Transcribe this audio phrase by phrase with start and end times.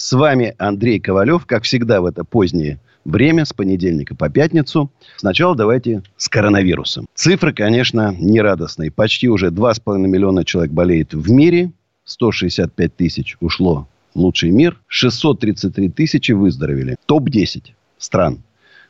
[0.00, 1.44] С вами Андрей Ковалев.
[1.44, 4.90] Как всегда в это позднее время, с понедельника по пятницу.
[5.18, 7.06] Сначала давайте с коронавирусом.
[7.14, 8.90] Цифры, конечно, нерадостные.
[8.90, 11.72] Почти уже 2,5 миллиона человек болеет в мире.
[12.06, 14.80] 165 тысяч ушло в лучший мир.
[14.86, 16.96] 633 тысячи выздоровели.
[17.04, 18.42] Топ-10 стран.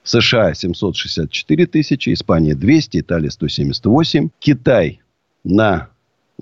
[0.05, 5.01] США 764 тысячи, Испания 200, Италия 178, Китай
[5.43, 5.90] на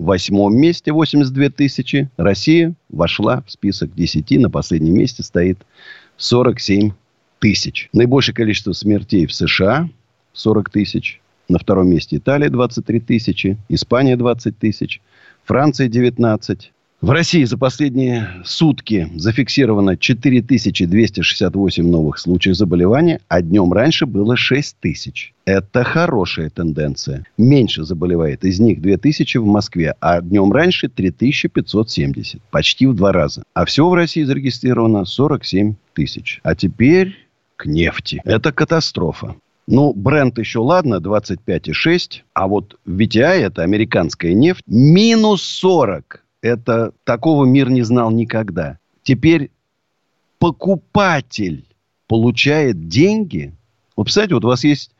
[0.03, 2.09] восьмом месте 82 тысячи.
[2.17, 4.31] Россия вошла в список 10.
[4.39, 5.59] На последнем месте стоит
[6.17, 6.91] 47
[7.39, 7.89] тысяч.
[7.93, 9.89] Наибольшее количество смертей в США
[10.33, 11.21] 40 тысяч.
[11.47, 13.57] На втором месте Италия 23 тысячи.
[13.67, 15.01] Испания 20 тысяч.
[15.43, 16.71] Франция 19.
[17.01, 24.75] В России за последние сутки зафиксировано 4268 новых случаев заболевания, а днем раньше было 6
[24.81, 25.33] тысяч.
[25.45, 27.25] Это хорошая тенденция.
[27.37, 28.43] Меньше заболевает.
[28.43, 32.41] Из них 2000 в Москве, а днем раньше 3570.
[32.51, 33.43] Почти в два раза.
[33.53, 36.41] А всего в России зарегистрировано 47 тысяч.
[36.43, 37.15] А теперь
[37.55, 38.21] к нефти.
[38.25, 39.35] Это катастрофа.
[39.67, 42.23] Ну, бренд еще ладно, 25,6.
[42.33, 46.25] А вот VTI, это американская нефть, минус 40.
[46.41, 48.77] Это такого мир не знал никогда.
[49.03, 49.51] Теперь
[50.37, 51.65] покупатель
[52.07, 53.53] получает деньги.
[53.95, 54.91] Вот, представляете, вот у вас есть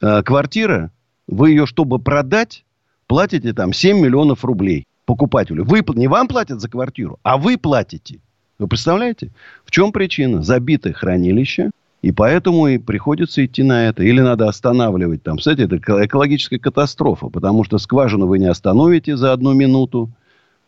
[0.00, 0.90] э, квартира,
[1.26, 2.64] вы ее, чтобы продать,
[3.06, 5.64] платите там 7 миллионов рублей покупателю.
[5.64, 8.20] Вы, не вам платят за квартиру, а вы платите.
[8.58, 9.30] Вы представляете?
[9.64, 10.42] В чем причина?
[10.42, 11.70] Забитое хранилище.
[12.02, 14.02] И поэтому и приходится идти на это.
[14.02, 15.38] Или надо останавливать там.
[15.38, 17.28] Кстати, это экологическая катастрофа.
[17.28, 20.10] Потому что скважину вы не остановите за одну минуту.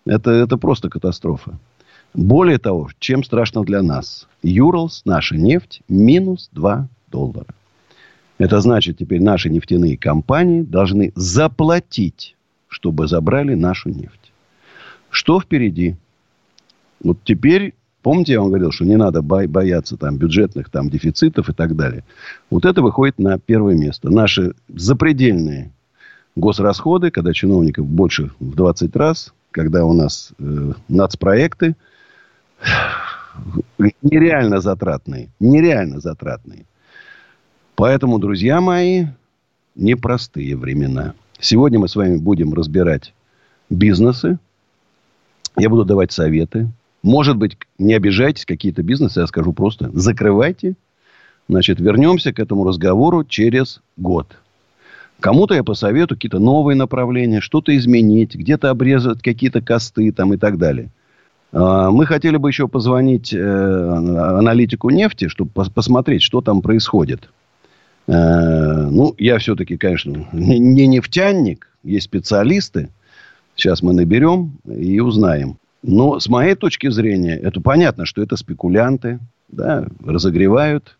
[0.06, 1.58] Это, это просто катастрофа.
[2.14, 4.26] Более того, чем страшно для нас.
[4.42, 7.46] Юрлс, наша нефть, минус 2 доллара.
[8.38, 12.36] Это значит, теперь наши нефтяные компании должны заплатить,
[12.68, 14.32] чтобы забрали нашу нефть.
[15.10, 15.96] Что впереди?
[17.02, 21.52] Вот теперь, помните, я вам говорил, что не надо бояться там бюджетных там дефицитов и
[21.52, 22.04] так далее.
[22.50, 24.10] Вот это выходит на первое место.
[24.10, 25.72] Наши запредельные
[26.36, 31.76] госрасходы, когда чиновников больше в 20 раз, когда у нас э, нацпроекты
[34.02, 35.28] нереально затратные.
[35.40, 36.66] Нереально затратные.
[37.74, 39.06] Поэтому, друзья мои,
[39.74, 41.14] непростые времена.
[41.38, 43.14] Сегодня мы с вами будем разбирать
[43.70, 44.38] бизнесы.
[45.56, 46.68] Я буду давать советы.
[47.02, 50.74] Может быть, не обижайтесь, какие-то бизнесы, я скажу просто, закрывайте.
[51.48, 54.36] Значит, вернемся к этому разговору через год.
[55.20, 60.58] Кому-то я посоветую какие-то новые направления, что-то изменить, где-то обрезать какие-то косты там и так
[60.58, 60.90] далее.
[61.52, 67.30] А, мы хотели бы еще позвонить э, аналитику нефти, чтобы посмотреть, что там происходит.
[68.06, 72.90] Э, ну, я все-таки, конечно, не нефтяник, есть специалисты.
[73.56, 75.58] Сейчас мы наберем и узнаем.
[75.82, 79.18] Но с моей точки зрения, это понятно, что это спекулянты,
[79.48, 80.96] да, разогревают.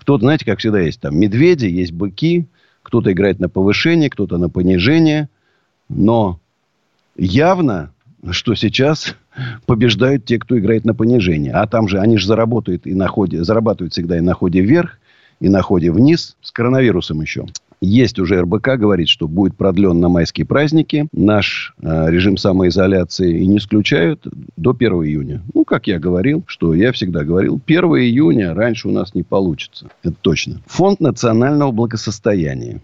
[0.00, 2.46] Кто-то, знаете, как всегда есть там медведи, есть быки–
[2.82, 5.28] кто-то играет на повышение, кто-то на понижение.
[5.88, 6.40] Но
[7.16, 7.92] явно,
[8.30, 9.16] что сейчас
[9.66, 11.52] побеждают те, кто играет на понижение.
[11.52, 14.98] А там же они же заработают и на ходе, зарабатывают всегда и на ходе вверх,
[15.40, 16.36] и на ходе вниз.
[16.40, 17.46] С коронавирусом еще.
[17.84, 23.46] Есть уже РБК, говорит, что будет продлен на майские праздники наш э, режим самоизоляции и
[23.48, 24.24] не исключают
[24.56, 25.42] до 1 июня.
[25.52, 29.88] Ну, как я говорил, что я всегда говорил, 1 июня раньше у нас не получится.
[30.04, 30.62] Это точно.
[30.66, 32.80] Фонд национального благосостояния.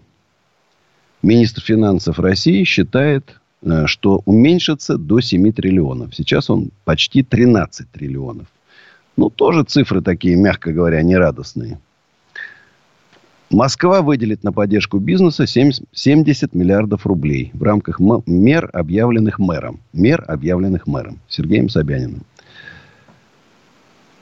[1.23, 6.13] Министр финансов России считает, э, что уменьшится до 7 триллионов.
[6.13, 8.47] Сейчас он почти 13 триллионов.
[9.15, 11.79] Ну, тоже цифры такие, мягко говоря, нерадостные.
[13.49, 19.79] Москва выделит на поддержку бизнеса 70 миллиардов рублей в рамках мер, объявленных мэром.
[19.91, 22.21] Мер, объявленных мэром Сергеем Собяниным.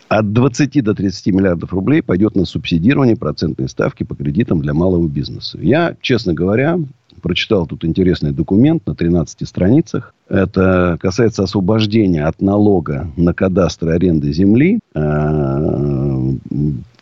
[0.07, 5.05] От 20 до 30 миллиардов рублей пойдет на субсидирование процентной ставки по кредитам для малого
[5.09, 5.59] бизнеса.
[5.61, 6.79] Я, честно говоря,
[7.21, 10.13] прочитал тут интересный документ на 13 страницах.
[10.29, 16.33] Это касается освобождения от налога на кадастр аренды земли э,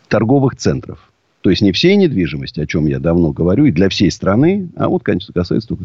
[0.08, 1.05] торговых центров.
[1.46, 4.88] То есть не всей недвижимости, о чем я давно говорю, и для всей страны, а
[4.88, 5.84] вот, конечно, касается только...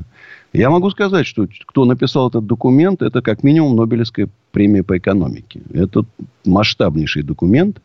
[0.54, 5.62] Я могу сказать, что кто написал этот документ, это как минимум Нобелевская премия по экономике.
[5.72, 6.04] Это
[6.46, 7.80] масштабнейший документ.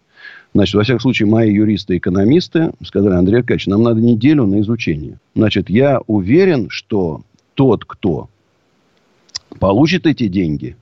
[0.55, 5.19] Значит, во всяком случае, мои юристы-экономисты сказали, Андрей Аркадьевич, нам надо неделю на изучение.
[5.34, 8.31] Значит, я уверен, что тот, кто
[9.58, 10.76] получит эти деньги,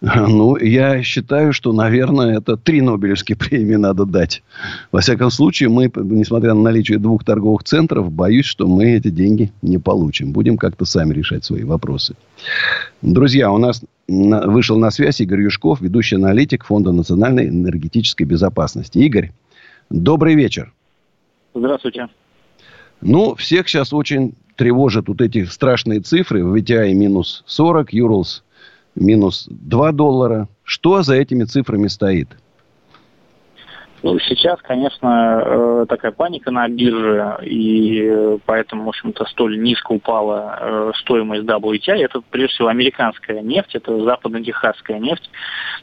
[0.28, 4.42] ну, я считаю, что, наверное, это три Нобелевские премии надо дать.
[4.92, 9.52] Во всяком случае, мы, несмотря на наличие двух торговых центров, боюсь, что мы эти деньги
[9.60, 10.32] не получим.
[10.32, 12.16] Будем как-то сами решать свои вопросы.
[13.02, 18.98] Друзья, у нас вышел на связь Игорь Юшков, ведущий аналитик Фонда национальной энергетической безопасности.
[18.98, 19.32] Игорь,
[19.90, 20.72] добрый вечер.
[21.54, 22.08] Здравствуйте.
[23.02, 26.42] Ну, всех сейчас очень тревожат вот эти страшные цифры.
[26.42, 28.44] VTI минус 40, Юрлс
[28.94, 30.48] минус 2 доллара.
[30.64, 32.28] Что за этими цифрами стоит?
[34.02, 40.58] Ну, сейчас, конечно, э, такая паника на бирже, и поэтому, в общем-то, столь низко упала
[40.58, 42.04] э, стоимость WTI.
[42.04, 45.30] Это, прежде всего, американская нефть, это западно-техасская нефть.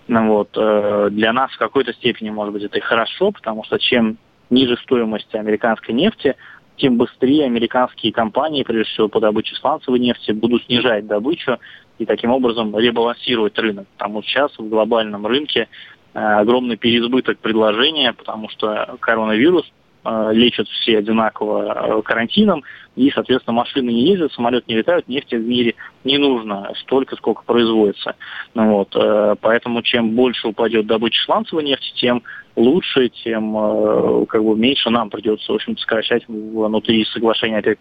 [0.07, 0.50] Ну, вот.
[0.56, 4.18] Э, для нас в какой-то степени, может быть, это и хорошо, потому что чем
[4.50, 6.36] ниже стоимость американской нефти,
[6.77, 11.60] тем быстрее американские компании, прежде всего по добыче сланцевой нефти, будут снижать добычу
[12.00, 13.88] и таким образом ребалансировать рынок.
[13.98, 15.68] Потому что сейчас в глобальном рынке
[16.14, 19.66] э, огромный переизбыток предложения, потому что коронавирус
[20.04, 22.64] э, лечат все одинаково э, карантином,
[22.96, 27.44] и, соответственно, машины не ездят, самолеты не летают, нефти в мире не нужно столько, сколько
[27.44, 28.16] производится.
[28.56, 28.96] Ну, вот,
[29.40, 32.24] поэтому чем больше упадет добыча сланцевой нефти, тем
[32.56, 37.78] лучше, тем как бы меньше нам придется, в общем сокращать внутри соглашения ОПЕК+.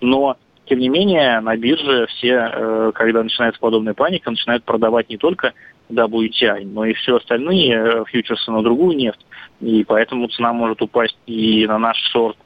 [0.00, 5.16] Но тем не менее, на бирже все, э, когда начинается подобная паника, начинают продавать не
[5.16, 5.54] только
[5.90, 9.24] WTI, но и все остальные э, фьючерсы на другую нефть.
[9.60, 12.36] И поэтому цена может упасть и на наш сорт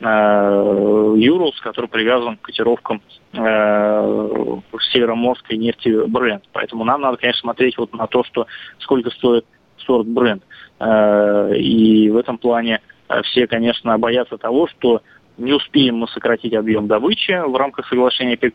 [0.00, 3.00] Юрлс, э, который привязан к котировкам
[3.32, 6.42] североморской нефти бренд.
[6.52, 8.46] Поэтому нам надо, конечно, смотреть вот на то, что
[8.78, 9.44] сколько стоит
[9.76, 10.42] сорт бренд.
[10.80, 12.80] И в этом плане
[13.24, 15.02] все, конечно, боятся того, что
[15.38, 18.54] не успеем мы сократить объем добычи в рамках соглашения ОПЕК+,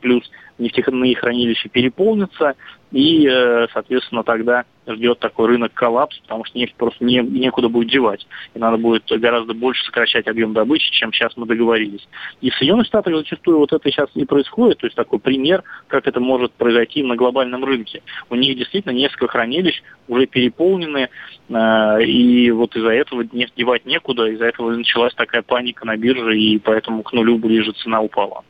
[0.59, 2.55] нефтяные хранилища переполнятся,
[2.93, 7.89] и, э, соответственно, тогда ждет такой рынок коллапс, потому что нефть просто не, некуда будет
[7.89, 8.25] девать.
[8.53, 12.07] И надо будет гораздо больше сокращать объем добычи, чем сейчас мы договорились.
[12.41, 14.77] И в Соединенных Штатах зачастую вот это сейчас и происходит.
[14.77, 18.03] То есть такой пример, как это может произойти на глобальном рынке.
[18.29, 21.09] У них действительно несколько хранилищ уже переполнены,
[21.49, 26.37] э, и вот из-за этого нефть девать некуда, из-за этого началась такая паника на бирже,
[26.37, 28.43] и поэтому к нулю ближе цена упала.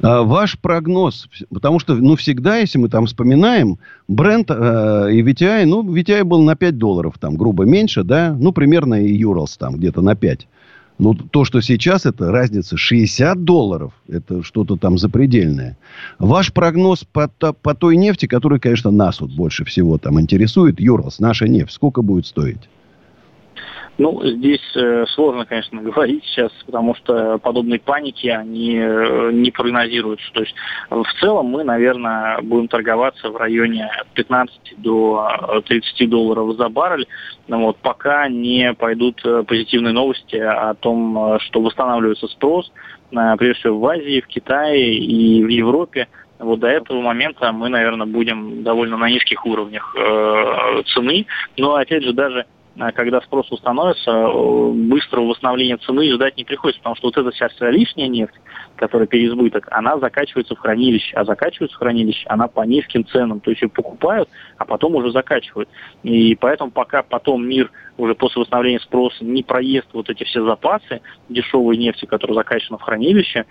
[0.00, 5.64] А, ваш прогноз, потому что, ну, всегда, если мы там вспоминаем, бренд э, и VTI,
[5.66, 9.76] ну, VTI был на 5 долларов, там, грубо меньше, да, ну, примерно и Юралс там
[9.76, 10.46] где-то на 5.
[10.98, 15.78] Ну, то, что сейчас, это разница 60 долларов, это что-то там запредельное.
[16.18, 21.20] Ваш прогноз по, по той нефти, которая, конечно, нас вот больше всего там интересует, Юралс,
[21.20, 22.68] наша нефть, сколько будет стоить?
[23.98, 30.32] Ну, здесь э, сложно, конечно, говорить сейчас, потому что подобные паники, они э, не прогнозируются.
[30.32, 30.54] То есть
[30.88, 36.68] в целом мы, наверное, будем торговаться в районе от 15 до 30 э, долларов за
[36.68, 37.08] баррель,
[37.48, 42.70] ну, вот, пока не пойдут позитивные новости о том, что восстанавливается спрос,
[43.10, 46.08] прежде всего в Азии, в Китае и в Европе.
[46.38, 51.26] Вот до этого момента мы, наверное, будем довольно на низких уровнях э, цены.
[51.56, 52.46] Но, опять же, даже а
[52.94, 57.48] когда спрос установится, э, быстрого восстановления цены ждать не приходится, потому что вот эта вся
[57.70, 58.34] лишняя нефть,
[58.76, 63.50] которая переизбыток, она закачивается в хранилище, а закачивается в хранилище она по низким ценам, то
[63.50, 65.68] есть ее покупают, а потом уже закачивают.
[66.04, 71.00] И поэтому пока потом мир уже после восстановления спроса не проест вот эти все запасы
[71.28, 73.44] дешевой нефти, которая закачана в хранилище,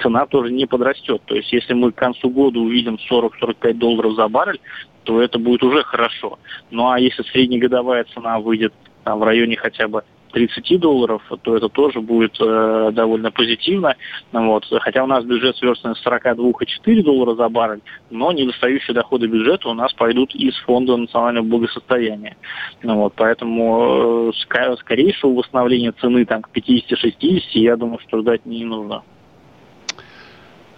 [0.00, 1.22] цена тоже не подрастет.
[1.26, 4.60] То есть если мы к концу года увидим 40-45 долларов за баррель,
[5.04, 6.38] то это будет уже хорошо.
[6.70, 8.72] Ну а если среднегодовая цена выйдет
[9.04, 13.96] там, в районе хотя бы 30 долларов, то это тоже будет э, довольно позитивно.
[14.32, 14.66] Вот.
[14.80, 19.74] Хотя у нас бюджет сверстан с 42,4 доллара за баррель, но недостающие доходы бюджета у
[19.74, 22.36] нас пойдут из Фонда национального благосостояния.
[22.82, 23.12] Ну, вот.
[23.16, 29.02] Поэтому э, скорейшего восстановления цены там, к 50-60 я думаю, что ждать не нужно.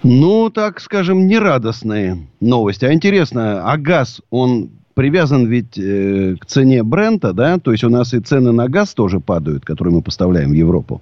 [0.05, 2.85] Ну, так скажем, нерадостные новости.
[2.85, 7.59] А интересно, а газ, он привязан ведь э, к цене бренда, да?
[7.59, 11.01] То есть у нас и цены на газ тоже падают, которые мы поставляем в Европу.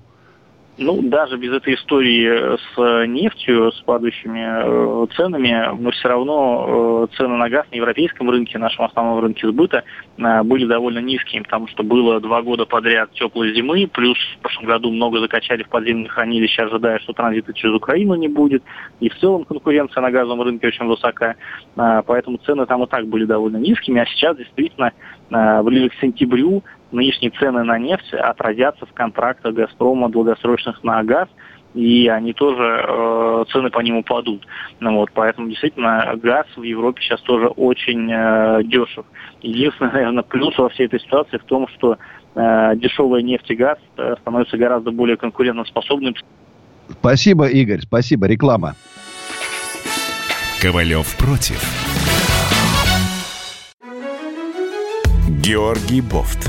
[0.83, 7.17] Ну, даже без этой истории с нефтью, с падающими э, ценами, но все равно э,
[7.17, 9.85] цены на газ на европейском рынке, нашем основном рынке сбыта,
[10.19, 14.67] э, были довольно низкими, потому что было два года подряд теплой зимы, плюс в прошлом
[14.67, 18.65] году много закачали в подземные хранилища, ожидая, что транзита через Украину не будет,
[18.99, 21.37] и в целом конкуренция на газовом рынке очень высока,
[21.77, 24.93] э, поэтому цены там и так были довольно низкими, а сейчас действительно
[25.63, 26.63] ближе к сентябрю
[26.93, 31.29] нынешние цены на нефть отразятся в контрактах «Газпрома» долгосрочных на газ,
[31.75, 34.47] и они тоже, э, цены по ним упадут.
[34.81, 39.07] Ну, вот, поэтому действительно газ в Европе сейчас тоже очень э, дешев.
[39.41, 41.97] Единственный, наверное, плюс во всей этой ситуации в том, что
[42.35, 46.17] э, дешевая нефть и газ э, становятся гораздо более конкурентоспособными.
[46.91, 48.27] Спасибо, Игорь, спасибо.
[48.27, 48.75] Реклама.
[50.61, 51.61] Ковалев против.
[55.43, 56.49] Георгий Бофт.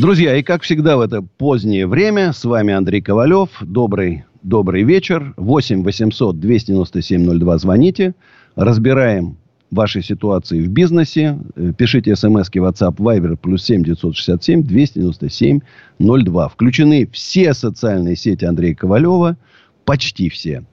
[0.00, 3.50] Друзья, и как всегда в это позднее время, с вами Андрей Ковалев.
[3.60, 5.34] Добрый добрый вечер.
[5.36, 8.14] 8 800 297 02 звоните.
[8.56, 9.36] Разбираем
[9.70, 11.38] ваши ситуации в бизнесе.
[11.54, 15.60] Э, пишите смс в WhatsApp Viber плюс 7 967 297
[15.98, 16.48] 02.
[16.48, 19.36] Включены все социальные сети Андрея Ковалева.
[19.84, 20.64] Почти все.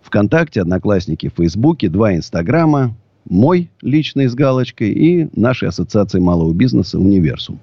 [0.00, 2.96] Вконтакте, Одноклассники, Фейсбуке, два Инстаграма,
[3.28, 7.60] мой личный с галочкой и нашей ассоциации малого бизнеса «Универсум».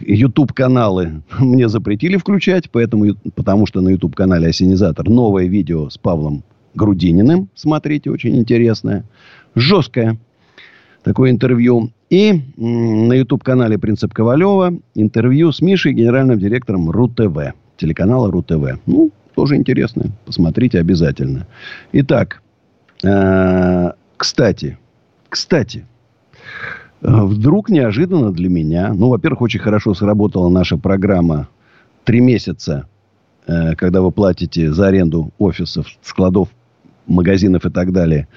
[0.00, 6.44] YouTube-каналы а, мне запретили включать, поэтому, потому что на YouTube-канале «Осенизатор» новое видео с Павлом
[6.74, 7.48] Грудининым.
[7.54, 9.04] Смотрите, очень интересное.
[9.56, 10.18] Жесткое
[11.02, 11.90] такое интервью.
[12.08, 17.54] И на YouTube-канале «Принцип Ковалева» интервью с Мишей, генеральным директором РУ-ТВ.
[17.76, 18.80] Телеканала РУ-ТВ.
[18.86, 20.06] Ну, тоже интересно.
[20.26, 21.46] Посмотрите обязательно.
[21.92, 22.42] Итак,
[23.04, 24.78] э, кстати,
[25.28, 25.86] кстати,
[27.02, 31.48] Э, вдруг неожиданно для меня, ну, во-первых, очень хорошо сработала наша программа
[32.04, 32.86] «Три месяца»,
[33.46, 36.48] э, когда вы платите за аренду офисов, складов,
[37.06, 38.28] магазинов и так далее,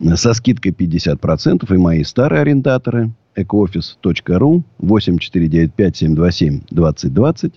[0.00, 7.52] э, со скидкой 50%, и мои старые арендаторы, ecooffice.ru, 8495-727-2020,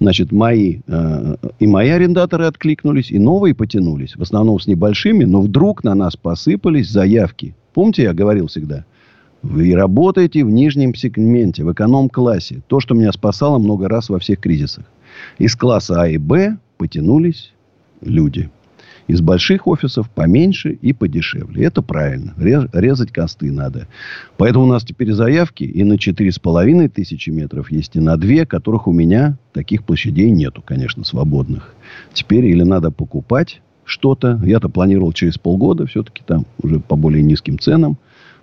[0.00, 5.40] значит, мои, э, и мои арендаторы откликнулись, и новые потянулись, в основном с небольшими, но
[5.40, 7.54] вдруг на нас посыпались заявки.
[7.74, 8.86] Помните, я говорил всегда–
[9.48, 12.62] вы работаете в нижнем сегменте, в эконом-классе.
[12.66, 14.84] То, что меня спасало много раз во всех кризисах.
[15.38, 17.52] Из класса А и Б потянулись
[18.00, 18.50] люди.
[19.06, 21.64] Из больших офисов поменьше и подешевле.
[21.64, 22.34] Это правильно.
[22.72, 23.86] Резать косты надо.
[24.36, 28.88] Поэтому у нас теперь заявки и на 4,5 тысячи метров есть, и на 2, которых
[28.88, 31.74] у меня таких площадей нету, конечно, свободных.
[32.12, 34.40] Теперь или надо покупать что-то.
[34.44, 37.98] Я-то планировал через полгода все-таки там уже по более низким ценам.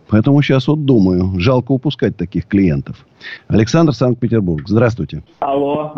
[0.07, 3.05] Поэтому сейчас вот думаю, жалко упускать таких клиентов.
[3.47, 4.63] Александр, Санкт-Петербург.
[4.67, 5.23] Здравствуйте.
[5.39, 5.93] Алло,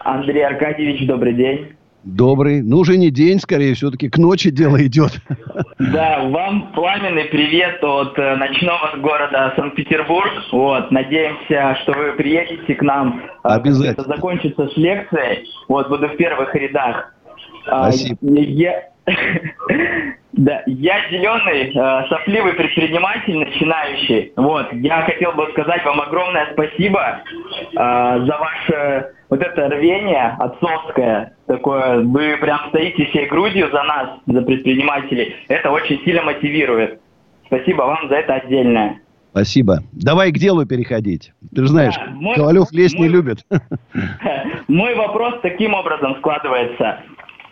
[0.00, 1.75] Андрей Аркадьевич, добрый день.
[2.06, 2.62] Добрый.
[2.62, 5.20] Ну, уже не день, скорее, все-таки к ночи дело идет.
[5.80, 10.30] Да, вам пламенный привет от э, ночного города Санкт-Петербург.
[10.52, 13.22] Вот, надеемся, что вы приедете к нам.
[13.42, 13.90] А, Обязательно.
[13.90, 15.48] Это закончится с лекцией.
[15.68, 17.12] Вот, буду в первых рядах.
[17.66, 18.18] А, Спасибо.
[18.22, 18.84] Я,
[20.32, 24.32] Да, я зеленый, э, сопливый предприниматель, начинающий.
[24.36, 31.32] Вот, я хотел бы сказать вам огромное спасибо э, за ваше вот это рвение отцовское.
[31.46, 35.36] Такое, вы прям стоите всей грудью за нас, за предпринимателей.
[35.48, 37.00] Это очень сильно мотивирует.
[37.46, 39.00] Спасибо вам за это отдельное.
[39.30, 39.80] Спасибо.
[39.92, 41.32] Давай к делу переходить.
[41.54, 43.44] Ты же знаешь, да, мой, Ковалев лезть мой, не любит.
[44.68, 47.00] Мой вопрос таким образом складывается.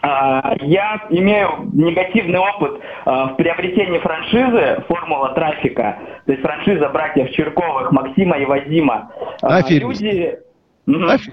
[0.04, 7.30] А, я имею негативный опыт а, в приобретении франшизы «Формула трафика», то есть франшиза братьев
[7.30, 9.10] Черковых, Максима и Вадима.
[9.40, 10.38] А, аферисты.
[10.86, 11.10] Люди...
[11.10, 11.32] Аферисты.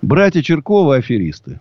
[0.00, 1.60] Братья Черковы аферисты.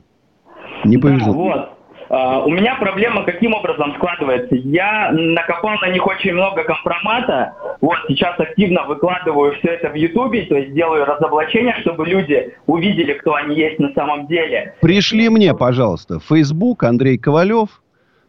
[0.85, 1.33] Не повезло.
[1.33, 1.76] Да, вот.
[2.09, 4.55] Uh, у меня проблема каким образом складывается?
[4.55, 7.53] Я накопал на них очень много компромата.
[7.81, 13.13] Вот сейчас активно выкладываю все это в Ютубе, то есть делаю разоблачение, чтобы люди увидели,
[13.13, 14.75] кто они есть на самом деле.
[14.81, 17.81] Пришли мне, пожалуйста, в Facebook Андрей Ковалев.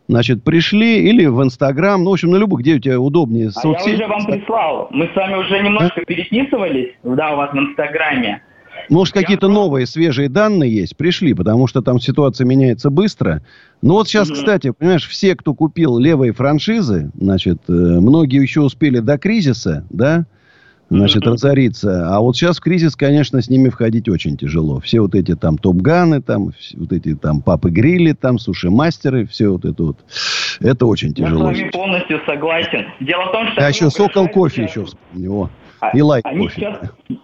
[0.09, 3.91] Значит, пришли или в Инстаграм, ну, в общем, на любых, где у тебя удобнее соцсети.
[3.91, 4.89] А я уже вам прислал.
[4.91, 6.05] Мы с вами уже немножко а?
[6.05, 8.43] переписывались, да, у вас в Инстаграме.
[8.89, 10.97] Может, какие-то новые, свежие данные есть?
[10.97, 13.43] Пришли, потому что там ситуация меняется быстро.
[13.83, 18.99] Ну вот сейчас, кстати, понимаешь, все, кто купил левые франшизы, значит, э, многие еще успели
[18.99, 20.27] до кризиса, да,
[20.91, 21.33] значит, mm-hmm.
[21.33, 22.15] разориться.
[22.15, 24.81] А вот сейчас в кризис, конечно, с ними входить очень тяжело.
[24.81, 29.83] Все вот эти там топ-ганы, там, вот эти там папы-грилли, там, суши-мастеры, все вот это
[29.83, 29.99] вот.
[30.61, 31.51] Это очень тяжело.
[31.51, 32.87] Я с вами полностью согласен.
[33.01, 33.65] Дело в том, что...
[33.65, 35.51] А еще сокол кофе еще вспомнил.
[35.81, 36.61] А, и лайк они кофе.
[36.61, 36.79] Сейчас,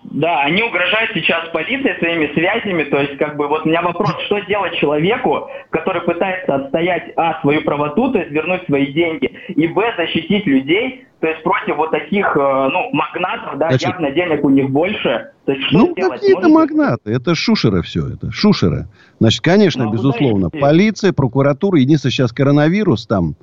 [0.04, 2.84] да, они угрожают сейчас полиции своими связями.
[2.84, 7.40] То есть, как бы, вот у меня вопрос, что делать человеку, который пытается отстоять, а,
[7.40, 11.90] свою правоту, то есть вернуть свои деньги, и, б, защитить людей, то есть против вот
[11.90, 15.30] таких, э, ну, магнатов, да, Значит, явно денег у них больше.
[15.46, 18.88] То есть, что ну, какие-то магнаты, это шушера все, это шушера.
[19.20, 23.36] Значит, конечно, ну, безусловно, полиция, прокуратура, единственное, сейчас коронавирус там,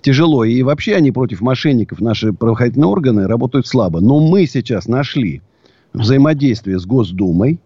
[0.00, 0.44] тяжело.
[0.44, 4.00] И вообще они против мошенников, наши правоохранительные органы, работают слабо.
[4.00, 5.42] Но мы сейчас нашли
[5.92, 7.60] взаимодействие с Госдумой,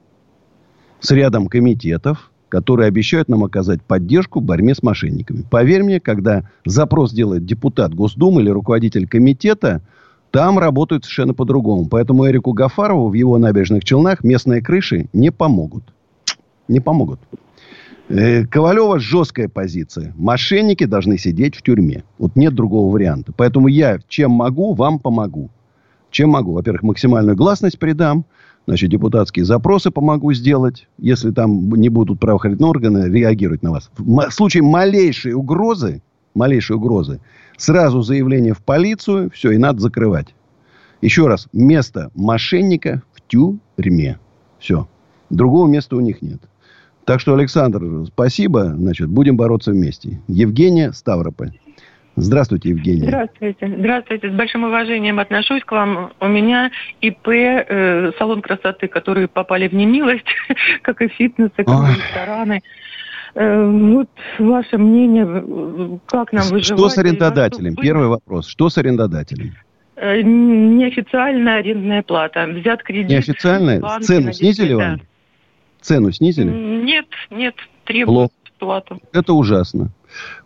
[1.00, 5.44] с рядом комитетов, которые обещают нам оказать поддержку в борьбе с мошенниками.
[5.50, 9.82] Поверь мне, когда запрос делает депутат Госдумы или руководитель комитета,
[10.30, 11.86] там работают совершенно по-другому.
[11.88, 15.84] Поэтому Эрику Гафарову в его набережных Челнах местные крыши не помогут.
[16.68, 17.20] Не помогут.
[18.10, 20.12] Э, Ковалева жесткая позиция.
[20.16, 22.02] Мошенники должны сидеть в тюрьме.
[22.18, 23.32] Вот нет другого варианта.
[23.32, 25.48] Поэтому я чем могу, вам помогу.
[26.10, 26.54] Чем могу?
[26.54, 28.24] Во-первых, максимальную гласность придам.
[28.66, 33.90] Значит, депутатские запросы помогу сделать, если там не будут правоохранительные органы реагировать на вас.
[33.96, 36.02] В случае малейшей угрозы,
[36.34, 37.20] малейшей угрозы,
[37.56, 40.34] сразу заявление в полицию, все, и надо закрывать.
[41.00, 44.18] Еще раз, место мошенника в тюрьме.
[44.58, 44.88] Все.
[45.30, 46.40] Другого места у них нет.
[47.10, 48.66] Так что, Александр, спасибо.
[48.66, 50.20] Значит, будем бороться вместе.
[50.28, 51.50] Евгения Ставрополь.
[52.14, 53.08] Здравствуйте, Евгения.
[53.08, 53.74] Здравствуйте.
[53.78, 54.30] Здравствуйте.
[54.30, 56.12] С большим уважением отношусь к вам.
[56.20, 60.24] У меня ИП, э, салон красоты, которые попали в немилость,
[60.82, 62.60] как и фитнесы, как и рестораны.
[63.34, 66.78] Э, вот ваше мнение, как нам выживать?
[66.78, 67.74] Что с арендодателем?
[67.74, 68.46] Первый вопрос.
[68.46, 69.54] Что с арендодателем?
[69.96, 72.46] Э, неофициальная арендная плата.
[72.46, 73.10] Взят кредит.
[73.10, 73.82] Неофициальная?
[74.00, 75.00] Цену снизили вам?
[75.80, 76.50] Цену снизили?
[76.50, 79.00] Нет, нет, требуют плату.
[79.12, 79.90] Это ужасно.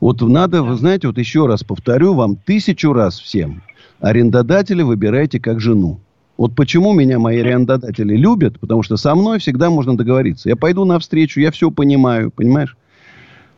[0.01, 3.63] Вот надо, вы знаете, вот еще раз повторю вам тысячу раз всем.
[4.01, 6.01] Арендодателя выбирайте как жену.
[6.37, 10.49] Вот почему меня мои арендодатели любят, потому что со мной всегда можно договориться.
[10.49, 12.77] Я пойду навстречу, я все понимаю, понимаешь?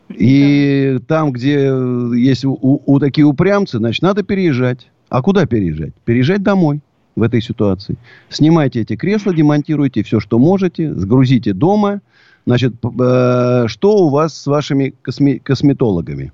[0.09, 1.05] И да.
[1.07, 1.71] там, где
[2.15, 4.89] есть у, у такие упрямцы, значит, надо переезжать.
[5.09, 5.93] А куда переезжать?
[6.05, 6.81] Переезжать домой
[7.17, 7.97] в этой ситуации.
[8.29, 12.01] Снимайте эти кресла, демонтируйте все, что можете, сгрузите дома.
[12.45, 16.31] Значит, э, что у вас с вашими косме- косметологами?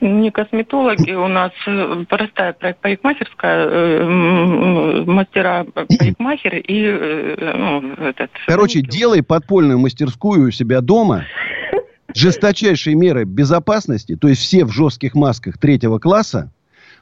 [0.00, 8.30] Не косметологи, у нас э, простая парикмахерская, э, мастера парикмахер и ну, этот...
[8.46, 11.24] Короче, делай подпольную мастерскую у себя дома,
[12.14, 16.50] жесточайшие меры безопасности, то есть все в жестких масках третьего класса,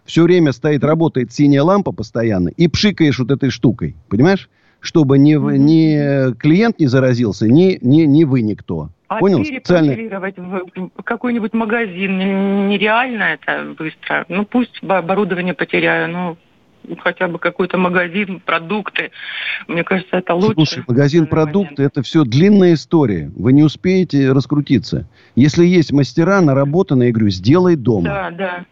[0.05, 4.49] все время стоит, работает синяя лампа постоянно, и пшикаешь вот этой штукой, понимаешь?
[4.81, 8.91] Чтобы ни, ни клиент не заразился, ни, ни, ни вы никто.
[9.07, 9.45] А Понял?
[9.45, 9.93] Специально...
[9.95, 12.19] в какой-нибудь магазин
[12.69, 14.25] нереально это быстро.
[14.29, 16.37] Ну, пусть оборудование потеряю, но
[16.99, 19.11] хотя бы какой-то магазин, продукты.
[19.69, 20.55] Мне кажется, это лучше.
[20.55, 23.31] Слушай, магазин продукты, это все длинная история.
[23.37, 25.07] Вы не успеете раскрутиться.
[25.37, 28.05] Если есть мастера, наработанные, я говорю, сделай дома.
[28.05, 28.65] Да, да.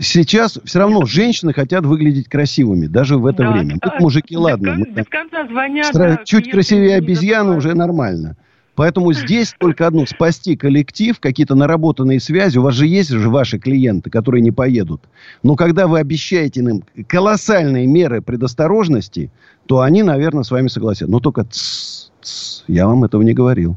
[0.00, 3.78] Сейчас все равно женщины хотят выглядеть красивыми, даже в это да, время.
[3.80, 4.74] Тут мужики, без ладно.
[4.76, 5.86] Кон, без конца звонят.
[5.86, 6.08] Стра...
[6.10, 8.36] Да, чуть красивее обезьяны уже нормально.
[8.74, 12.58] Поэтому здесь только одно, спасти коллектив, какие-то наработанные связи.
[12.58, 15.02] У вас же есть же ваши клиенты, которые не поедут.
[15.42, 19.32] Но когда вы обещаете им колоссальные меры предосторожности,
[19.66, 21.10] то они, наверное, с вами согласятся.
[21.10, 23.76] Но только тс, тс, я вам этого не говорил.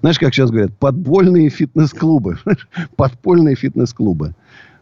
[0.00, 2.38] Знаешь, как сейчас говорят, подпольные фитнес-клубы.
[2.96, 4.34] Подпольные фитнес-клубы.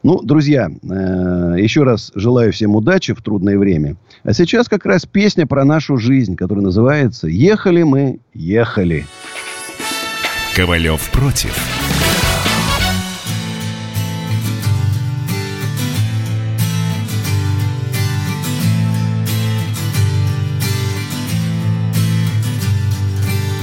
[0.03, 3.97] Ну, друзья, э, еще раз желаю всем удачи в трудное время.
[4.23, 9.07] А сейчас как раз песня про нашу жизнь, которая называется «Ехали мы, ехали».
[10.55, 11.55] Ковалев против.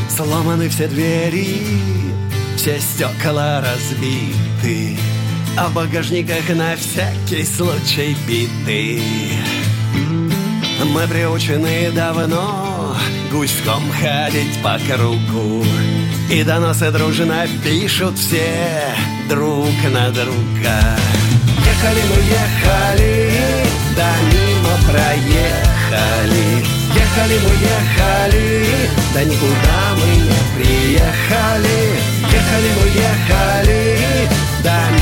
[0.09, 1.57] Сломаны все двери,
[2.55, 4.97] все стекла разбиты
[5.57, 9.01] а багажниках на всякий случай биты.
[10.85, 12.95] Мы приучены давно
[13.31, 15.65] гуськом ходить по кругу.
[16.29, 18.95] И доносы дружно пишут все
[19.29, 20.97] друг на друга.
[21.65, 23.31] Ехали мы, ехали,
[23.95, 25.63] да мимо проехали.
[26.59, 26.83] Ехали
[27.15, 28.65] Ехали мы, ехали,
[29.13, 31.79] да никуда мы не приехали.
[32.31, 34.29] Ехали мы, ехали,
[34.63, 34.92] да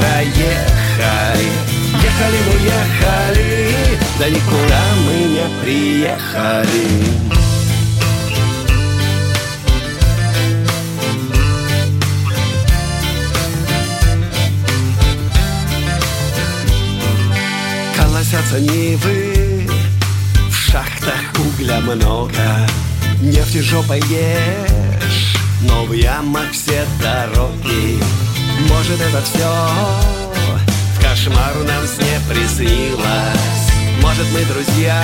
[0.00, 1.48] мимо проехали.
[2.02, 6.88] Ехали мы, ехали, да никуда мы не приехали.
[17.96, 19.68] Колосятся нивы,
[20.50, 22.66] в шахтах угля много,
[23.22, 28.00] Нефти жопой ешь, но в ямах все дороги.
[28.68, 29.48] Может это все
[30.94, 35.02] в кошмарном сне приснилось, Может мы, друзья,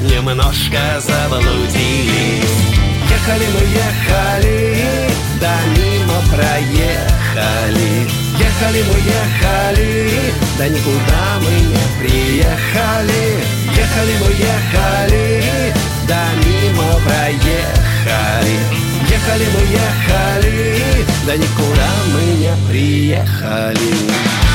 [0.00, 2.64] немножко заблудились.
[3.10, 13.44] Ехали мы, ехали, да мимо проехали, Ехали мы, ехали, да никуда мы не приехали.
[13.76, 15.72] Ехали мы, ехали,
[16.06, 18.93] да мимо проехали.
[19.14, 24.53] Ехали мы, ехали, да никуда мы не приехали.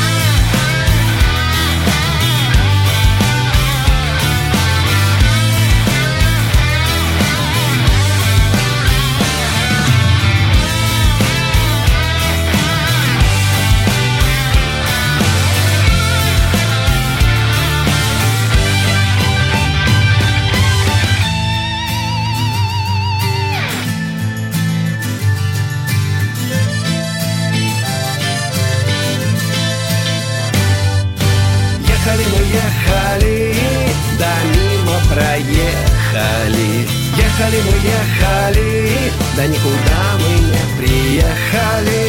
[39.39, 42.01] Да никуда мы не приехали.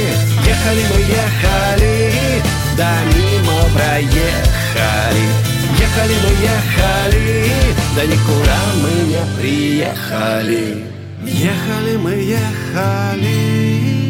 [0.45, 2.43] Ехали мы, ехали,
[2.77, 5.25] да мимо проехали.
[5.79, 7.53] Ехали мы, ехали,
[7.95, 10.85] да никуда мы не приехали.
[11.23, 14.10] Ехали мы, ехали.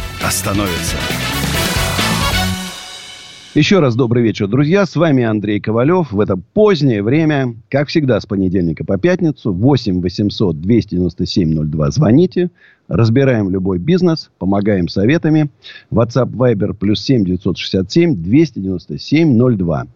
[0.29, 0.97] становятся.
[3.53, 4.85] Еще раз добрый вечер, друзья.
[4.85, 6.13] С вами Андрей Ковалев.
[6.13, 11.91] В это позднее время, как всегда, с понедельника по пятницу, 8 800 297 02.
[11.91, 12.49] Звоните.
[12.87, 15.49] Разбираем любой бизнес, помогаем советами.
[15.91, 19.87] WhatsApp Viber плюс 7 967 297 02.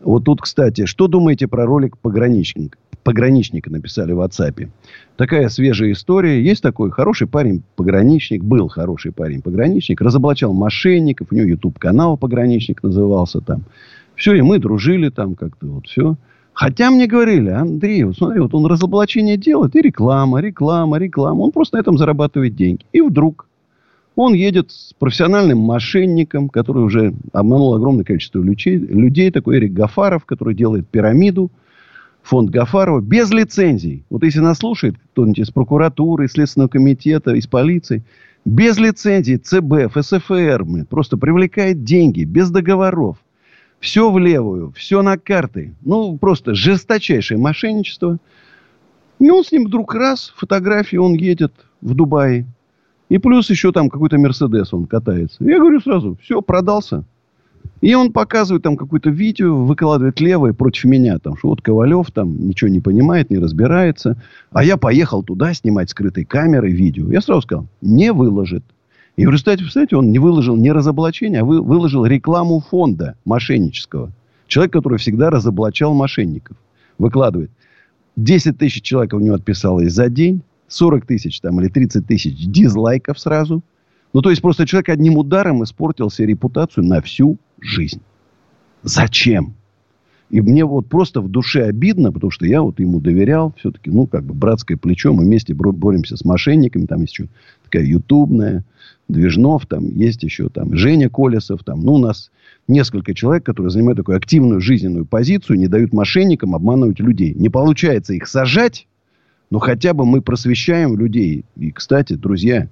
[0.00, 2.76] Вот тут, кстати, что думаете про ролик пограничник?
[3.04, 4.68] Пограничника написали в WhatsApp.
[5.16, 6.42] Такая свежая история.
[6.42, 8.42] Есть такой хороший парень, пограничник.
[8.44, 10.00] Был хороший парень, пограничник.
[10.00, 11.28] Разоблачал мошенников.
[11.30, 13.64] У него YouTube-канал пограничник назывался там.
[14.14, 15.66] Все, и мы дружили там как-то.
[15.66, 16.16] Вот все.
[16.52, 21.40] Хотя мне говорили, Андрей, вот смотри, вот он разоблачение делает, и реклама, реклама, реклама.
[21.40, 22.84] Он просто на этом зарабатывает деньги.
[22.92, 23.48] И вдруг
[24.14, 28.76] он едет с профессиональным мошенником, который уже обманул огромное количество людей.
[28.76, 31.50] людей такой Эрик Гафаров, который делает пирамиду.
[32.22, 34.04] Фонд Гафарова без лицензий.
[34.08, 38.04] Вот если нас слушает кто-нибудь из прокуратуры, из Следственного комитета, из полиции.
[38.44, 43.18] Без лицензий ЦБ, ФСФР просто привлекает деньги, без договоров.
[43.78, 45.74] Все в левую, все на карты.
[45.82, 48.18] Ну, просто жесточайшее мошенничество.
[49.18, 52.46] И он с ним вдруг раз, фотографии, он едет в Дубае.
[53.08, 55.44] И плюс еще там какой-то Мерседес он катается.
[55.44, 57.04] Я говорю сразу, все, продался.
[57.80, 61.18] И он показывает там какое-то видео, выкладывает левое против меня.
[61.18, 64.16] Там, что вот Ковалев там ничего не понимает, не разбирается.
[64.52, 67.10] А я поехал туда снимать скрытой камерой видео.
[67.10, 68.62] Я сразу сказал, не выложит.
[69.16, 74.12] И в результате, представляете, он не выложил не разоблачение, а вы, выложил рекламу фонда мошеннического.
[74.46, 76.56] Человек, который всегда разоблачал мошенников.
[76.98, 77.50] Выкладывает.
[78.16, 80.42] 10 тысяч человек у него отписалось за день.
[80.68, 83.62] 40 тысяч там, или 30 тысяч дизлайков сразу.
[84.12, 88.00] Ну, то есть, просто человек одним ударом испортил себе репутацию на всю жизнь.
[88.82, 89.54] Зачем?
[90.30, 94.06] И мне вот просто в душе обидно, потому что я вот ему доверял все-таки, ну,
[94.06, 95.12] как бы братское плечо.
[95.12, 96.86] Мы вместе боремся с мошенниками.
[96.86, 97.28] Там есть еще
[97.64, 98.64] такая ютубная,
[99.08, 101.62] Движнов, там есть еще там Женя Колесов.
[101.64, 102.30] Там, ну, у нас
[102.66, 107.34] несколько человек, которые занимают такую активную жизненную позицию, не дают мошенникам обманывать людей.
[107.34, 108.86] Не получается их сажать,
[109.50, 111.44] но хотя бы мы просвещаем людей.
[111.56, 112.68] И, кстати, друзья,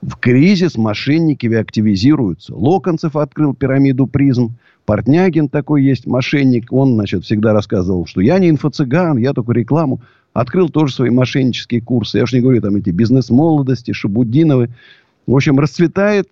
[0.00, 2.54] в кризис мошенники активизируются.
[2.54, 4.56] Локонцев открыл пирамиду призм.
[4.86, 6.72] Портнягин такой есть, мошенник.
[6.72, 10.00] Он, значит, всегда рассказывал, что я не инфо-цыган, я только рекламу.
[10.32, 12.18] Открыл тоже свои мошеннические курсы.
[12.18, 14.70] Я уж не говорю, там эти бизнес-молодости, Шабудиновы.
[15.26, 16.28] В общем, расцветает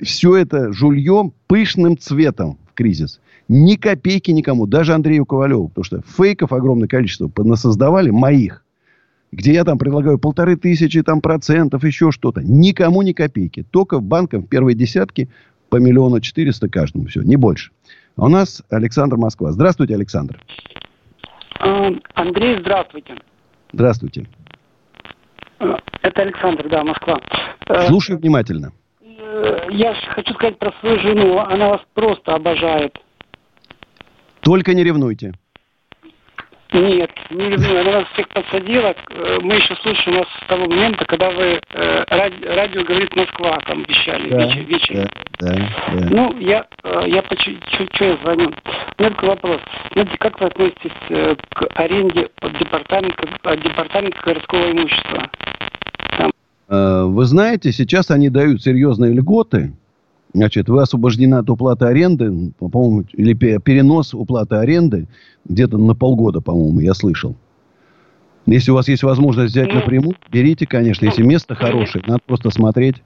[0.00, 3.20] все это жульем пышным цветом в кризис.
[3.48, 5.68] Ни копейки никому, даже Андрею Ковалеву.
[5.68, 8.64] Потому что фейков огромное количество насоздавали моих.
[9.30, 12.40] Где я там предлагаю полторы тысячи там, процентов, еще что-то.
[12.42, 13.62] Никому ни копейки.
[13.62, 15.28] Только банкам в первой десятке
[15.68, 17.06] по миллиону четыреста каждому.
[17.06, 17.70] Все, не больше.
[18.16, 19.52] А у нас Александр Москва.
[19.52, 20.40] Здравствуйте, Александр.
[21.60, 23.16] А, Андрей, здравствуйте.
[23.72, 24.26] Здравствуйте.
[25.58, 27.20] А, это Александр, да, Москва.
[27.66, 28.72] Э, Слушаю внимательно.
[29.02, 31.38] Э, я хочу сказать про свою жену.
[31.38, 32.96] Она вас просто обожает.
[34.40, 35.34] Только не ревнуйте.
[36.72, 37.80] Нет, не люблю.
[37.80, 38.94] Она нас всех подсадила.
[39.10, 43.58] Э, мы еще слушаем вас с того момента, когда вы э, радио, радио говорит Москва,
[43.66, 45.08] там вещали да, вечер, вечером.
[45.40, 46.08] Да, да, да.
[46.10, 47.62] Ну, я, э, я по чуть
[47.94, 48.52] что я звоню.
[48.98, 49.60] У меня такой вопрос.
[49.92, 55.30] Знаете, как вы относитесь э, к аренде от департамента, от департамента городского имущества?
[56.18, 56.30] Там...
[57.14, 59.72] Вы знаете, сейчас они дают серьезные льготы
[60.34, 65.06] Значит, вы освобождены от уплаты аренды, по-моему, или перенос уплаты аренды
[65.46, 67.34] где-то на полгода, по-моему, я слышал.
[68.46, 71.04] Если у вас есть возможность взять ну, напрямую, берите, конечно.
[71.04, 72.96] Если место хорошее, надо просто смотреть.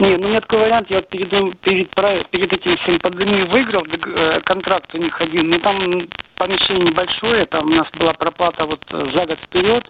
[0.00, 1.90] Не, ну нет такой вариант, я перед, перед,
[2.30, 7.66] перед этим всем пандемией выиграл э, контракт у них один, но там помещение небольшое, там
[7.66, 9.84] у нас была проплата вот за год вперед,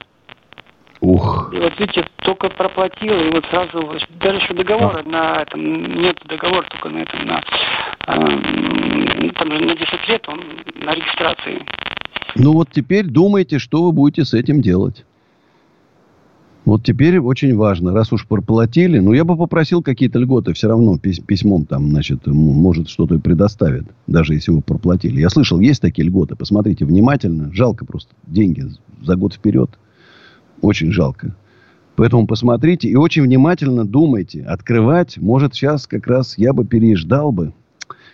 [1.04, 1.50] Ух.
[1.52, 5.08] И вот видите, только проплатил, и вот сразу, даже еще договора а.
[5.08, 7.40] на этом, нет договора только на этом, на,
[8.06, 10.40] э, там же на 10 лет он
[10.82, 11.60] на регистрации.
[12.36, 15.04] Ну вот теперь думайте, что вы будете с этим делать.
[16.64, 20.96] Вот теперь очень важно, раз уж проплатили, ну, я бы попросил какие-то льготы все равно
[20.98, 25.20] письмом там, значит, может, что-то предоставят, даже если вы проплатили.
[25.20, 28.64] Я слышал, есть такие льготы, посмотрите внимательно, жалко просто деньги
[29.02, 29.68] за год вперед.
[30.64, 31.35] Очень жалко.
[31.94, 34.42] Поэтому посмотрите и очень внимательно думайте.
[34.44, 37.53] Открывать, может, сейчас как раз я бы переждал бы.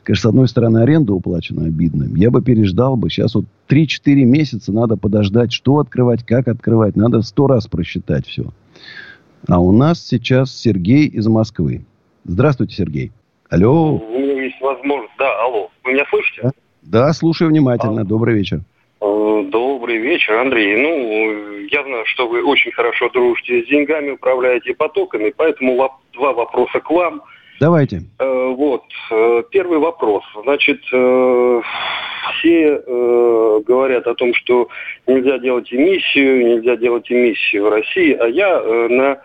[0.02, 2.08] Конечно, с одной стороны, аренда уплачена обидно.
[2.16, 3.08] Я бы переждал бы.
[3.08, 6.96] Сейчас вот 3-4 месяца надо подождать, что открывать, как открывать.
[6.96, 8.46] Надо сто раз просчитать все.
[9.46, 11.84] А у нас сейчас Сергей из Москвы.
[12.24, 13.12] Здравствуйте, Сергей.
[13.48, 13.96] Алло.
[13.96, 15.12] У меня есть возможность.
[15.18, 15.70] Да, алло.
[15.84, 16.40] Вы меня слышите?
[16.42, 16.50] Да,
[16.82, 18.02] да слушаю внимательно.
[18.02, 18.04] А.
[18.04, 18.62] Добрый вечер.
[19.90, 20.76] Э, добрый вечер, Андрей.
[20.76, 25.76] Ну, явно, что вы очень хорошо дружите с деньгами, управляете потоками, поэтому
[26.12, 27.22] два вопроса к вам.
[27.58, 28.02] Давайте.
[28.18, 28.84] Э, вот.
[29.10, 30.24] Э, первый вопрос.
[30.42, 30.80] Значит,
[32.38, 32.78] все
[33.66, 34.68] говорят о том, что
[35.06, 39.18] нельзя делать эмиссию, нельзя делать эмиссию в России, а я на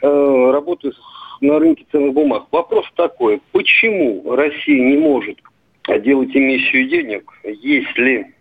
[0.00, 0.92] работаю
[1.40, 2.44] на рынке ценных бумаг.
[2.52, 5.38] Вопрос такой, почему Россия не может
[6.04, 8.32] делать эмиссию денег, если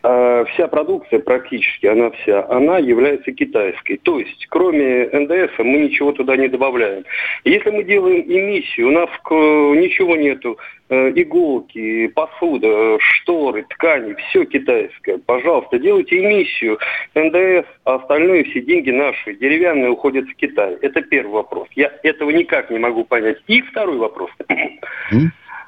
[0.00, 3.96] вся продукция практически, она вся, она является китайской.
[3.96, 7.04] То есть, кроме НДС, мы ничего туда не добавляем.
[7.44, 10.56] Если мы делаем эмиссию, у нас ничего нету,
[10.88, 15.18] э, иголки, посуда, шторы, ткани, все китайское.
[15.18, 16.78] Пожалуйста, делайте эмиссию,
[17.14, 20.76] НДС, а остальные все деньги наши, деревянные, уходят в Китай.
[20.80, 21.68] Это первый вопрос.
[21.74, 23.38] Я этого никак не могу понять.
[23.48, 24.30] И второй вопрос.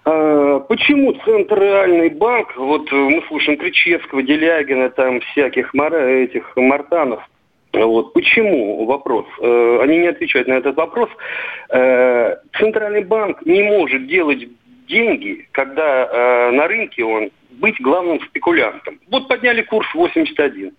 [0.05, 7.23] А, почему Центральный банк, вот мы слушаем Кричевского, Делягина, там всяких этих мартанов,
[7.73, 8.13] вот.
[8.13, 8.85] Почему?
[8.85, 9.27] Вопрос.
[9.41, 11.09] Э, они не отвечают на этот вопрос.
[11.69, 14.49] Э, Центральный банк не может делать
[14.89, 18.99] деньги, когда э, на рынке он быть главным спекулянтом.
[19.11, 20.73] Вот подняли курс 81.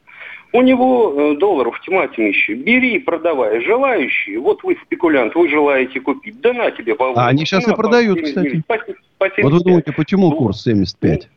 [0.53, 2.53] У него э, долларов тьма тьмища.
[2.55, 3.61] Бери, продавай.
[3.61, 6.41] Желающие, вот вы спекулянт, вы желаете купить.
[6.41, 8.95] Да на тебе, по А они сейчас на, и продают, по 70, кстати.
[9.17, 11.29] По, по вот вы думаете, почему ну, курс 75?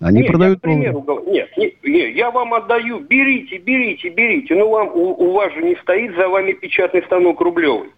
[0.00, 4.54] Они нет, продают я, примеру, нет, нет, нет, я вам отдаю, берите, берите, берите.
[4.54, 7.90] Ну, вам, у, у вас же не стоит за вами печатный станок рублевый.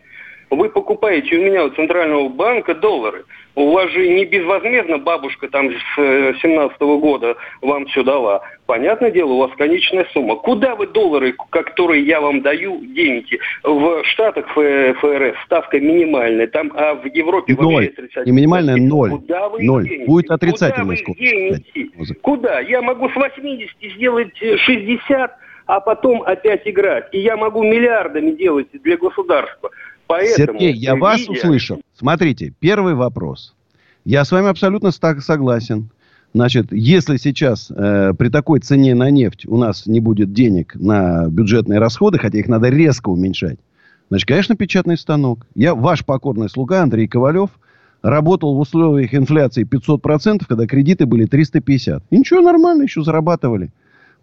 [0.52, 3.24] Вы покупаете у меня у Центрального банка доллары.
[3.54, 8.42] У вас же не безвозмездно бабушка там с 17 -го года вам все дала.
[8.66, 10.36] Понятное дело, у вас конечная сумма.
[10.36, 13.38] Куда вы доллары, которые я вам даю, денете?
[13.64, 17.90] В Штатах ФРФ ставка минимальная, там, а в Европе ноль.
[17.96, 19.10] вообще И минимальная ноль.
[19.10, 19.88] Куда вы ноль.
[19.88, 20.04] Денете?
[20.04, 22.20] Будет отрицательная скорость.
[22.20, 22.60] Куда?
[22.60, 25.32] Я могу с 80 сделать 60,
[25.66, 27.08] а потом опять играть.
[27.12, 29.70] И я могу миллиардами делать для государства.
[30.06, 31.00] Поэтому, Сергей, я видя...
[31.00, 31.80] вас услышал.
[31.96, 33.54] Смотрите, первый вопрос.
[34.04, 35.90] Я с вами абсолютно согласен.
[36.34, 41.28] Значит, если сейчас э, при такой цене на нефть у нас не будет денег на
[41.28, 43.58] бюджетные расходы, хотя их надо резко уменьшать,
[44.08, 45.46] значит, конечно, печатный станок.
[45.54, 47.50] Я, ваш покорный слуга Андрей Ковалев,
[48.02, 52.02] работал в условиях инфляции 500%, когда кредиты были 350.
[52.10, 53.70] И ничего, нормально, еще зарабатывали.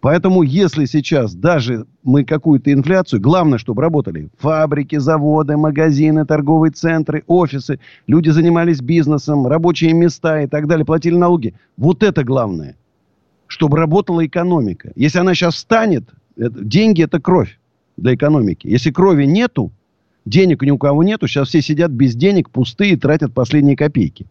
[0.00, 7.22] Поэтому, если сейчас даже мы какую-то инфляцию, главное, чтобы работали фабрики, заводы, магазины, торговые центры,
[7.26, 11.54] офисы, люди занимались бизнесом, рабочие места и так далее, платили налоги.
[11.76, 12.76] Вот это главное.
[13.46, 14.92] Чтобы работала экономика.
[14.94, 17.58] Если она сейчас встанет, это, деньги– это кровь
[17.98, 18.66] для экономики.
[18.68, 19.70] Если крови нету,
[20.24, 24.26] денег ни у кого нету, сейчас все сидят без денег, пустые, тратят последние копейки.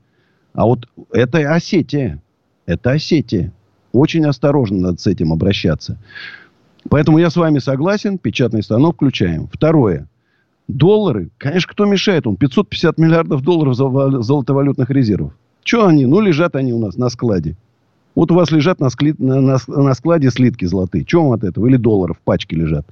[0.54, 2.22] А вот это Осетия.
[2.66, 3.54] Это Осетия.
[3.92, 5.98] Очень осторожно надо с этим обращаться.
[6.90, 8.18] Поэтому я с вами согласен.
[8.18, 9.48] Печатный станок включаем.
[9.52, 10.08] Второе.
[10.68, 11.30] Доллары.
[11.38, 12.28] Конечно, кто мешает?
[12.28, 15.34] Он 550 миллиардов долларов золотовалютных резервов.
[15.64, 16.06] Что они?
[16.06, 17.56] Ну, лежат они у нас на складе.
[18.16, 21.06] Вот у вас лежат на, склад, на, на, на складе слитки золотые.
[21.06, 21.68] Чем от этого?
[21.68, 22.86] Или долларов в пачке лежат.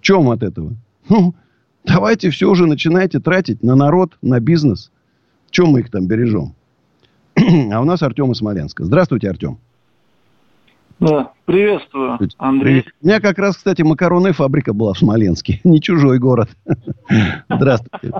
[0.00, 0.74] Чем от этого?
[1.08, 1.34] Ну,
[1.84, 4.90] давайте все уже начинайте тратить на народ, на бизнес.
[5.50, 6.54] Чем мы их там бережем?
[7.36, 8.84] а у нас Артем из Смоленска.
[8.84, 9.58] Здравствуйте, Артем.
[11.00, 12.82] Да, приветствую, Андрей.
[12.82, 12.94] Привет.
[13.02, 15.60] У меня как раз, кстати, макаронная фабрика была в Смоленске.
[15.64, 16.48] Не чужой город.
[17.48, 18.12] Здравствуйте.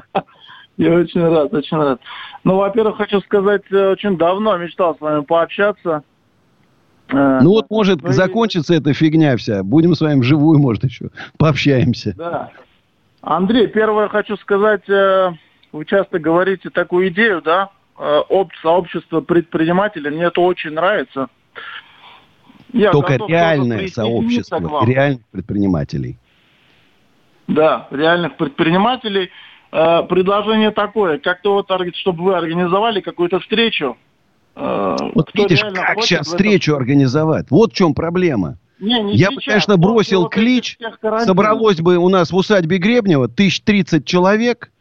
[0.77, 2.01] Я очень рад, очень рад.
[2.43, 6.03] Ну, во-первых, хочу сказать, э, очень давно мечтал с вами пообщаться.
[7.11, 9.63] Э, ну вот, может, ну, закончится эта фигня вся.
[9.63, 12.15] Будем с вами вживую, может, еще пообщаемся.
[12.17, 12.51] Да.
[13.21, 15.31] Андрей, первое хочу сказать, э,
[15.71, 17.71] вы часто говорите такую идею, да,
[18.61, 20.11] сообщество предпринимателей.
[20.11, 21.29] Мне это очень нравится.
[22.75, 26.19] Я Только реальное сообщество, реальных предпринимателей.
[27.47, 29.31] Да, реальных предпринимателей.
[29.71, 33.97] Э, предложение такое, как-то вот, чтобы вы организовали какую-то встречу.
[34.57, 36.83] Э, вот видишь, как сейчас встречу этом...
[36.83, 37.47] организовать?
[37.51, 38.59] Вот в чем проблема.
[38.81, 40.77] Не, не Я сейчас, бы, конечно, бросил вот клич,
[41.21, 44.73] собралось бы у нас в усадьбе Гребнева тысяч тридцать человек,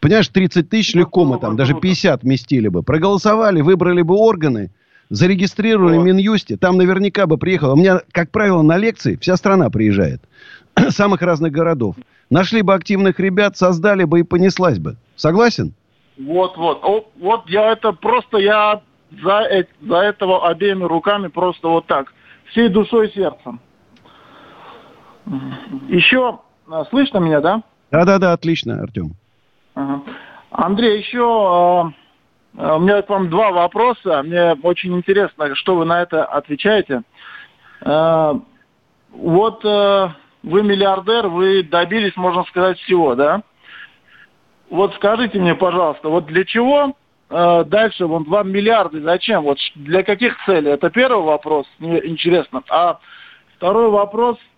[0.00, 2.82] понимаешь, 30 тысяч легко мы там, даже 50 вместили бы.
[2.82, 4.70] Проголосовали, выбрали бы органы–
[5.10, 7.74] зарегистрировали в Минюсте, там наверняка бы приехало.
[7.74, 10.22] У меня, как правило, на лекции вся страна приезжает.
[10.88, 11.96] Самых разных городов.
[12.30, 14.96] Нашли бы активных ребят, создали бы и понеслась бы.
[15.16, 15.74] Согласен?
[16.18, 16.80] Вот, вот.
[16.82, 18.80] О, вот я это просто, я
[19.22, 22.12] за, за этого обеими руками просто вот так.
[22.50, 23.60] Всей душой и сердцем.
[25.88, 26.38] Еще,
[26.70, 27.62] а, слышно меня, да?
[27.90, 29.12] Да-да-да, отлично, Артем.
[29.74, 30.02] Ага.
[30.50, 32.03] Андрей, еще Э,
[32.56, 34.22] у меня к вам два вопроса.
[34.22, 37.02] Мне очень интересно, что вы на это отвечаете.
[37.82, 38.34] Э,
[39.10, 40.08] вот э,
[40.42, 43.42] вы миллиардер, вы добились, можно сказать, всего, да?
[44.70, 46.96] Вот скажите мне, пожалуйста, вот для чего
[47.28, 49.42] дальше вон 2 миллиарда, зачем?
[49.42, 50.70] Вот для каких целей?
[50.70, 52.62] Это первый вопрос, интересно.
[52.68, 52.98] А
[53.56, 54.36] второй вопрос–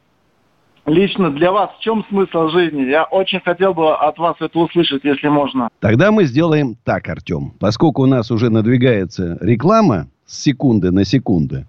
[0.87, 2.83] лично для вас в чем смысл жизни?
[2.83, 5.69] Я очень хотел бы от вас это услышать, если можно.
[5.81, 7.53] Тогда мы сделаем так, Артем.
[7.59, 11.65] Поскольку у нас уже надвигается реклама с секунды на секунду,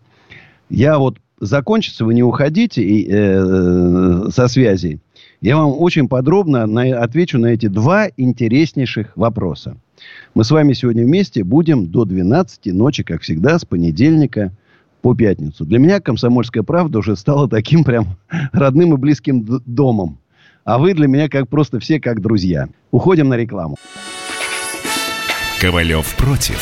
[0.69, 4.99] я вот закончится, вы не уходите и, э, со связи.
[5.39, 9.77] Я вам очень подробно на, отвечу на эти два интереснейших вопроса.
[10.33, 14.51] Мы с вами сегодня вместе будем до 12 ночи, как всегда, с понедельника
[15.07, 15.63] по пятницу.
[15.63, 18.17] Для меня «Комсомольская правда» уже стала таким прям
[18.51, 20.17] родным и близким домом.
[20.65, 22.67] А вы для меня как просто все как друзья.
[22.91, 23.77] Уходим на рекламу.
[25.61, 26.61] Ковалев против.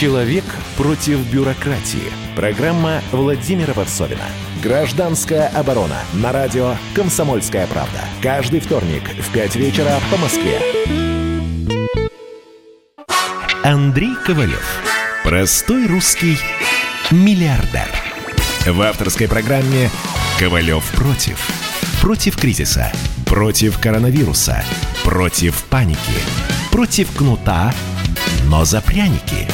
[0.00, 0.44] Человек
[0.78, 2.10] против бюрократии.
[2.34, 4.24] Программа Владимира Варсовина.
[4.62, 5.98] Гражданская оборона.
[6.14, 8.00] На радио «Комсомольская правда».
[8.22, 10.58] Каждый вторник в 5 вечера по Москве.
[13.62, 14.82] Андрей Ковалев.
[15.22, 16.38] Простой русский
[17.10, 17.88] миллиардер.
[18.66, 19.90] В авторской программе
[20.38, 21.69] «Ковалев против».
[22.00, 22.90] Против кризиса.
[23.26, 24.64] Против коронавируса.
[25.04, 25.98] Против паники.
[26.72, 27.74] Против кнута,
[28.48, 29.46] но за пряники.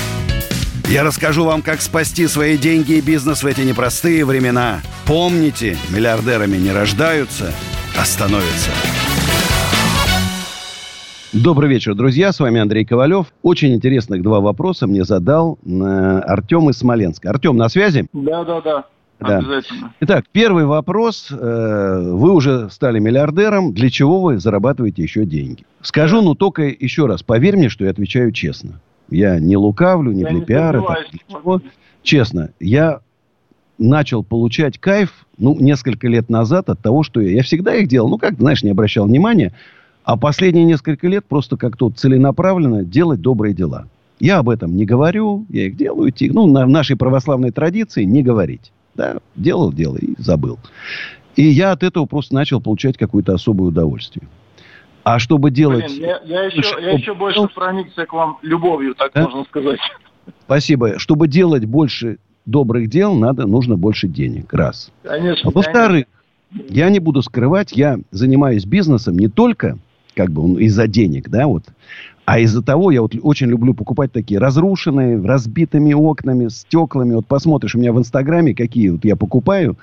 [0.88, 4.80] Я расскажу вам, как спасти свои деньги и бизнес в эти непростые времена.
[5.07, 7.53] Помните, миллиардерами не рождаются,
[7.99, 8.70] а становятся.
[11.32, 12.32] Добрый вечер, друзья.
[12.32, 13.26] С вами Андрей Ковалев.
[13.42, 17.28] Очень интересных два вопроса мне задал э, Артем из Смоленска.
[17.28, 18.07] Артем, на связи?
[18.12, 18.84] Да, да, да.
[19.20, 19.38] Да.
[19.38, 19.94] Обязательно.
[20.00, 21.28] Итак, первый вопрос.
[21.30, 23.72] Э, Вы уже стали миллиардером.
[23.72, 25.64] Для чего вы зарабатываете еще деньги?
[25.80, 28.80] Скажу, ну только еще раз, поверь мне, что я отвечаю честно.
[29.10, 30.82] Я не лукавлю, не Я для не пиара.
[30.82, 31.60] так, ничего.
[32.02, 33.00] Честно, я
[33.78, 38.08] начал получать кайф, ну, несколько лет назад от того, что я, я всегда их делал,
[38.08, 39.54] ну, как, знаешь, не обращал внимания,
[40.04, 43.86] а последние несколько лет просто как-то целенаправленно делать добрые дела.
[44.18, 48.22] Я об этом не говорю, я их делаю, ну, на в нашей православной традиции не
[48.22, 48.72] говорить.
[48.97, 50.59] Да, делал дело и забыл.
[51.36, 54.26] И я от этого просто начал получать какое-то особое удовольствие.
[55.05, 55.86] А чтобы делать...
[55.86, 59.24] Блин, я, я еще, Слушай, я еще больше проникся к вам любовью, так Да?
[59.24, 59.78] можно сказать.
[60.47, 60.99] Спасибо.
[60.99, 64.53] Чтобы делать больше добрых дел, надо, нужно больше денег.
[64.53, 64.90] Раз.
[65.03, 65.51] Конечно.
[65.51, 66.07] Во-вторых,
[66.68, 69.78] я не буду скрывать, я занимаюсь бизнесом не только
[70.16, 71.64] как бы он из-за денег, да, вот,
[72.26, 77.14] а из-за того, я вот очень люблю покупать такие разрушенные, разбитыми окнами, стеклами.
[77.14, 79.78] Вот посмотришь у меня в Инстаграме, какие вот я покупаю.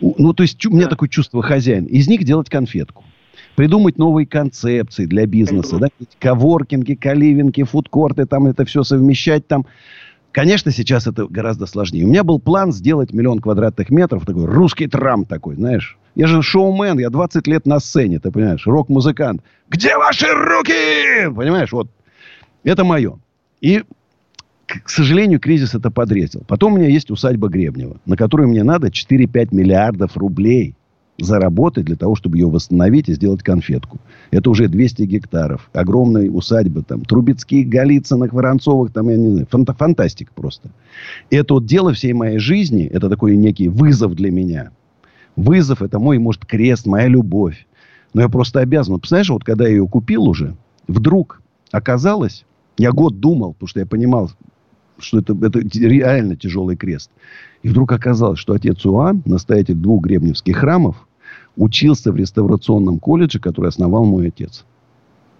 [0.00, 1.86] Ну, то есть у меня такое чувство хозяин.
[1.86, 3.02] Из них делать конфетку.
[3.56, 5.78] Придумать новые концепции для бизнеса.
[5.78, 5.88] Да?
[6.20, 9.66] Коворкинги, каливинги, фудкорты, там это все совмещать там.
[10.30, 12.04] Конечно, сейчас это гораздо сложнее.
[12.04, 15.98] У меня был план сделать миллион квадратных метров, такой русский трам такой, знаешь.
[16.14, 19.42] Я же шоумен, я 20 лет на сцене, ты понимаешь, рок-музыкант.
[19.68, 21.28] Где ваши руки?
[21.34, 21.88] Понимаешь, вот.
[22.64, 23.18] Это мое.
[23.60, 23.84] И,
[24.66, 26.42] к сожалению, кризис это подрезал.
[26.46, 30.74] Потом у меня есть усадьба Гребнева, на которую мне надо 4-5 миллиардов рублей
[31.18, 33.98] заработать для того, чтобы ее восстановить и сделать конфетку.
[34.30, 35.68] Это уже 200 гектаров.
[35.74, 36.82] Огромная усадьба.
[36.82, 38.92] Там, Трубецких, Голицыных, Воронцовых.
[38.92, 39.46] Там, я не знаю.
[39.50, 40.70] фанта- фантастика просто.
[41.28, 42.86] И это вот дело всей моей жизни.
[42.86, 44.70] Это такой некий вызов для меня.
[45.40, 47.66] Вызов– это мой, может, крест, моя любовь.
[48.12, 48.98] Но я просто обязан.
[48.98, 52.44] Представляешь, вот когда я ее купил уже, вдруг оказалось,
[52.76, 54.30] я год думал, потому что я понимал,
[54.98, 57.10] что это, это реально тяжелый крест.
[57.62, 61.06] И вдруг оказалось, что отец Уан, настоятель двух гребневских храмов,
[61.56, 64.64] учился в реставрационном колледже, который основал мой отец.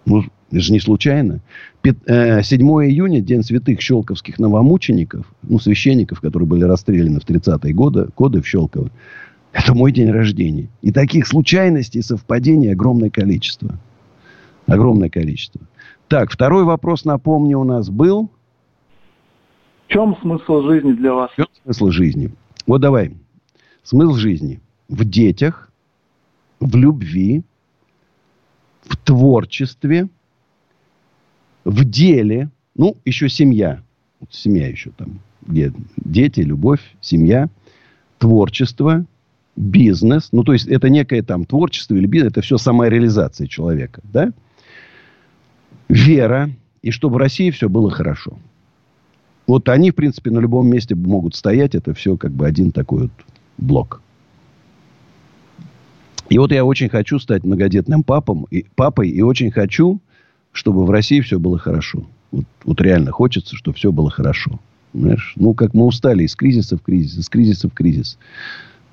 [0.05, 1.41] Ну, это же не случайно.
[1.81, 7.73] Пят- э, 7 июня, День святых щелковских новомучеников, ну, священников, которые были расстреляны в 30-е
[7.73, 8.89] годы, годы в Щелково.
[9.51, 10.69] Это мой день рождения.
[10.81, 13.77] И таких случайностей совпадений огромное количество.
[14.67, 15.61] Огромное количество.
[16.07, 18.29] Так, второй вопрос, напомню, у нас был.
[19.87, 21.31] В чем смысл жизни для вас?
[21.31, 22.31] В чем смысл жизни?
[22.65, 23.13] Вот давай.
[23.83, 25.69] Смысл жизни в детях,
[26.59, 27.43] в любви,
[28.83, 30.07] в творчестве,
[31.65, 32.49] в деле.
[32.75, 33.81] Ну, еще семья.
[34.19, 35.19] Вот семья еще там.
[35.41, 37.49] Где дети, любовь, семья,
[38.19, 39.05] творчество,
[39.55, 40.29] бизнес.
[40.31, 42.31] Ну, то есть, это некое там творчество или бизнес.
[42.31, 44.01] Это все самореализация человека.
[44.03, 44.31] Да?
[45.89, 46.49] Вера.
[46.81, 48.37] И чтобы в России все было хорошо.
[49.47, 51.75] Вот они, в принципе, на любом месте могут стоять.
[51.75, 53.11] Это все как бы один такой вот
[53.57, 54.01] блок.
[56.29, 59.09] И вот я очень хочу стать многодетным папом, и, папой.
[59.09, 59.99] И очень хочу,
[60.53, 62.07] чтобы в России все было хорошо.
[62.31, 64.59] Вот, вот реально хочется, чтобы все было хорошо.
[64.93, 65.33] Знаешь?
[65.35, 68.17] Ну, как мы устали из кризиса в кризис, из кризиса в кризис.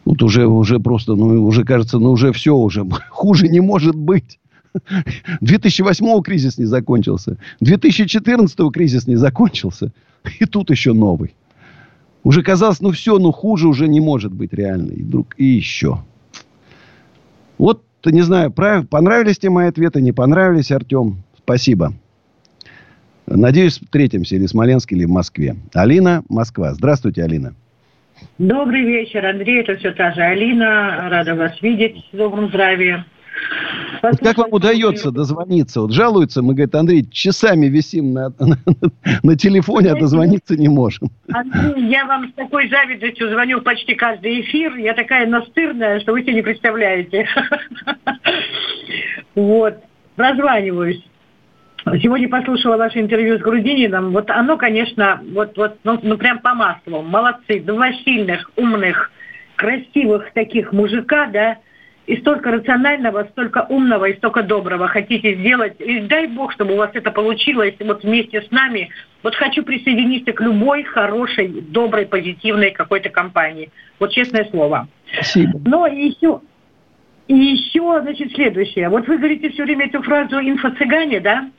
[0.05, 4.39] Вот уже, уже просто, ну, уже кажется, ну, уже все, уже хуже не может быть.
[5.41, 7.37] 2008 кризис не закончился.
[7.61, 9.93] 2014 кризис не закончился.
[10.41, 11.35] И тут еще новый.
[12.25, 14.93] Уже казалось, ну все, ну хуже уже не может быть реально.
[14.93, 16.03] И вдруг и еще.
[17.57, 18.89] Вот, не знаю, прав...
[18.89, 21.23] понравились тебе мои ответы, не понравились, Артем.
[21.39, 21.95] Спасибо.
[23.27, 25.57] Надеюсь, встретимся или в Смоленске, или в Москве.
[25.75, 26.75] Алина, Москва.
[26.75, 27.55] Здравствуйте, Алина.
[28.39, 29.61] Добрый вечер, Андрей.
[29.61, 31.09] Это все та же Алина.
[31.11, 33.05] Рада вас видеть в добром здравии.
[34.03, 35.81] Вот как вам удается дозвониться?
[35.81, 38.59] Вот жалуются, мы, говорит, Андрей, часами висим на, на,
[39.23, 41.09] на телефоне, а дозвониться не можем.
[41.33, 44.77] Андрей, я вам с такой завидностью звоню почти каждый эфир.
[44.77, 47.27] Я такая настырная, что вы себе не представляете.
[49.35, 49.77] Вот.
[50.17, 51.08] Прозваниваюсь.
[52.03, 54.13] Сегодня послушала ваше интервью с Грудининым.
[54.13, 57.03] Вот оно, конечно, вот, вот, ну, ну прям по маслу.
[57.03, 57.61] Молодцы.
[57.61, 59.11] Два сильных, умных,
[59.57, 61.59] красивых таких мужика, да,
[62.09, 65.75] и столько рационального, столько умного и столько доброго хотите сделать.
[65.79, 68.89] И дай Бог, чтобы у вас это получилось вот вместе с нами.
[69.23, 73.71] Вот хочу присоединиться к любой хорошей, доброй, позитивной какой-то компании.
[74.01, 74.89] Вот честное слово.
[75.13, 75.61] Спасибо.
[75.67, 76.41] Но еще,
[77.27, 78.89] и еще, значит, следующее.
[78.89, 81.51] Вот вы говорите все время эту фразу «инфо-цыгане», да?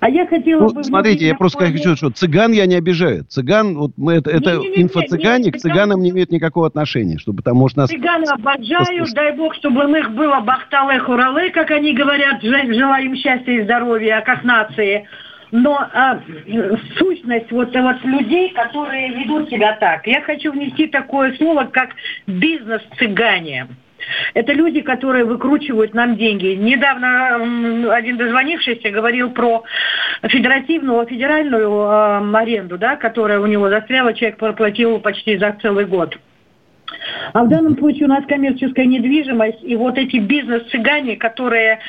[0.00, 0.84] А я хотела ну, бы...
[0.84, 3.24] Смотрите, я просто хочу, что цыган я не обижаю.
[3.24, 7.76] Цыган, вот мы это, это инфо-цыгане к цыганам не имеют никакого отношения, чтобы потому может
[7.76, 7.90] нас...
[7.90, 13.52] Цыган обожаю, дай бог, чтобы у них было бахталы хуралы, как они говорят, желаем счастья
[13.52, 15.06] и здоровья, как нации.
[15.52, 16.18] Но а,
[16.96, 21.90] сущность вот, вот людей, которые ведут себя так, я хочу внести такое слово, как
[22.26, 23.68] бизнес-цыгане.
[24.34, 26.54] Это люди, которые выкручивают нам деньги.
[26.54, 29.62] Недавно один дозвонившийся говорил про
[30.22, 36.18] федеративную, федеральную э, аренду, да, которая у него застряла, человек проплатил почти за целый год.
[37.32, 41.80] А в данном случае у нас коммерческая недвижимость, и вот эти бизнес-цыгане, которые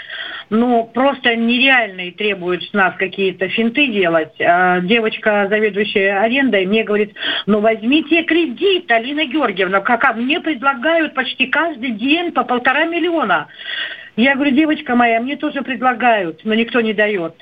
[0.53, 4.39] ну, просто нереальные требуют с нас какие-то финты делать.
[4.39, 7.15] А девочка, заведующая арендой, мне говорит,
[7.47, 13.47] ну возьмите кредит, Алина Георгиевна, как а мне предлагают почти каждый день по полтора миллиона.
[14.15, 17.33] Я говорю, девочка моя, мне тоже предлагают, но никто не дает.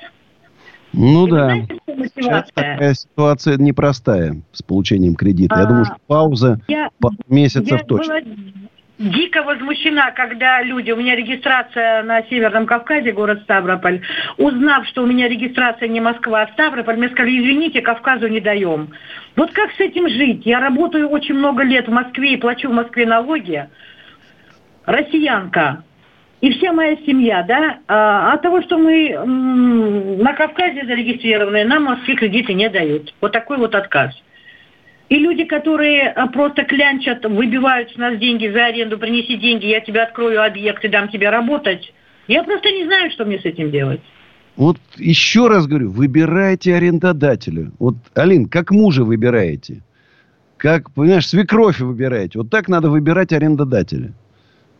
[0.94, 1.44] Ну И да.
[1.44, 1.78] Знаете,
[2.14, 5.56] Сейчас такая ситуация непростая с получением кредита.
[5.56, 6.88] А, я думаю, что пауза я,
[7.28, 8.20] месяцев я точно.
[8.20, 8.61] Была
[8.98, 14.02] дико возмущена, когда люди, у меня регистрация на Северном Кавказе, город Ставрополь,
[14.36, 18.90] узнав, что у меня регистрация не Москва, а Ставрополь, мне сказали, извините, Кавказу не даем.
[19.36, 20.44] Вот как с этим жить?
[20.44, 23.68] Я работаю очень много лет в Москве и плачу в Москве налоги.
[24.84, 25.84] Россиянка
[26.40, 32.16] и вся моя семья, да, а, от того, что мы на Кавказе зарегистрированы, нам Москве
[32.16, 33.14] кредиты не дают.
[33.20, 34.12] Вот такой вот отказ.
[35.12, 39.80] И люди, которые а, просто клянчат, выбивают с нас деньги за аренду, принеси деньги, я
[39.80, 41.92] тебе открою объект и дам тебе работать.
[42.28, 44.00] Я просто не знаю, что мне с этим делать.
[44.56, 47.72] Вот еще раз говорю, выбирайте арендодателя.
[47.78, 49.82] Вот, Алин, как мужа выбираете?
[50.56, 52.38] Как, понимаешь, свекровь выбираете.
[52.38, 54.14] Вот так надо выбирать арендодателя.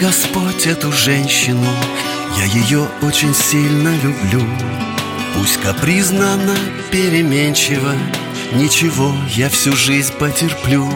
[0.00, 1.66] Господь эту женщину,
[2.40, 4.42] я ее очень сильно люблю.
[5.34, 6.56] Пусть капризна она,
[6.90, 7.92] переменчива,
[8.54, 10.88] ничего, я всю жизнь потерплю.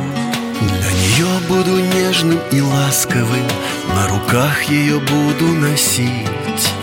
[0.61, 3.47] Для нее буду нежным и ласковым,
[3.95, 6.09] на руках ее буду носить.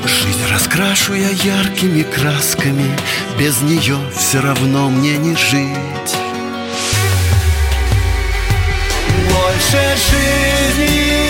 [0.06, 2.96] Жизнь раскрашу я яркими красками,
[3.40, 6.16] без нее все равно мне не жить.
[9.28, 11.21] Больше жизни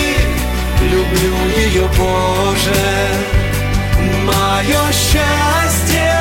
[0.92, 2.82] люблю ее, Боже.
[4.24, 6.14] Мое счастье,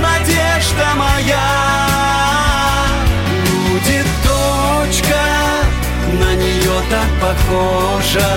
[0.00, 1.50] надежда моя.
[3.46, 5.22] Будет дочка,
[6.20, 8.32] на нее так похожа.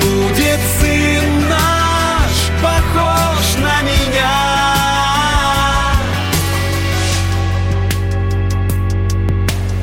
[0.00, 4.38] Будет сын наш, похож на меня.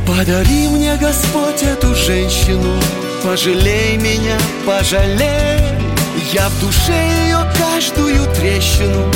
[0.07, 2.79] Подари мне, Господь, эту женщину
[3.25, 5.59] Пожалей меня, пожалей.
[6.31, 6.93] Я в душе
[7.25, 9.11] ее каждую трещину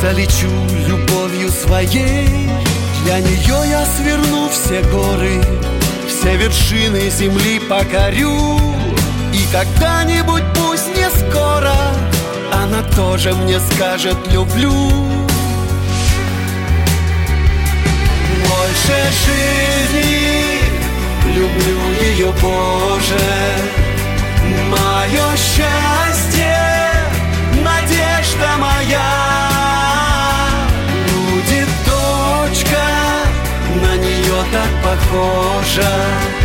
[0.00, 0.50] Залечу
[0.88, 2.50] любовью своей.
[3.04, 5.40] Для нее я сверну все горы
[6.08, 8.58] Все вершины земли покорю.
[9.32, 11.72] И когда-нибудь, пусть не скоро
[12.52, 14.72] Она тоже мне скажет «люблю»
[18.44, 20.32] Больше жизни
[21.32, 23.18] люблю ее, Боже
[24.70, 26.58] Мое счастье,
[27.64, 29.12] надежда моя.
[31.08, 32.84] Будет дочка,
[33.82, 36.41] на нее так похожа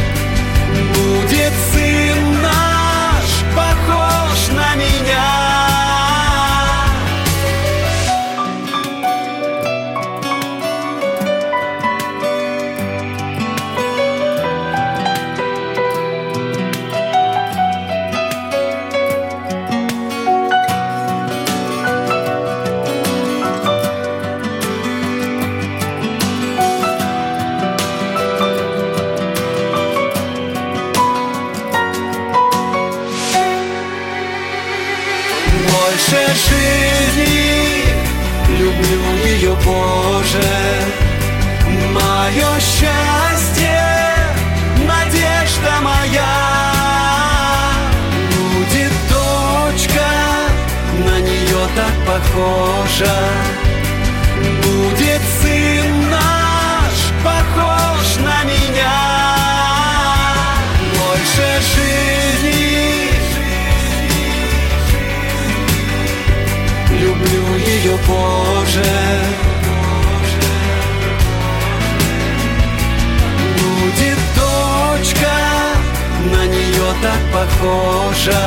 [77.48, 78.46] похожа.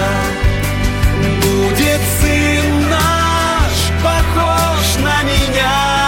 [1.43, 6.01] Будет сын наш, похож на меня.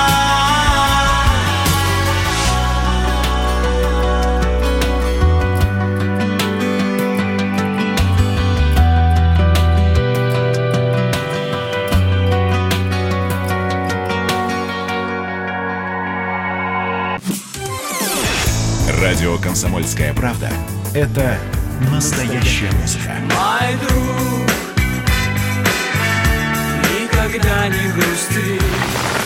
[19.01, 20.51] Радио «Комсомольская правда»—
[20.95, 21.39] это
[21.91, 23.13] настоящая музыка.
[23.21, 24.49] Мой друг,
[27.01, 28.61] никогда не грусти.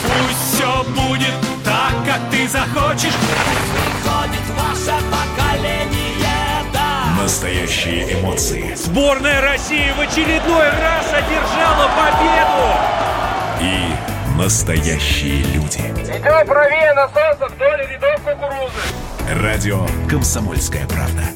[0.02, 1.34] Пусть все будет
[1.64, 3.14] так, как ты захочешь.
[3.74, 7.14] Приходит ваше поколение, да.
[7.20, 13.06] Настоящие эмоции Сборная России в очередной раз одержала победу!
[13.60, 15.78] и настоящие люди.
[15.78, 19.42] Идем правее насоса вдоль рядов кукурузы.
[19.42, 21.35] Радио «Комсомольская правда».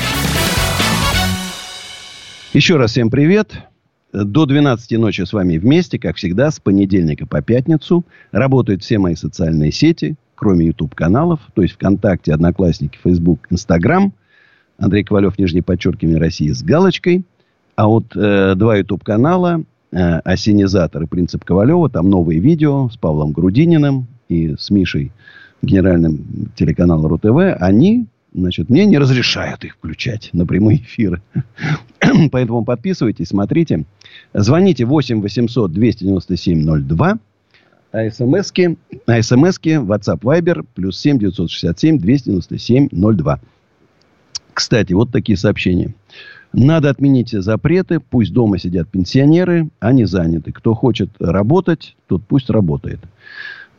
[2.53, 3.53] Еще раз всем привет.
[4.11, 8.03] До 12 ночи с вами вместе, как всегда, с понедельника по пятницу.
[8.33, 14.11] Работают все мои социальные сети, кроме YouTube-каналов, то есть ВКонтакте, Одноклассники, Facebook, Instagram.
[14.77, 17.23] Андрей Ковалев, нижнее подчеркивание России с галочкой.
[17.77, 21.89] А вот э, два YouTube-канала э, «Осенизатор» и «Принцип Ковалева».
[21.89, 25.13] Там новые видео с Павлом Грудининым и с Мишей,
[25.61, 27.61] генеральным телеканала РУ-ТВ.
[27.61, 31.21] Они, значит, мне не разрешают их включать на прямые эфиры.
[32.31, 33.85] Поэтому подписывайтесь, смотрите.
[34.33, 37.19] Звоните 8 800 297 02.
[37.93, 43.39] А смски, а смски WhatsApp Viber плюс 7 967 297 02.
[44.53, 45.93] Кстати, вот такие сообщения.
[46.53, 47.99] Надо отменить запреты.
[47.99, 50.51] Пусть дома сидят пенсионеры, не заняты.
[50.51, 52.99] Кто хочет работать, тот пусть работает.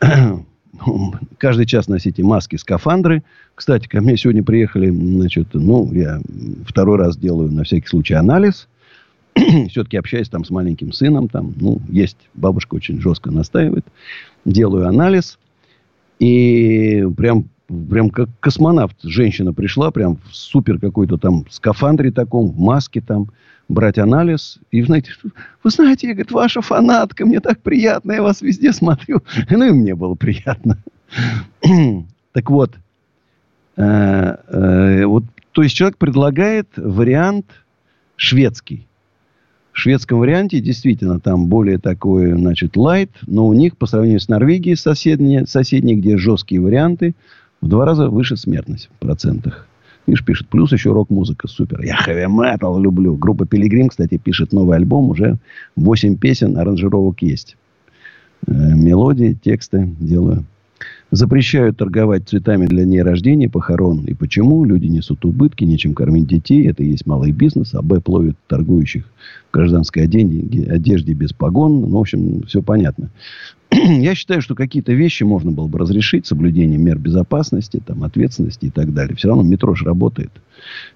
[1.39, 3.23] Каждый час носите маски, скафандры.
[3.55, 6.21] Кстати, ко мне сегодня приехали, значит, ну, я
[6.67, 8.69] второй раз делаю на всякий случай анализ.
[9.69, 11.29] Все-таки общаюсь там с маленьким сыном.
[11.29, 13.87] Там, ну, есть, бабушка очень жестко настаивает.
[14.45, 15.39] Делаю анализ.
[16.19, 17.47] И прям
[17.91, 18.97] прям как космонавт.
[19.03, 23.31] Женщина пришла прям в супер какой-то там скафандре таком, в маске там,
[23.73, 24.59] брать анализ.
[24.71, 25.13] И, знаете,
[25.63, 29.23] вы знаете, я, говорит, ваша фанатка, мне так приятно, я вас везде смотрю.
[29.51, 30.79] Ну, и мне было приятно.
[32.33, 32.75] так вот,
[33.77, 37.47] э, э, вот, то есть человек предлагает вариант
[38.17, 38.87] шведский.
[39.73, 44.29] В шведском варианте действительно там более такой, значит, лайт, но у них по сравнению с
[44.29, 47.15] Норвегией соседней, соседней где жесткие варианты,
[47.61, 49.67] В два раза выше смертность в процентах.
[50.07, 51.83] Видишь, пишет, плюс еще рок-музыка, супер.
[51.83, 53.15] Я хэви метал люблю.
[53.15, 55.11] Группа Пилигрим, кстати, пишет новый альбом.
[55.11, 55.39] Уже
[55.77, 57.57] 8 песен, аранжировок есть.
[58.47, 60.45] Э, мелодии, тексты делаю.
[61.13, 64.05] Запрещают торговать цветами для дней рождения, похорон.
[64.07, 64.65] И почему?
[64.65, 66.67] Люди несут убытки, нечем кормить детей.
[66.67, 67.75] Это и есть малый бизнес.
[67.75, 69.05] А Б пловит торгующих
[69.51, 71.83] в гражданской одежде, одежде без погон.
[71.83, 73.11] Ну, в общем, все понятно.
[74.01, 76.27] Я считаю, что какие-то вещи можно было бы разрешить.
[76.27, 79.17] Соблюдение мер безопасности, там, ответственности и так далее.
[79.17, 80.31] Все равно метро же работает.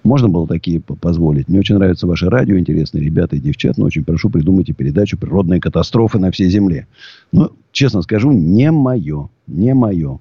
[0.03, 1.47] Можно было такие позволить.
[1.47, 3.77] Мне очень нравится ваше радио, интересные ребята и девчат.
[3.77, 6.87] Но очень прошу, придумайте передачу «Природные катастрофы на всей Земле».
[7.31, 9.29] Ну, честно скажу, не мое.
[9.47, 10.19] Не мое.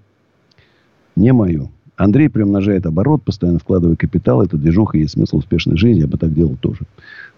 [1.15, 1.71] Не мое.
[1.97, 4.43] Андрей приумножает оборот, постоянно вкладывая капитал.
[4.43, 6.01] Это движуха, есть смысл успешной жизни.
[6.01, 6.81] Я бы так делал тоже.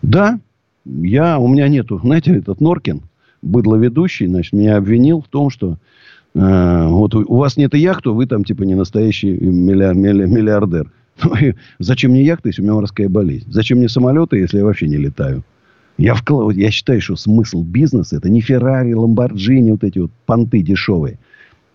[0.02, 0.38] Да,
[0.84, 3.02] я, у меня нету, знаете, этот Норкин,
[3.42, 5.78] быдловедущий, значит, меня обвинил в том, что
[6.34, 10.90] э, вот у, у вас нет яхты, вы там типа не настоящий миллиар, миллиардер.
[11.24, 11.34] Ну,
[11.80, 13.50] зачем мне яхта, если у меня морская болезнь?
[13.50, 15.42] Зачем мне самолеты, если я вообще не летаю?
[15.96, 16.54] Я, вклад...
[16.54, 21.18] я считаю, что смысл бизнеса это не Феррари, Ламборджини, вот эти вот понты дешевые.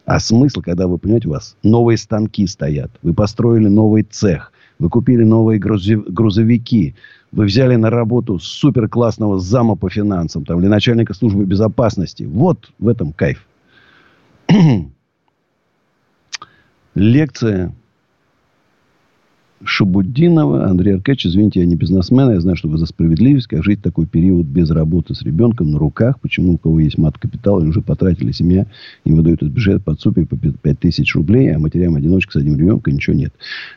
[0.05, 4.89] А смысл, когда вы, понимаете, у вас новые станки стоят, вы построили новый цех, вы
[4.89, 6.95] купили новые грузовики,
[7.31, 12.23] вы взяли на работу супер классного зама по финансам там, или начальника службы безопасности.
[12.23, 13.45] Вот в этом кайф.
[16.95, 17.73] Лекция
[19.65, 20.65] Шабуддинова.
[20.65, 23.47] Андрей Аркадьевич, извините, я не бизнесмен, я знаю, что вы за справедливость.
[23.47, 26.19] Как жить такой период без работы с ребенком на руках?
[26.19, 28.67] Почему у кого есть мат-капитал, и уже потратили семья,
[29.05, 32.93] им выдают этот бюджет под супер по 5 тысяч рублей, а матерям-одиночкам с одним ребенком
[32.93, 33.33] ничего нет.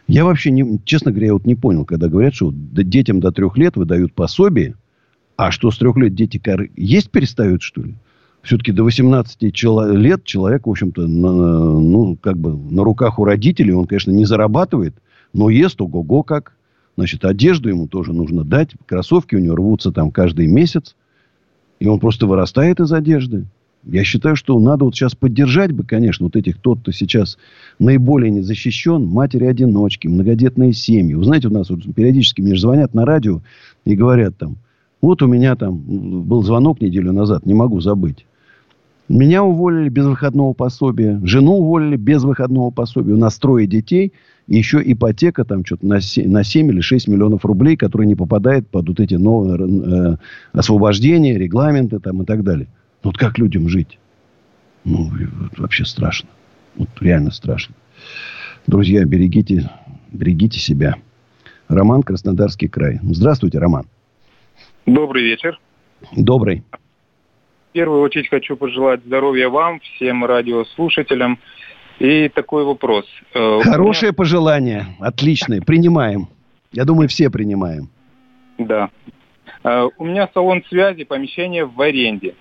[0.09, 3.57] Я вообще, не, честно говоря, я вот не понял, когда говорят, что детям до трех
[3.57, 4.75] лет выдают пособие,
[5.37, 6.41] а что с трех лет дети
[6.77, 7.95] есть перестают, что ли?
[8.47, 13.87] все-таки до 18 лет человек, в общем-то, ну, как бы на руках у родителей, он,
[13.87, 14.95] конечно, не зарабатывает,
[15.37, 16.55] но ест ого-го как.
[16.97, 18.71] Значит, одежду ему тоже нужно дать.
[18.87, 20.97] Кроссовки у него рвутся там каждый месяц.
[21.79, 23.45] И он просто вырастает из одежды.
[23.85, 27.37] Я считаю, что надо вот сейчас поддержать бы, конечно, вот этих, тот, кто сейчас
[27.79, 31.15] наиболее не защищен, матери-одиночки, многодетные семьи.
[31.15, 33.43] Вы знаете, у нас вот периодически мне звонят на радио
[33.85, 34.57] и говорят там,
[35.03, 35.77] вот у меня там
[36.25, 38.27] был звонок неделю назад, не могу забыть.
[39.09, 43.13] Меня уволили без выходного пособия, жену уволили без выходного пособия.
[43.13, 44.13] У нас трое детей–
[44.47, 48.15] и еще ипотека там что-то на 7, на 7 или 6 миллионов рублей, которые не
[48.15, 50.17] попадают под вот эти новые э,
[50.53, 52.69] освобождения, регламенты там и так далее.
[53.03, 53.99] Ну, вот как людям жить?
[54.85, 55.11] Ну,
[55.57, 56.29] вообще страшно.
[56.77, 57.75] Вот реально страшно.
[58.67, 59.69] Друзья, берегите,
[60.13, 60.95] берегите себя.
[61.69, 63.01] Роман, Краснодарский край.
[63.03, 63.87] Здравствуйте, Роман.
[64.87, 65.59] Добрый вечер.
[66.15, 66.63] Добрый.
[67.77, 71.39] Первую очередь хочу пожелать здоровья вам, всем радиослушателям.
[71.99, 73.05] И такой вопрос.
[73.35, 74.17] Э, Хорошее меня...
[74.17, 74.87] пожелание.
[74.99, 75.61] Отличное.
[75.61, 76.29] Принимаем.
[76.73, 77.91] Я думаю, все принимаем.
[78.57, 78.89] Да.
[79.63, 82.35] Э, у меня салон связи, помещение в аренде.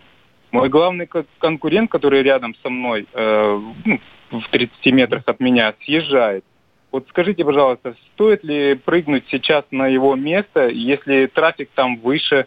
[0.51, 1.09] Мой главный
[1.39, 6.45] конкурент, который рядом со мной, э, ну, в 30 метрах от меня, съезжает.
[6.93, 12.45] Вот скажите, пожалуйста, стоит ли прыгнуть сейчас на его место, если трафик там выше,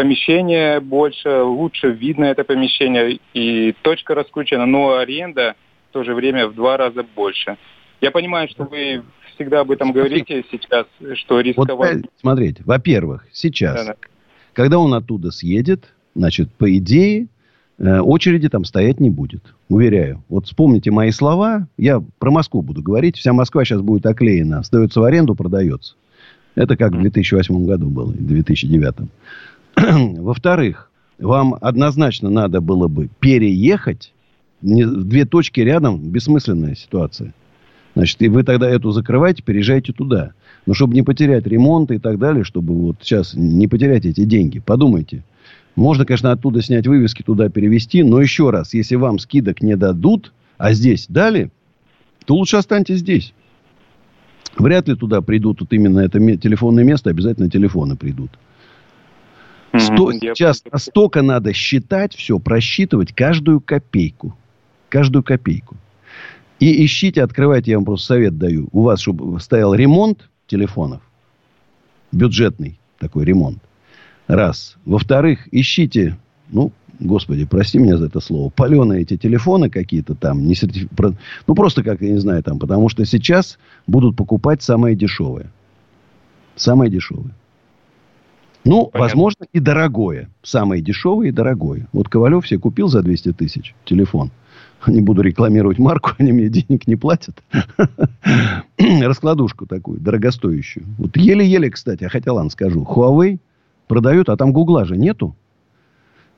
[0.00, 5.56] помещение больше, лучше видно это помещение и точка раскручена, но аренда
[5.90, 7.58] в то же время в два раза больше.
[8.00, 9.02] Я понимаю, что вы
[9.34, 10.86] всегда об этом говорите сейчас,
[11.16, 11.96] что рисковать...
[11.96, 14.08] Вот, смотрите, во-первых, сейчас, да, да.
[14.54, 17.26] когда он оттуда съедет, значит, по идее,
[17.76, 19.54] э, очереди там стоять не будет.
[19.68, 20.24] Уверяю.
[20.30, 21.68] Вот вспомните мои слова.
[21.76, 23.18] Я про Москву буду говорить.
[23.18, 24.62] Вся Москва сейчас будет оклеена.
[24.62, 25.94] Сдается в аренду, продается.
[26.54, 29.10] Это как в 2008 году было, в 2009.
[30.18, 34.12] Во-вторых, вам однозначно надо было бы переехать
[34.62, 37.32] не, две точки рядом бессмысленная ситуация.
[37.94, 40.32] Значит, и вы тогда эту закрываете, переезжайте туда.
[40.66, 44.60] Но чтобы не потерять ремонт и так далее, чтобы вот сейчас не потерять эти деньги,
[44.60, 45.24] подумайте.
[45.76, 50.32] Можно, конечно, оттуда снять вывески, туда перевести, но еще раз, если вам скидок не дадут,
[50.58, 51.50] а здесь дали,
[52.26, 53.32] то лучше останьтесь здесь.
[54.58, 58.30] Вряд ли туда придут, вот именно это телефонное место, обязательно телефоны придут.
[59.76, 64.36] Сто, сейчас настолько надо считать все, просчитывать каждую копейку
[64.90, 65.76] каждую копейку.
[66.58, 68.68] И ищите, открывайте, я вам просто совет даю.
[68.72, 71.00] У вас, чтобы стоял ремонт телефонов,
[72.12, 73.62] бюджетный такой ремонт.
[74.26, 74.76] Раз.
[74.84, 76.18] Во-вторых, ищите,
[76.50, 80.88] ну, господи, прости меня за это слово, паленые эти телефоны какие-то там, не сертиф...
[81.46, 85.50] ну, просто как, я не знаю, там, потому что сейчас будут покупать самое дешевое.
[86.56, 87.32] Самое дешевое.
[88.64, 89.00] Ну, Понятно.
[89.00, 90.28] возможно, и дорогое.
[90.42, 91.88] Самое дешевое и дорогое.
[91.92, 94.30] Вот Ковалев себе купил за 200 тысяч телефон.
[94.86, 97.42] Не буду рекламировать марку, они мне денег не платят.
[98.78, 100.86] Раскладушку такую, дорогостоящую.
[100.98, 102.82] Вот еле-еле, кстати, хотя ладно скажу.
[102.88, 103.38] Huawei
[103.88, 105.34] продают, а там Гугла же нету.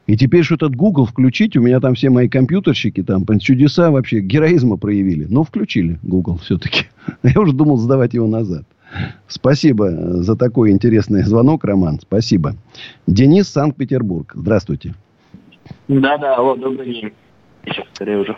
[0.07, 4.21] И теперь что этот Google включить, у меня там все мои компьютерщики там чудеса вообще
[4.21, 5.27] героизма проявили.
[5.29, 6.87] Но включили Google все-таки.
[7.23, 8.65] Я уже думал сдавать его назад.
[9.27, 11.99] Спасибо за такой интересный звонок, Роман.
[12.01, 12.53] Спасибо.
[13.07, 14.33] Денис, Санкт-Петербург.
[14.35, 14.95] Здравствуйте.
[15.89, 17.13] Да-да, алло, добрый день.
[17.65, 18.37] Сейчас скорее уже.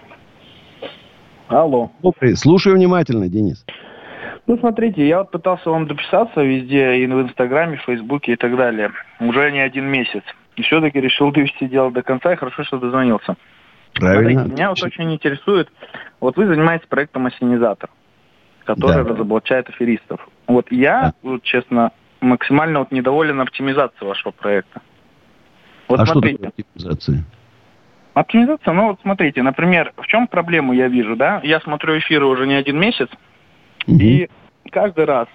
[1.49, 1.91] Алло.
[2.03, 2.37] Добрый.
[2.37, 3.65] Слушаю внимательно, Денис.
[4.47, 8.57] Ну, смотрите, я вот пытался вам дописаться везде, и в Инстаграме, в Фейсбуке и так
[8.57, 8.91] далее.
[9.21, 10.23] Уже не один месяц.
[10.57, 13.37] И все-таки решил довести дело до конца, и хорошо, что дозвонился.
[13.95, 14.41] Правильно.
[14.43, 15.69] Смотрите, меня вот очень интересует,
[16.21, 17.89] вот вы занимаетесь проектом «Ассенизатор»,
[18.65, 19.11] который Да.
[19.11, 20.29] разоблачает аферистов.
[20.47, 24.83] Вот я, вот, честно, максимально вот недоволен оптимизацией вашего проекта.
[25.89, 26.37] Вот а что смотрите.
[26.37, 27.25] такое оптимизация?
[28.15, 31.41] Оптимизация, ну вот смотрите, например, в чем проблему я вижу, да?
[31.43, 33.09] Я смотрю эфиры уже не один месяц,
[33.87, 34.29] и
[34.71, 35.27] каждый раз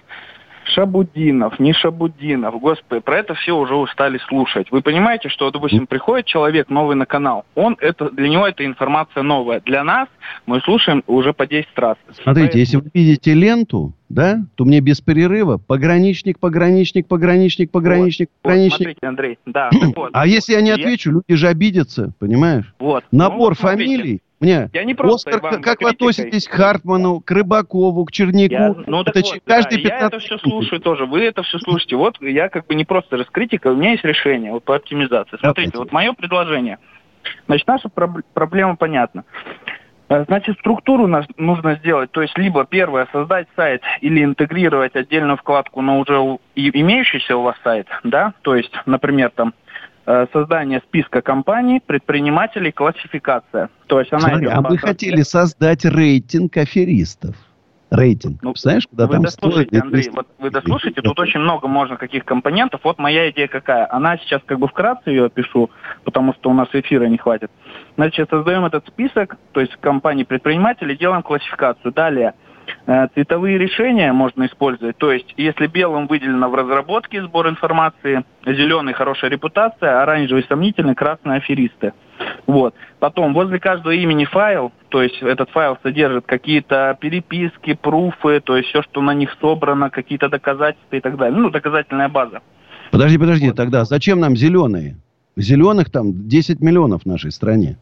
[0.70, 4.70] Шабудинов, не Шабудинов, господи, про это все уже устали слушать.
[4.70, 9.22] Вы понимаете, что, допустим, приходит человек новый на канал, он это, для него это информация
[9.22, 9.60] новая.
[9.60, 10.08] Для нас
[10.46, 11.96] мы слушаем уже по 10 раз.
[12.22, 18.42] Смотрите, если вы видите ленту, да, то мне без перерыва пограничник, пограничник, пограничник, пограничник, Вот,
[18.42, 18.76] пограничник.
[18.78, 20.10] смотрите, Андрей, да, вот.
[20.12, 22.72] А если я не отвечу, люди же обидятся, понимаешь?
[22.78, 23.04] Вот.
[23.12, 23.96] Набор Ну, смотрите.
[23.96, 24.20] фамилий.
[24.40, 28.54] Мне, Я не просто Оскар, вам как вы относитесь к Хартману, к Рыбакову, к Чернику?
[28.54, 31.42] Я- ну так Это вот, каждый да, я это 15 все слушаю тоже, вы это
[31.42, 31.96] все слушаете.
[31.96, 35.36] Вот я как бы не просто раскритика, у меня есть решение вот по оптимизации.
[35.40, 36.78] Смотрите, вот мое предложение.
[37.46, 39.24] Значит, наша проб- проблема понятна.
[40.08, 45.36] Э, Значит, структуру нас нужно сделать, то есть либо первое создать сайт или интегрировать отдельную
[45.36, 49.52] вкладку на уже имеющийся у вас сайт, да, то есть, например, там
[50.32, 53.68] создание списка компаний, предпринимателей, классификация.
[53.86, 57.36] То есть она Смотри, идет а мы хотели создать рейтинг аферистов.
[57.90, 58.40] Рейтинг.
[58.40, 59.82] Представляешь, куда Ну, Вы там дослушайте, стоит...
[59.82, 62.80] Андрей, вот вы дослушайте, тут очень много можно каких компонентов.
[62.84, 63.92] Вот моя идея какая.
[63.92, 65.70] Она сейчас как бы вкратце ее опишу,
[66.04, 67.50] потому что у нас эфира не хватит.
[67.96, 71.92] Значит, создаем этот список, то есть компаний-предпринимателей, делаем классификацию.
[71.92, 72.49] Далее, э,
[72.86, 74.96] цветовые решения можно использовать.
[74.98, 81.36] То есть, если белым выделено в разработке сбор информации, зеленый хорошая репутация, оранжевый сомнительный, красный
[81.36, 81.92] аферисты.
[82.46, 82.74] Вот.
[82.98, 88.68] Потом, возле каждого имени файл, то есть этот файл содержит какие-то переписки, пруфы, то есть
[88.68, 91.38] все, что на них собрано, какие-то доказательства и так далее.
[91.38, 92.40] Ну, доказательная база.
[92.90, 94.96] Подожди, подожди, тогда зачем нам зеленые?
[95.36, 97.78] Зеленых там 10 миллионов в нашей стране.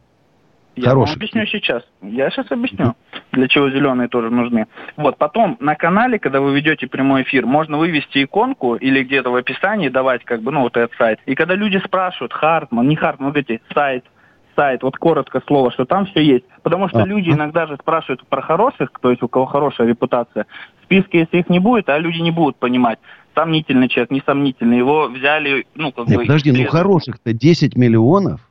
[0.75, 1.83] Я вам объясню сейчас.
[2.01, 2.95] Я сейчас объясню,
[3.31, 4.67] для чего зеленые тоже нужны.
[4.97, 9.35] Вот, потом на канале, когда вы ведете прямой эфир, можно вывести иконку или где-то в
[9.35, 11.19] описании давать, как бы, ну, вот этот сайт.
[11.25, 14.05] И когда люди спрашивают, Хартман, не Хартман, вот эти, сайт,
[14.55, 16.45] сайт, вот коротко слово, что там все есть.
[16.63, 17.07] Потому что Ага.
[17.09, 20.45] люди иногда же спрашивают про хороших, то есть у кого хорошая репутация.
[20.81, 22.99] В списке, если их не будет, а люди не будут понимать,
[23.35, 26.23] сомнительный человек, несомнительный, его взяли, ну, как Не, бы...
[26.23, 26.77] подожди, ну срезали.
[26.77, 28.41] хороших-то 10 миллионов.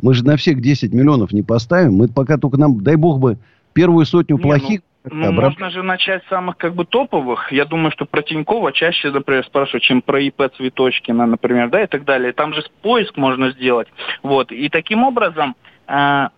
[0.00, 1.94] Мы же на всех 10 миллионов не поставим.
[1.94, 3.38] Мы пока только нам, дай бог бы,
[3.72, 4.80] первую сотню Не, плохих...
[5.10, 7.50] Ну, обраб- можно же начать с самых как бы топовых.
[7.50, 11.86] Я думаю, что про Тинькова чаще, например, спрашивают, чем про ИП Цветочкина, например, да, и
[11.86, 12.32] так далее.
[12.32, 13.88] Там же поиск можно сделать.
[14.22, 14.52] Вот.
[14.52, 15.56] И таким образом...
[15.86, 16.30] а,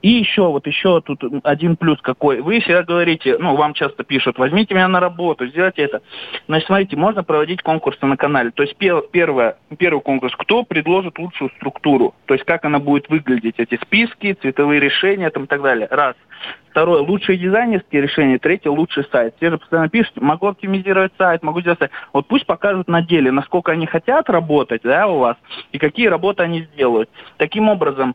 [0.00, 2.40] и еще, вот еще тут один плюс какой.
[2.40, 6.02] Вы всегда говорите, ну, вам часто пишут, возьмите меня на работу, сделайте это.
[6.46, 8.52] Значит, смотрите, можно проводить конкурсы на канале.
[8.52, 12.14] То есть пер- первое, первый конкурс, кто предложит лучшую структуру.
[12.26, 15.88] То есть как она будет выглядеть, эти списки, цветовые решения там, и так далее.
[15.90, 16.14] Раз.
[16.70, 18.38] Второе, лучшие дизайнерские решения.
[18.38, 19.34] Третье, лучший сайт.
[19.38, 21.90] Все же постоянно пишут, могу оптимизировать сайт, могу сделать сайт.
[22.12, 25.36] Вот пусть покажут на деле, насколько они хотят работать да, у вас,
[25.72, 27.10] и какие работы они сделают.
[27.36, 28.14] Таким образом,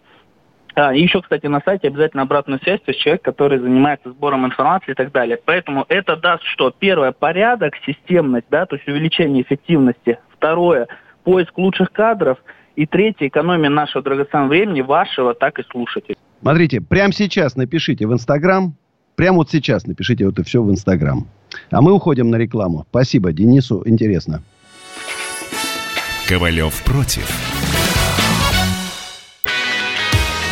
[0.75, 4.45] а, и еще, кстати, на сайте обязательно обратную связь, то есть человек, который занимается сбором
[4.45, 5.39] информации и так далее.
[5.43, 6.71] Поэтому это даст что?
[6.71, 10.17] Первое, порядок, системность, да, то есть увеличение эффективности.
[10.35, 10.87] Второе,
[11.23, 12.37] поиск лучших кадров.
[12.75, 16.17] И третье, экономия нашего драгоценного времени, вашего, так и слушателей.
[16.41, 18.75] Смотрите, прямо сейчас напишите в Инстаграм.
[19.15, 21.27] Прямо вот сейчас напишите вот это все в Инстаграм.
[21.69, 22.87] А мы уходим на рекламу.
[22.89, 24.41] Спасибо, Денису интересно.
[26.27, 27.52] Ковалев против.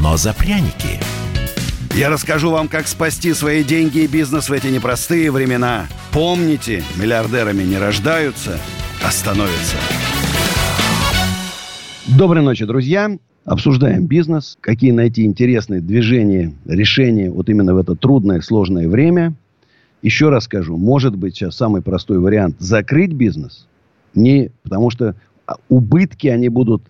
[0.00, 1.00] но за пряники.
[1.94, 5.86] Я расскажу вам, как спасти свои деньги и бизнес в эти непростые времена.
[6.12, 8.58] Помните, миллиардерами не рождаются,
[9.02, 9.76] а становятся.
[12.06, 13.16] Доброй ночи, друзья.
[13.46, 19.34] Обсуждаем бизнес, какие найти интересные движения, решения вот именно в это трудное, сложное время.
[20.02, 23.66] Еще раз скажу, может быть сейчас самый простой вариант закрыть бизнес,
[24.14, 25.14] не, потому что
[25.68, 26.82] убытки, они будут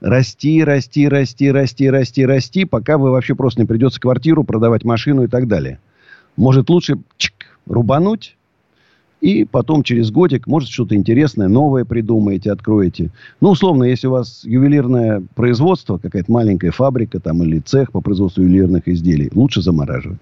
[0.00, 5.24] расти, расти, расти, расти, расти, расти, пока вы вообще просто не придется квартиру продавать, машину
[5.24, 5.78] и так далее.
[6.36, 7.34] Может, лучше чик,
[7.66, 8.36] рубануть,
[9.20, 13.10] и потом через годик, может, что-то интересное, новое придумаете, откроете.
[13.40, 18.42] Ну, условно, если у вас ювелирное производство, какая-то маленькая фабрика там или цех по производству
[18.42, 20.20] ювелирных изделий, лучше замораживать.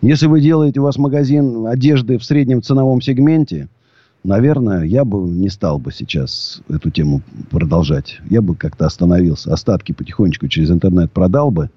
[0.00, 3.68] Если вы делаете, у вас магазин одежды в среднем ценовом сегменте,
[4.26, 8.20] наверное, я бы не стал бы сейчас эту тему продолжать.
[8.28, 9.52] Я бы как-то остановился.
[9.52, 11.70] Остатки потихонечку через интернет продал бы.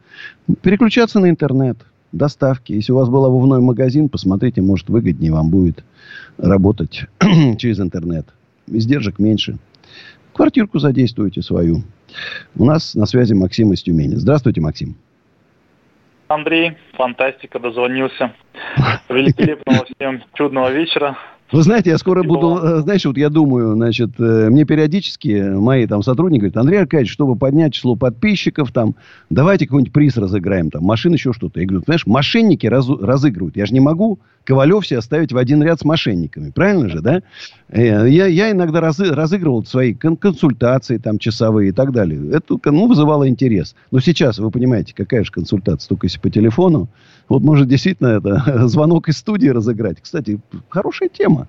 [0.62, 1.78] Переключаться на интернет.
[2.12, 2.74] Доставки.
[2.74, 5.84] Если у вас был обувной магазин, посмотрите, может, выгоднее вам будет
[6.38, 7.06] работать
[7.58, 8.28] через интернет.
[8.68, 9.58] Издержек меньше.
[10.34, 11.84] Квартирку задействуйте свою.
[12.56, 14.16] У нас на связи Максим из Тюмени.
[14.16, 14.96] Здравствуйте, Максим.
[16.30, 18.34] Андрей, фантастика, дозвонился.
[19.10, 21.18] Великолепного всем чудного вечера.
[21.52, 25.88] Вы знаете, я скоро буду, э, знаешь, вот я думаю, значит, э, мне периодически мои
[25.88, 28.96] там сотрудники говорят, Андрей Аркадьевич, чтобы поднять число подписчиков, там,
[29.32, 31.60] давайте какой-нибудь приз разыграем, там, машин еще что-то.
[31.60, 33.58] Я говорю, знаешь, мошенники раз, разыгрывают.
[33.58, 36.50] Я же не могу Ковалев себе оставить в один ряд с мошенниками.
[36.50, 37.22] Правильно же, да?
[37.70, 42.32] Э, я, я иногда разы, разыгрывал свои консультации там часовые и так далее.
[42.32, 43.76] Это, ну, вызывало интерес.
[43.92, 46.90] Но сейчас, вы понимаете, какая же консультация, только если по телефону.
[47.30, 50.02] Вот, может, действительно, это звонок из студии разыграть.
[50.02, 51.48] Кстати, хорошая тема.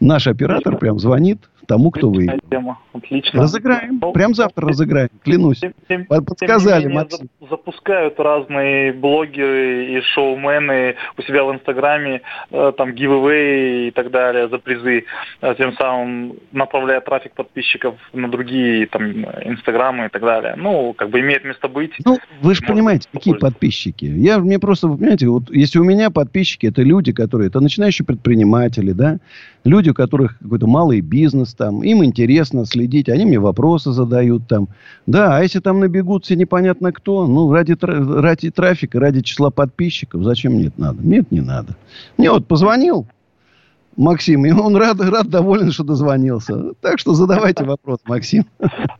[0.00, 2.26] Наш оператор прям звонит тому, кто вы.
[2.50, 2.78] Тема.
[2.92, 3.42] Отлично.
[3.42, 4.00] Разыграем.
[4.12, 5.60] Прям завтра разыграем, клянусь.
[5.88, 7.28] Тем, Подсказали, тем Максим.
[7.50, 14.48] Запускают разные блогеры и шоумены у себя в Инстаграме, э, там, гивэвэй и так далее
[14.48, 15.04] за призы.
[15.40, 20.54] Э, тем самым направляя трафик подписчиков на другие там Инстаграмы и так далее.
[20.56, 21.92] Ну, как бы имеет место быть.
[22.04, 24.04] Ну, вы же понимаете, какие подписчики.
[24.04, 28.06] Я, мне просто, вы понимаете, вот если у меня подписчики, это люди, которые, это начинающие
[28.06, 29.18] предприниматели, да,
[29.64, 34.68] люди, у которых какой-то малый бизнес там, им интересно следить, они мне вопросы задают там.
[35.06, 40.22] Да, а если там набегут все непонятно кто, ну, ради, ради трафика, ради числа подписчиков,
[40.22, 41.02] зачем мне это надо?
[41.02, 41.76] Нет, не надо.
[42.16, 43.06] Мне вот позвонил
[43.96, 46.74] Максим, и он рад, рад, доволен, что дозвонился.
[46.80, 48.44] Так что задавайте вопрос, Максим.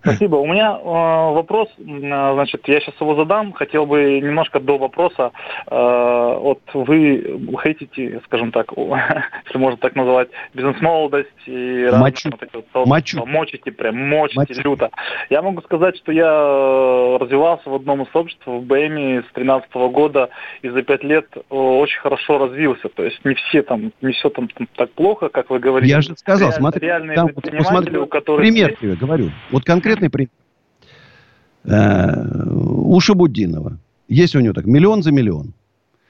[0.00, 0.36] Спасибо.
[0.36, 3.52] У меня э, вопрос, значит, я сейчас его задам.
[3.52, 5.32] Хотел бы немножко до вопроса.
[5.66, 12.30] Э, вот вы хотите, скажем так, если можно так называть, бизнес-молодость и Мочу.
[12.30, 13.24] Вот эти вот, Мочу.
[13.26, 14.60] мочите прям, мочите Мочу.
[14.62, 14.90] люто.
[15.30, 19.74] Я могу сказать, что я э, развивался в одном из обществ в БМИ с 2013
[19.74, 20.30] года
[20.62, 22.88] и за пять лет э, очень хорошо развился.
[22.88, 25.90] То есть не все там, не все там, там так плохо, как вы говорите.
[25.90, 28.42] Я же сказал, Реаль, смотри, реальные там, предприниматели, у которых...
[28.42, 28.80] Пример есть...
[28.80, 29.30] тебе говорю.
[29.50, 30.30] Вот конкретный пример.
[31.64, 33.78] Э, у Шабуддинова.
[34.08, 35.54] Есть у него так, миллион за миллион.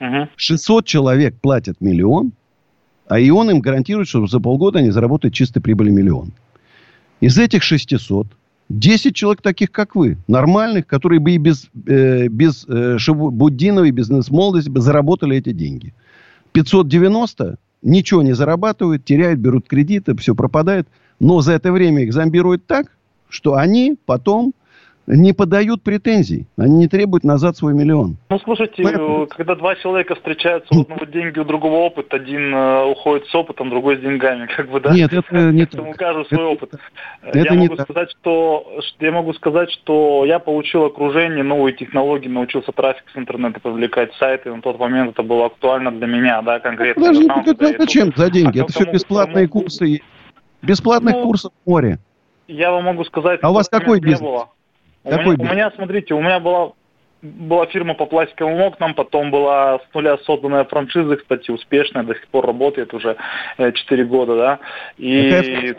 [0.01, 0.29] Угу.
[0.37, 2.33] 600 человек платят миллион,
[3.07, 6.33] а и он им гарантирует, что за полгода они заработают чистой прибыли миллион.
[7.21, 8.27] Из этих 600
[8.71, 13.91] 10 человек таких, как вы, нормальных, которые бы и без, э, без э, Шабуддинова и
[13.91, 15.93] бизнес-молодости бы заработали эти деньги.
[16.53, 20.89] 590 ничего не зарабатывают, теряют, берут кредиты, все пропадает.
[21.21, 22.97] Но за это время их зомбируют так,
[23.29, 24.53] что они потом
[25.07, 26.47] не подают претензий.
[26.57, 28.17] Они не требуют назад свой миллион.
[28.31, 29.27] Ну, слушайте, Поэтому...
[29.27, 33.71] когда два человека встречаются, у одного деньги, у другого опыт, один э, уходит с опытом,
[33.71, 34.95] другой с деньгами, как бы, да?
[34.95, 35.87] Нет, это не так.
[35.87, 36.81] У каждого свой это, опыт.
[37.23, 37.87] Это я не могу так.
[37.87, 43.61] сказать, что я могу сказать, что я получил окружение, новые технологии, научился трафик с интернета
[43.61, 44.55] привлекать сайты.
[44.55, 47.03] На тот момент это было актуально для меня, да, конкретно.
[47.03, 48.59] Подожди, это, зачем за деньги?
[48.59, 49.63] А это все бесплатные кому...
[49.63, 50.01] курсы.
[50.63, 51.99] Бесплатных ну, курсов море.
[52.49, 54.21] Я вам могу сказать, а у вас какой бизнес?
[54.21, 54.49] было.
[55.05, 56.73] Какой у, меня, у меня, смотрите, у меня была
[57.23, 62.29] была фирма по пластиковым окнам, потом была с нуля созданная франшиза, кстати, успешная, до сих
[62.29, 63.17] пор работает уже
[63.57, 64.59] 4 года, да.
[64.99, 65.75] И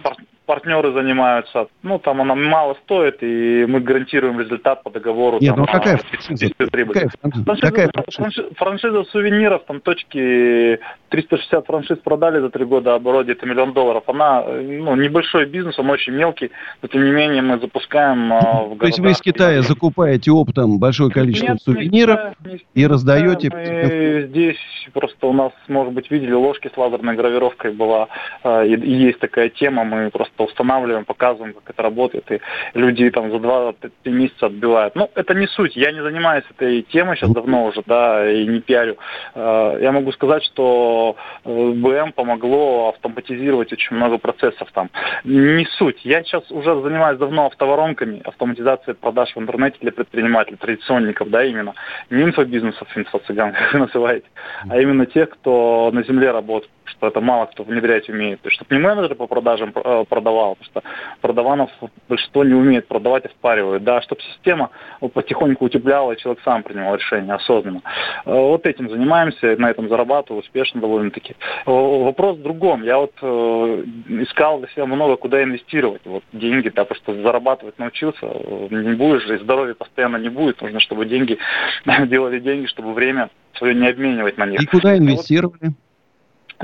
[0.46, 5.40] партнеры занимаются, ну, там она мало стоит, и мы гарантируем результат по договору.
[5.42, 6.54] Нет, там, ну какая франшиза?
[6.58, 7.62] Какая франшиза?
[7.62, 8.50] Какая франшиза?
[8.56, 10.80] франшиза сувениров, там точки
[11.10, 14.04] 360 франшиз продали за три года, обороте это миллион долларов.
[14.08, 18.78] Она, ну, небольшой бизнес, он очень мелкий, но тем не менее мы запускаем а, в
[18.78, 23.50] То есть вы из Китая закупаете оптом большое количество Нет, сувениров не, не, и раздаете?
[23.52, 24.58] Мы здесь
[24.94, 28.08] просто у нас, может быть, видели ложки с лазерной гравировкой была,
[28.44, 32.40] а, и, и есть такая тема, мы просто просто устанавливаем, показываем, как это работает, и
[32.74, 33.74] люди там за 2-3
[34.06, 34.96] месяца отбивают.
[34.96, 38.62] Ну, это не суть, я не занимаюсь этой темой сейчас давно уже, да, и не
[38.62, 38.98] пиарю.
[39.34, 44.90] Э, я могу сказать, что э, БМ помогло автоматизировать очень много процессов там.
[45.24, 51.30] Не суть, я сейчас уже занимаюсь давно автоворонками, автоматизацией продаж в интернете для предпринимателей, традиционников,
[51.30, 51.74] да, именно.
[52.10, 54.28] Не инфобизнесов, инфо-цыган, как вы называете,
[54.70, 58.42] а именно тех, кто на земле работает, что это мало кто внедрять умеет.
[58.42, 60.84] То есть, чтобы не менеджер по продажам э, продавал, потому что
[61.22, 61.72] продаванов
[62.08, 63.84] большинство не умеет продавать и впаривают.
[63.84, 64.70] Да, чтобы система
[65.14, 67.82] потихоньку утепляла, и человек сам принимал решение осознанно.
[68.26, 71.36] Э, вот этим занимаемся, на этом зарабатываю успешно довольно-таки.
[71.66, 72.84] Э, вопрос в другом.
[72.84, 76.02] Я вот искал для себя много куда инвестировать.
[76.06, 80.62] Вот деньги, да, потому что зарабатывать научился, не будешь же, и здоровья постоянно не будет.
[80.62, 81.38] Нужно, чтобы деньги
[82.06, 84.62] делали деньги, чтобы время свое не обменивать на них.
[84.62, 85.74] И куда инвестировали?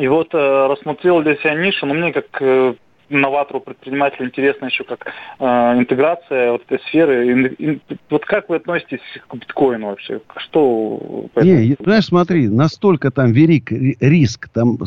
[0.02, 2.74] И вот э, рассмотрел для себя нишу, но мне как э,
[3.10, 5.06] новатору, предпринимателю интересно еще как
[5.38, 5.46] э,
[5.78, 7.28] интеграция вот этой сферы.
[7.60, 7.80] И, и,
[8.10, 10.20] вот как вы относитесь к биткоину вообще?
[10.38, 11.28] Что?
[11.36, 14.80] Не, знаешь, смотри, настолько там велик риск, там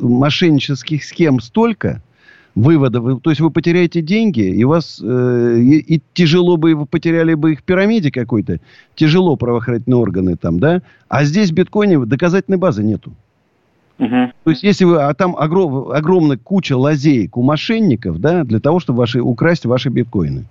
[0.00, 2.00] мошеннических схем столько,
[2.54, 3.22] выводов.
[3.22, 7.54] То есть вы потеряете деньги, и вас э, и, и тяжело бы вы потеряли бы
[7.54, 8.60] их в пирамиде какой-то,
[8.94, 10.82] тяжело правоохранительные органы там, да.
[11.08, 13.12] А здесь в биткоине доказательной базы нету.
[14.00, 14.32] Угу.
[14.44, 18.80] То есть, если вы, а там огром, огромная куча лазеек у мошенников, да, для того,
[18.80, 20.46] чтобы ваши, украсть ваши биткоины.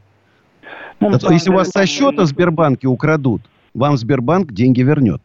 [0.99, 3.41] Ну, а, если у вас со счета в Сбербанке украдут,
[3.73, 5.21] вам Сбербанк деньги вернет.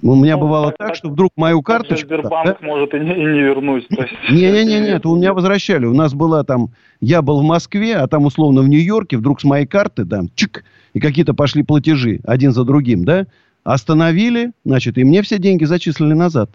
[0.00, 2.06] У меня ну, бывало так, так, что вдруг мою карточку...
[2.06, 2.56] Сбербанк да?
[2.60, 3.88] может и не, и не вернуть.
[4.30, 5.86] Не-не-не, нет, у меня возвращали.
[5.86, 6.68] У нас была там...
[7.00, 10.64] Я был в Москве, а там условно в Нью-Йорке, вдруг с моей карты там чик,
[10.92, 13.26] и какие-то пошли платежи один за другим, да?
[13.64, 16.50] Остановили, значит, и мне все деньги зачислили назад.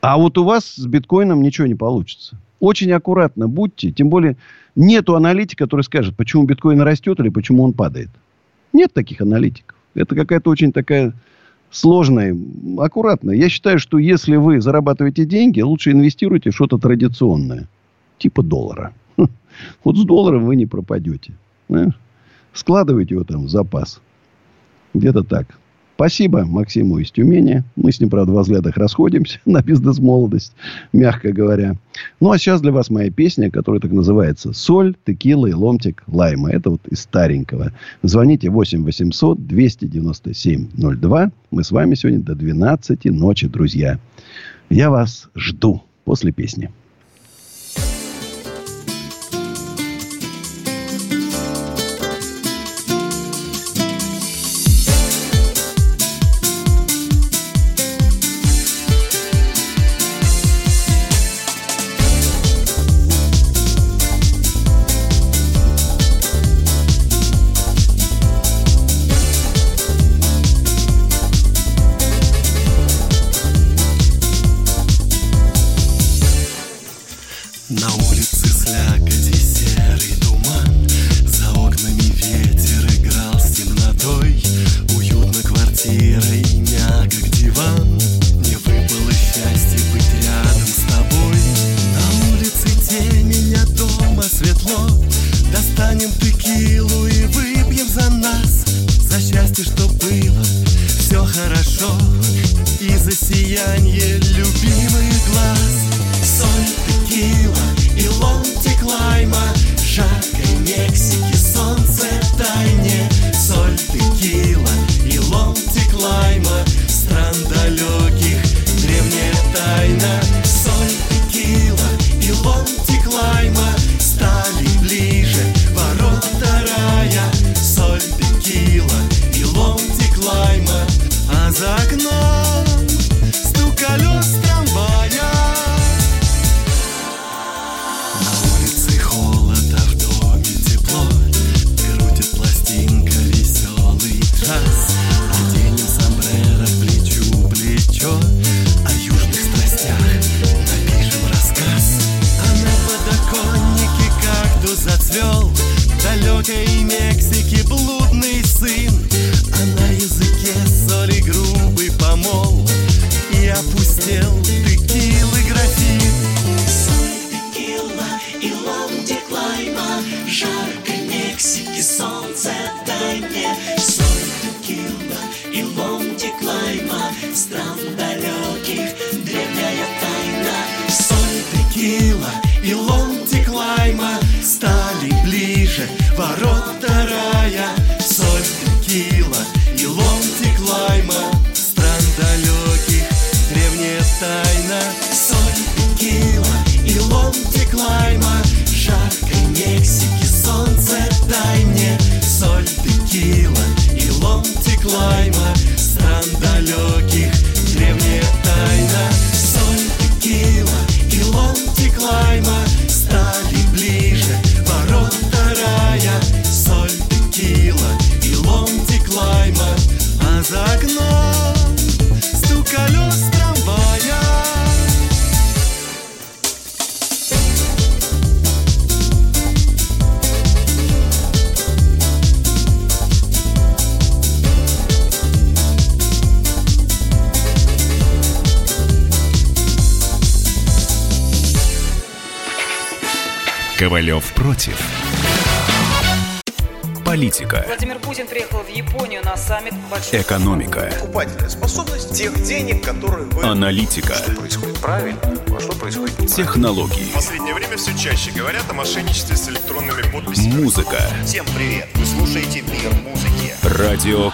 [0.00, 2.38] А вот у вас с биткоином ничего не получится.
[2.60, 3.90] Очень аккуратно будьте.
[3.90, 4.36] Тем более,
[4.76, 8.10] нету аналитика, который скажет, почему биткоин растет или почему он падает.
[8.72, 9.76] Нет таких аналитиков.
[9.94, 11.12] Это какая-то очень такая
[11.70, 12.36] сложная,
[12.78, 13.34] аккуратная.
[13.34, 17.66] Я считаю, что если вы зарабатываете деньги, лучше инвестируйте в что-то традиционное.
[18.18, 18.92] Типа доллара.
[19.82, 21.32] Вот с долларом вы не пропадете.
[22.52, 24.00] Складывайте его там в запас.
[24.94, 25.46] Где-то так.
[25.96, 27.64] Спасибо Максиму из Тюмени.
[27.74, 30.52] Мы с ним, правда, в взглядах расходимся на бизнес-молодость,
[30.92, 31.76] мягко говоря.
[32.20, 36.50] Ну, а сейчас для вас моя песня, которая так называется «Соль, текила и ломтик лайма».
[36.50, 37.72] Это вот из старенького.
[38.02, 41.30] Звоните 8 800 297 02.
[41.50, 43.98] Мы с вами сегодня до 12 ночи, друзья.
[44.68, 46.70] Я вас жду после песни.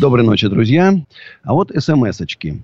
[0.00, 0.94] Доброй ночи, друзья.
[1.42, 2.62] А вот смс-очки.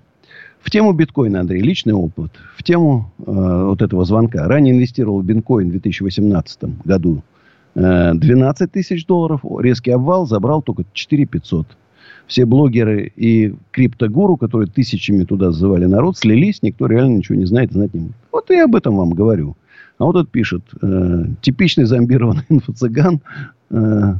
[0.59, 2.31] В тему биткоина, Андрей, личный опыт.
[2.55, 4.47] В тему э, вот этого звонка.
[4.47, 7.21] Ранее инвестировал в биткоин в 2018 году
[7.75, 9.41] э, 12 тысяч долларов.
[9.59, 11.67] Резкий обвал забрал только 4 500.
[12.25, 16.63] Все блогеры и криптогуру, которые тысячами туда зазывали народ, слились.
[16.63, 18.15] Никто реально ничего не знает знать не может.
[18.31, 19.55] Вот я об этом вам говорю.
[19.99, 20.63] А вот тут пишет.
[20.81, 23.21] Э, типичный зомбированный инфо-цыган.
[23.69, 24.15] Э,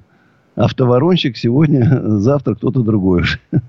[0.58, 3.24] автоворонщик сегодня, завтра кто-то другой.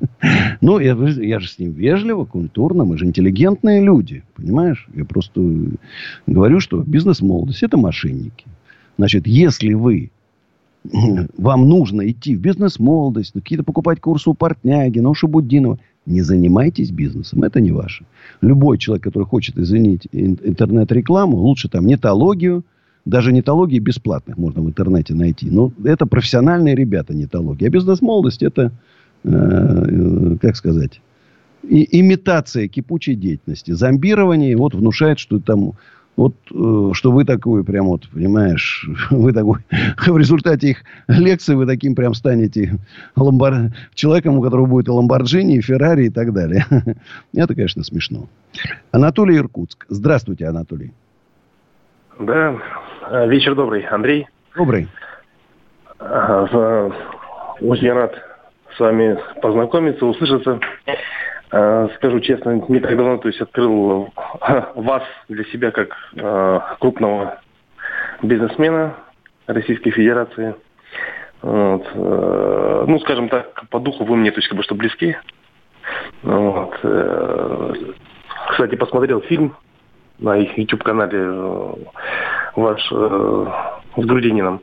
[0.60, 4.88] Ну, я, я же с ним вежливо, культурно, мы же интеллигентные люди, понимаешь?
[4.92, 5.40] Я просто
[6.26, 8.46] говорю, что бизнес-молодость– это мошенники.
[8.96, 10.10] Значит, если вы,
[11.38, 16.90] вам нужно идти в бизнес-молодость, ну, какие-то покупать курсы у Портняги, у Шабудинова, не занимайтесь
[16.90, 18.04] бизнесом, это не ваше.
[18.40, 22.64] Любой человек, который хочет, извините, интернет-рекламу, лучше там нетологию,
[23.04, 25.50] даже нетологии бесплатных можно в интернете найти.
[25.50, 27.66] Но это профессиональные ребята нетологии.
[27.66, 28.72] А бизнес-молодость это,
[29.24, 31.00] э, как сказать,
[31.62, 33.72] и, имитация кипучей деятельности.
[33.72, 35.74] Зомбирование вот внушает, что там
[36.18, 39.60] вот, э, что вы такой прям вот, понимаешь, вы такой,
[40.06, 42.76] в результате их лекции вы таким прям станете
[43.14, 43.72] ламбар...
[43.94, 46.66] человеком, у которого будет и Ламборджини, и Феррари, и так далее.
[47.32, 48.28] Это, конечно, смешно.
[48.90, 49.86] Анатолий Иркутск.
[49.88, 50.92] Здравствуйте, Анатолий.
[52.18, 52.58] Да,
[53.26, 54.26] вечер добрый, Андрей.
[54.56, 54.88] Добрый.
[56.00, 58.14] Очень рад
[58.76, 60.60] с вами познакомиться, услышаться.
[61.96, 64.12] Скажу честно, не так давно то есть, открыл
[64.74, 65.96] вас для себя как
[66.78, 67.40] крупного
[68.22, 68.94] бизнесмена
[69.46, 70.54] Российской Федерации.
[71.40, 71.86] Вот.
[71.94, 75.16] Ну, скажем так, по духу вы мне, то есть, как бы, что близки.
[76.22, 76.74] Вот.
[78.50, 79.56] Кстати, посмотрел фильм
[80.18, 81.74] на их YouTube-канале
[82.58, 83.46] ваш э,
[83.96, 84.60] с Грудининым.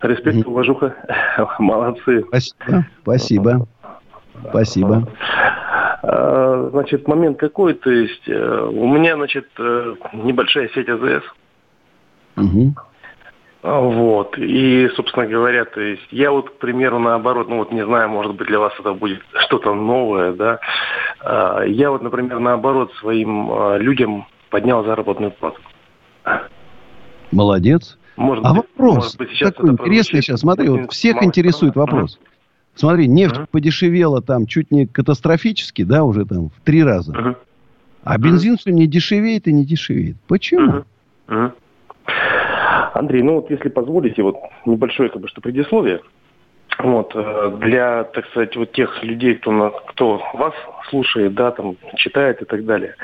[0.00, 0.48] Респект, mm-hmm.
[0.48, 0.94] уважуха.
[1.58, 2.24] Молодцы.
[2.28, 2.86] Спасибо.
[3.02, 3.66] Спасибо.
[4.50, 5.08] Спасибо.
[6.06, 11.24] А, значит, момент какой, то есть э, у меня, значит, э, небольшая сеть АЗС.
[12.36, 12.74] Угу.
[13.62, 14.36] Вот.
[14.36, 18.34] И, собственно говоря, то есть я вот, к примеру, наоборот, ну вот не знаю, может
[18.34, 20.58] быть, для вас это будет что-то новое, да.
[21.20, 25.60] А, я вот, например, наоборот, своим людям поднял заработную плату.
[27.34, 27.98] Молодец.
[28.16, 30.40] Может а быть, вопрос может быть, сейчас такой интересный сейчас.
[30.40, 32.18] Смотри, вот всех интересует вопрос.
[32.74, 33.46] Смотри, нефть Мгм.
[33.50, 37.12] подешевела там чуть не катастрофически, да, уже там в три раза.
[37.12, 37.36] Мгм.
[38.02, 40.16] А бензин все не дешевеет и не дешевеет.
[40.26, 40.84] Почему?
[41.26, 41.52] Мгм.
[42.94, 44.36] Андрей, ну вот если позволите, вот
[44.66, 46.00] небольшое как бы что предисловие.
[46.78, 50.54] Вот, э, для, так сказать, вот тех людей, кто, на, кто вас
[50.88, 52.94] слушает, да, там, читает и так далее.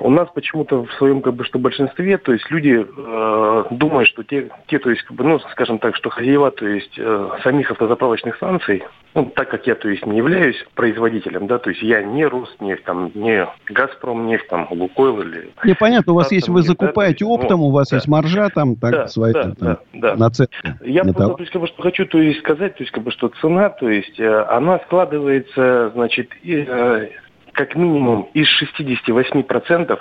[0.00, 4.22] У нас почему-то в своем, как бы, что большинстве, то есть люди э, думают, что
[4.22, 7.70] те, те, то есть, как бы, ну, скажем так, что хозяева, то есть, э, самих
[7.70, 8.84] автозаправочных станций,
[9.14, 12.84] ну, так как я, то есть, не являюсь производителем, да, то есть, я не Роснефть,
[12.84, 15.50] там, не Газпром нефть, там, Лукойл или...
[15.64, 17.96] Непонятно, у вас есть, вы закупаете да, оптом, ну, у вас да.
[17.96, 20.16] есть маржа, там, так, да, свои, да, там, да, да.
[20.16, 20.74] нацепки.
[20.82, 23.07] Я просто, то есть, как бы, что хочу, то есть, сказать, то есть, как бы,
[23.10, 27.08] что цена, то есть, э, она складывается, значит, э,
[27.52, 29.98] как минимум из 68%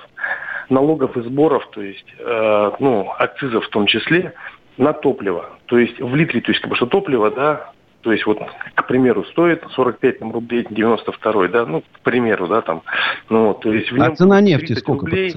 [0.70, 4.34] налогов и сборов, то есть, э, ну, акцизов в том числе,
[4.78, 5.50] на топливо.
[5.66, 7.72] То есть в литре, то есть как бы что топливо, да,
[8.02, 8.40] то есть вот,
[8.76, 12.84] к примеру, стоит 45 там, рублей 92, да, ну, к примеру, да, там,
[13.30, 14.12] ну, то есть в нем...
[14.12, 15.34] А цена нефти сколько рублей,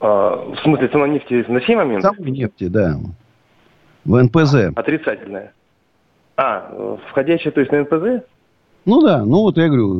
[0.00, 2.02] а, в смысле, цена нефти на сей момент?
[2.02, 2.96] Самой нефти, да.
[4.04, 4.72] В НПЗ.
[4.74, 5.52] Отрицательная.
[6.36, 8.24] А, входящая, то есть на НПЗ?
[8.84, 9.94] Ну да, ну вот я говорю,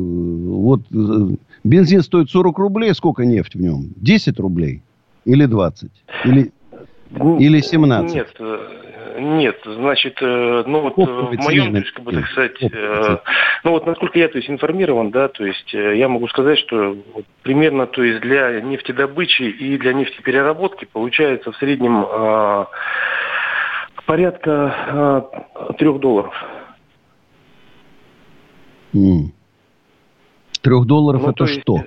[0.61, 3.93] вот э, бензин стоит 40 рублей, сколько нефть в нем?
[3.95, 4.81] 10 рублей?
[5.25, 5.89] Или 20?
[6.25, 6.51] Или,
[7.39, 8.13] или 17?
[8.13, 12.57] Нет, э, нет, значит, э, ну вот в моем, то есть, как бы, так сказать,
[13.63, 16.97] ну вот насколько я, то есть, информирован, да, то есть я могу сказать, что
[17.43, 22.65] примерно, то есть для нефтедобычи и для нефтепереработки получается в среднем э,
[24.05, 25.29] порядка
[25.77, 26.33] трех долларов.
[30.61, 31.83] Трех долларов ну, это есть, что?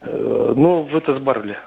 [0.00, 1.58] Э, ну, в это с барреля.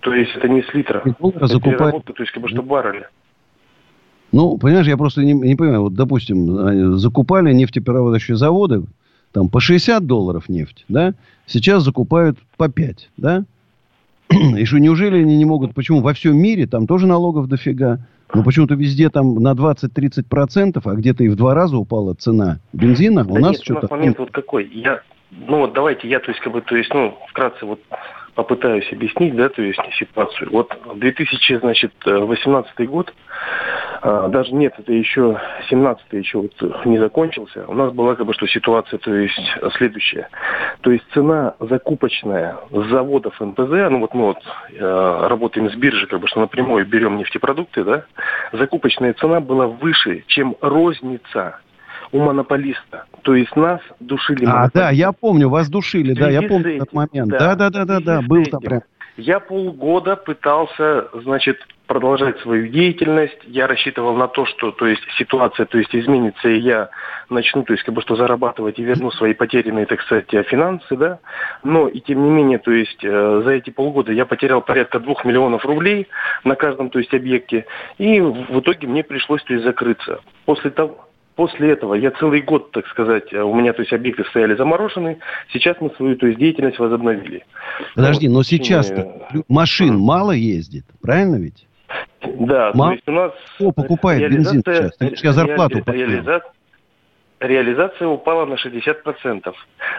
[0.00, 1.02] То есть это не с литра.
[1.04, 2.04] Это закупает...
[2.04, 3.10] То есть как бы что барреля.
[4.32, 5.82] Ну, понимаешь, я просто не, не понимаю.
[5.82, 8.84] Вот, допустим, закупали нефтеперерабатывающие заводы
[9.32, 11.14] там по 60 долларов нефть, да?
[11.46, 13.44] Сейчас закупают по 5, да?
[14.58, 15.74] И что, неужели они не могут...
[15.74, 16.00] Почему?
[16.00, 17.98] Во всем мире там тоже налогов дофига.
[18.34, 22.60] Но почему-то везде там на 20-30 процентов, а где-то и в два раза упала цена
[22.72, 23.24] бензина.
[23.24, 23.88] Да у нас нет, что-то...
[23.90, 24.66] Момент вот какой.
[24.72, 27.80] Я, ну вот давайте я, то есть, как бы, то есть, ну, вкратце вот
[28.34, 30.50] попытаюсь объяснить, да, то есть ситуацию.
[30.50, 33.12] Вот 2018 год,
[34.00, 37.64] а, даже нет, это еще 17 еще вот не закончился.
[37.68, 39.38] У нас была как бы что ситуация, то есть
[39.76, 40.28] следующая.
[40.80, 44.38] То есть цена закупочная с заводов НПЗ, ну вот мы вот
[44.70, 48.04] э, работаем с биржей, как бы что напрямую берем нефтепродукты, да,
[48.52, 51.58] закупочная цена была выше, чем розница
[52.12, 53.06] у монополиста.
[53.22, 57.30] То есть нас душили А, да, я помню, вас душили, да, я помню этот момент.
[57.30, 58.82] Да, да, да, да, да, был там прям.
[59.18, 63.38] Я полгода пытался, значит, продолжать свою деятельность.
[63.44, 66.88] Я рассчитывал на то, что, то есть, ситуация, то есть, изменится, и я
[67.28, 71.18] начну, то есть, как бы, что зарабатывать и верну свои потерянные, так сказать, финансы, да.
[71.62, 75.26] Но, и тем не менее, то есть, э, за эти полгода я потерял порядка двух
[75.26, 76.08] миллионов рублей
[76.44, 77.66] на каждом, то есть, объекте.
[77.98, 80.20] И в итоге мне пришлось, то есть, закрыться.
[80.46, 84.54] После того, После этого я целый год, так сказать, у меня, то есть, объекты стояли
[84.54, 85.18] заморожены.
[85.52, 87.44] Сейчас мы свою, то есть, деятельность возобновили.
[87.94, 89.04] Подожди, но сейчас и...
[89.48, 91.66] машин мало ездит, правильно ведь?
[92.22, 92.90] Да, мало?
[92.90, 93.32] то есть у нас...
[93.56, 94.92] Кто покупает бензин сейчас?
[94.98, 96.52] Сейчас зарплату реализация,
[97.40, 99.54] реализация упала на 60%.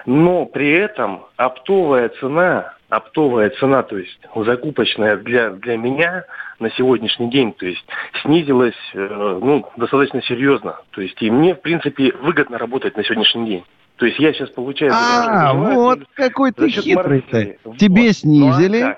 [0.06, 6.26] Но при этом оптовая цена, оптовая цена, то есть закупочная для, для меня
[6.60, 7.84] на сегодняшний день, то есть
[8.22, 10.78] снизилась э, ну, достаточно серьезно.
[10.92, 13.64] То есть и мне, в принципе, выгодно работать на сегодняшний день.
[13.98, 14.92] То есть я сейчас получаю...
[14.94, 17.56] А, вот какой ты хитрый-то.
[17.78, 18.16] Тебе вот.
[18.16, 18.90] снизили, ну,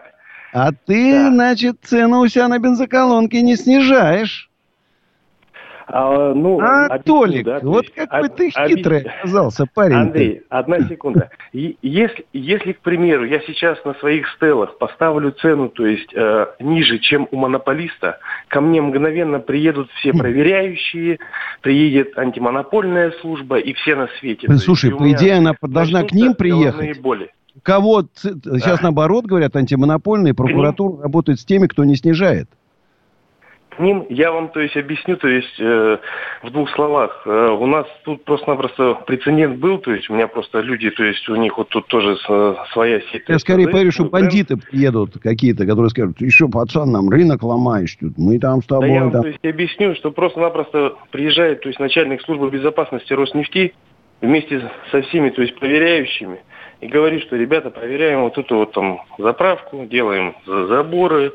[0.53, 1.29] а, а ты, да.
[1.29, 4.49] значит, цену у себя на бензоколонке не снижаешь.
[5.87, 9.07] А, ну, а объясню, Толик, да, вот есть, какой об, ты хитрый об...
[9.07, 9.95] оказался парень.
[9.95, 11.29] Андрей, одна секунда.
[11.53, 16.97] Если, если, к примеру, я сейчас на своих стелах поставлю цену, то есть э, ниже,
[16.99, 18.17] чем у монополиста,
[18.47, 20.17] ко мне мгновенно приедут все хм.
[20.17, 21.19] проверяющие,
[21.61, 24.47] приедет антимонопольная служба и все на свете.
[24.57, 26.99] Слушай, по идее, она должна к ним приехать.
[26.99, 27.29] Боли.
[27.61, 28.83] Кого сейчас да.
[28.83, 32.49] наоборот говорят, антимонопольные, прокуратура работает с теми, кто не снижает
[33.75, 34.05] к ним.
[34.09, 35.97] Я вам, то есть, объясню, то есть, э,
[36.43, 37.23] в двух словах.
[37.25, 41.27] Э, у нас тут просто-напросто прецедент был, то есть, у меня просто люди, то есть,
[41.29, 42.17] у них вот тут тоже
[42.73, 43.23] своя сеть.
[43.27, 48.17] Я скорее поверю, что бандиты приедут какие-то, которые скажут, еще, пацан, нам рынок ломаешь тут,
[48.17, 48.89] мы там с тобой.
[48.89, 49.21] Да я вам, там...
[49.23, 53.73] то есть, объясню, что просто-напросто приезжает, то есть, начальник службы безопасности Роснефти
[54.21, 56.39] вместе со всеми, то есть, проверяющими,
[56.85, 61.33] и говорит, что ребята, проверяем вот эту вот там заправку, делаем заборы,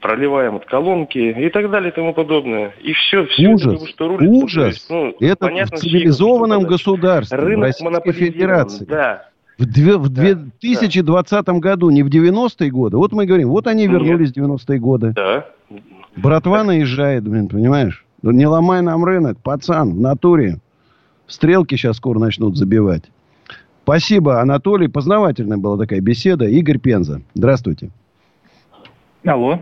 [0.00, 2.74] проливаем вот колонки и так далее и тому подобное.
[2.82, 4.30] И все, все ужас, это, что рулит.
[4.30, 4.74] Ужас.
[4.74, 8.84] Есть, ну, это понятно, в цивилизованном государстве, рынок Российской Федерации.
[8.84, 9.28] Да.
[9.58, 11.52] В, две, в 2020 да.
[11.54, 12.96] году, не в 90-е годы.
[12.96, 14.46] Вот мы говорим, вот они вернулись Нет.
[14.46, 15.12] в 90-е годы.
[15.14, 15.46] Да.
[16.16, 16.66] Братва так.
[16.66, 18.04] наезжает, блин, понимаешь?
[18.22, 20.58] Не ломай нам рынок, пацан, в натуре.
[21.26, 23.04] Стрелки сейчас скоро начнут забивать.
[23.90, 24.86] Спасибо, Анатолий.
[24.86, 26.44] Познавательная была такая беседа.
[26.44, 27.22] Игорь Пенза.
[27.34, 27.90] Здравствуйте.
[29.26, 29.58] Алло.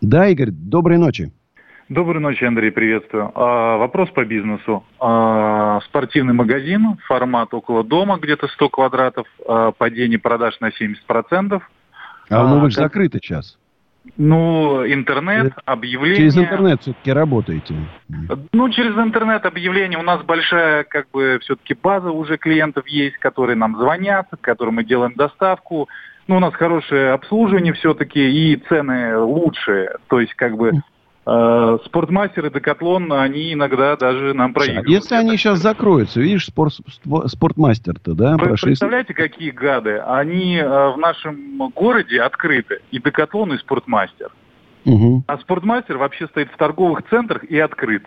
[0.00, 1.30] Да, Игорь, доброй ночи.
[1.90, 3.30] Доброй ночи, Андрей, приветствую.
[3.34, 4.84] А, вопрос по бизнесу.
[4.98, 11.60] А, спортивный магазин, формат около дома, где-то 100 квадратов, а, падение продаж на 70%.
[12.30, 12.84] А, ну вы же как...
[12.84, 13.58] закрыты сейчас.
[14.16, 16.16] Ну, интернет, объявление.
[16.16, 17.74] Через интернет все-таки работаете?
[18.52, 19.98] Ну, через интернет объявление.
[19.98, 24.84] У нас большая, как бы, все-таки база уже клиентов есть, которые нам звонят, которым мы
[24.84, 25.88] делаем доставку.
[26.28, 29.96] Ну, у нас хорошее обслуживание все-таки и цены лучшие.
[30.08, 30.72] То есть, как бы,
[31.26, 34.88] э, спортмастер и декатлон, они иногда даже нам проигрывают.
[34.88, 36.74] Если они сейчас закроются, видишь, спорт,
[37.26, 38.36] спортмастер-то, да?
[38.36, 39.98] Вы представляете, какие гады?
[39.98, 42.80] Они э, в нашем городе открыты.
[42.90, 44.30] И декатлон, и спортмастер.
[44.84, 45.24] Угу.
[45.26, 48.04] А спортмастер вообще стоит в торговых центрах и открыт.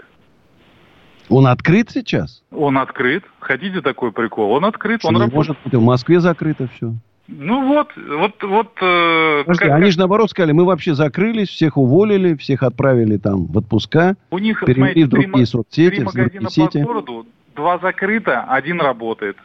[1.27, 2.41] Он открыт сейчас?
[2.51, 3.23] Он открыт.
[3.39, 4.51] Хотите такой прикол?
[4.51, 5.01] Он открыт.
[5.01, 5.35] Что, он не работает.
[5.35, 6.93] может быть, в Москве закрыто все.
[7.31, 8.72] Ну вот, вот, вот.
[8.81, 13.45] Э, Подожди, как, они же наоборот сказали, мы вообще закрылись, всех уволили, всех отправили там
[13.45, 16.80] в отпуска, у них, перевели в другие три, соцсети, три магазина сети.
[16.80, 19.38] по городу, два закрыто, один работает.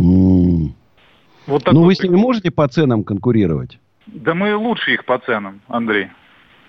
[0.00, 0.72] Mm.
[1.46, 3.78] Вот ну вы с ними можете по ценам конкурировать?
[4.06, 6.08] Да мы лучше их по ценам, Андрей.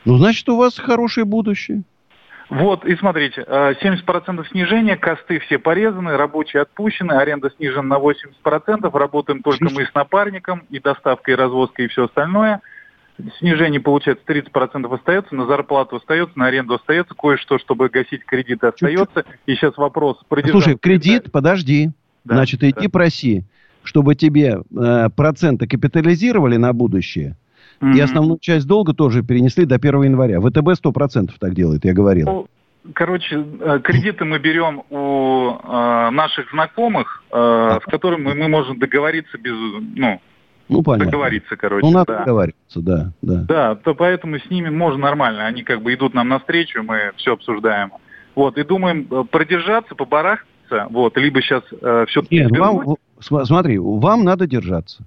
[0.06, 1.82] Ну значит у вас хорошее будущее.
[2.50, 8.98] Вот, и смотрите, 70% э, снижения, косты все порезаны, рабочие отпущены, аренда снижена на 80%,
[8.98, 12.62] работаем только мы с напарником, и доставкой, и развозкой, и все остальное.
[13.40, 19.26] Снижение, получается, 30% остается, на зарплату остается, на аренду остается, кое-что, чтобы гасить кредиты, остается.
[19.46, 20.18] И сейчас вопрос...
[20.50, 21.90] Слушай, кредит, подожди.
[22.24, 22.90] Да, Значит, иди да.
[22.90, 23.44] проси,
[23.84, 27.36] чтобы тебе э, проценты капитализировали на будущее–
[27.82, 27.96] Mm-hmm.
[27.96, 30.40] И основную часть долга тоже перенесли до 1 января.
[30.42, 32.26] ВТБ 100% так делает, я говорил.
[32.26, 32.48] Ну,
[32.94, 39.38] короче, э, кредиты мы берем у э, наших знакомых, э, с которыми мы можем договориться
[39.38, 39.54] без,
[39.96, 40.20] ну,
[40.70, 41.12] ну, понятно.
[41.12, 41.86] договориться, короче.
[41.86, 42.20] Ну, надо да.
[42.20, 43.36] договариваться, да, да.
[43.48, 45.46] Да, то поэтому с ними можно нормально.
[45.46, 47.92] Они как бы идут нам навстречу, мы все обсуждаем.
[48.36, 52.40] Вот, и думаем э, продержаться, побарахтаться, вот, либо сейчас э, все-таки...
[52.40, 55.04] Нет, вам, смотри, вам надо держаться.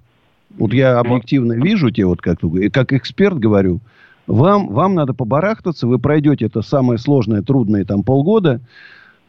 [0.57, 2.39] Вот я объективно вижу те, вот как,
[2.73, 3.79] как эксперт говорю,
[4.27, 8.61] вам, вам надо побарахтаться, вы пройдете это самое сложное, трудное там полгода,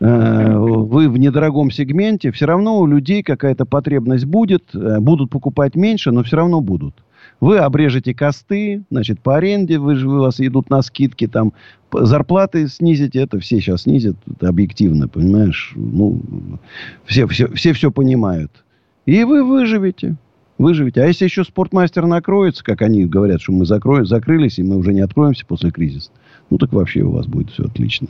[0.00, 5.74] э, вы в недорогом сегменте, все равно у людей какая-то потребность будет, э, будут покупать
[5.74, 6.94] меньше, но все равно будут.
[7.40, 11.52] Вы обрежете косты, значит, по аренде вы, у вас идут на скидки, там,
[11.92, 15.72] зарплаты снизите, это все сейчас снизят, это объективно, понимаешь?
[15.74, 16.20] Ну,
[17.04, 18.52] все, все, все все понимают.
[19.06, 20.16] И вы выживете
[20.58, 21.02] выживете.
[21.02, 24.92] А если еще спортмастер накроется, как они говорят, что мы закроем, закрылись, и мы уже
[24.92, 26.10] не откроемся после кризиса,
[26.50, 28.08] ну так вообще у вас будет все отлично.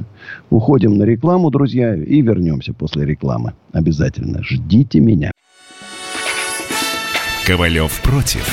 [0.51, 3.55] Уходим на рекламу, друзья, и вернемся после рекламы.
[3.73, 5.31] Обязательно ждите меня.
[7.47, 8.49] Ковалев против.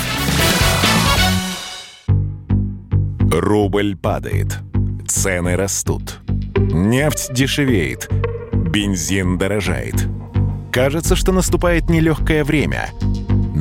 [3.31, 4.59] Рубль падает.
[5.07, 6.19] Цены растут.
[6.55, 8.09] Нефть дешевеет.
[8.53, 10.07] Бензин дорожает.
[10.71, 12.89] Кажется, что наступает нелегкое время–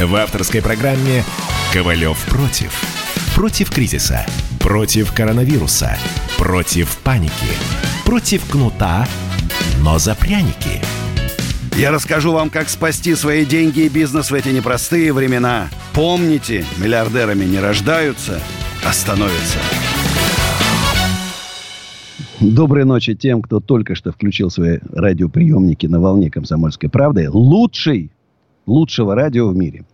[0.00, 1.24] В авторской программе
[1.72, 2.72] «Ковалев против».
[3.34, 4.24] Против кризиса,
[4.60, 5.98] против коронавируса,
[6.36, 7.32] против паники,
[8.04, 9.08] против кнута,
[9.82, 10.80] но за пряники.
[11.76, 15.68] Я расскажу вам, как спасти свои деньги и бизнес в эти непростые времена.
[15.94, 18.40] Помните, миллиардерами не рождаются,
[18.86, 19.58] а становятся.
[22.38, 27.28] Доброй ночи тем, кто только что включил свои радиоприемники на волне «Комсомольской правды».
[27.28, 28.12] Лучший
[28.68, 29.84] лучшего радио в мире.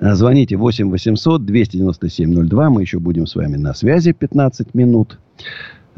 [0.00, 2.70] Э, звоните 8 800 297 02.
[2.70, 5.18] Мы еще будем с вами на связи 15 минут.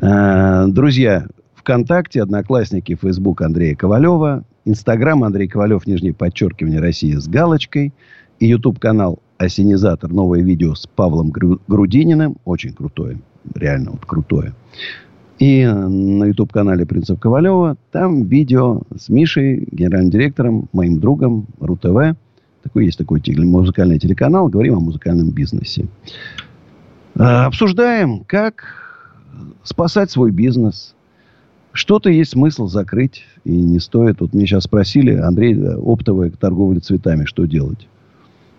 [0.01, 7.93] Э, друзья, ВКонтакте, Одноклассники, Фейсбук Андрея Ковалева, Инстаграм Андрей Ковалев, нижнее подчеркивание России с галочкой.
[8.39, 10.13] И YouTube-канал Осенизатор.
[10.13, 12.37] Новое видео с Павлом Грудининым.
[12.45, 13.19] Очень крутое.
[13.55, 14.55] Реально вот крутое.
[15.39, 22.17] И на YouTube-канале Принцев Ковалева там видео с Мишей, генеральным директором, моим другом РУ-ТВ.
[22.65, 24.49] Такой есть такой музыкальный телеканал.
[24.49, 25.87] Говорим о музыкальном бизнесе.
[27.17, 28.65] А, обсуждаем, как
[29.63, 30.95] спасать свой бизнес.
[31.73, 34.21] Что-то есть смысл закрыть, и не стоит.
[34.21, 37.87] Вот мне сейчас спросили, Андрей, э, оптовая торговля цветами, что делать?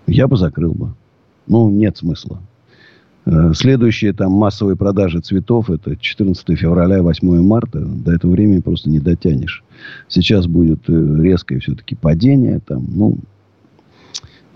[0.08, 0.94] Я бы закрыл бы.
[1.48, 2.40] Ну, нет смысла.
[3.30, 7.80] Э, следующие там массовые продажи цветов это 14 февраля, 8 марта.
[7.80, 9.64] До этого времени просто не дотянешь.
[10.08, 12.60] Сейчас будет э, резкое все-таки падение.
[12.66, 13.18] Там, ну,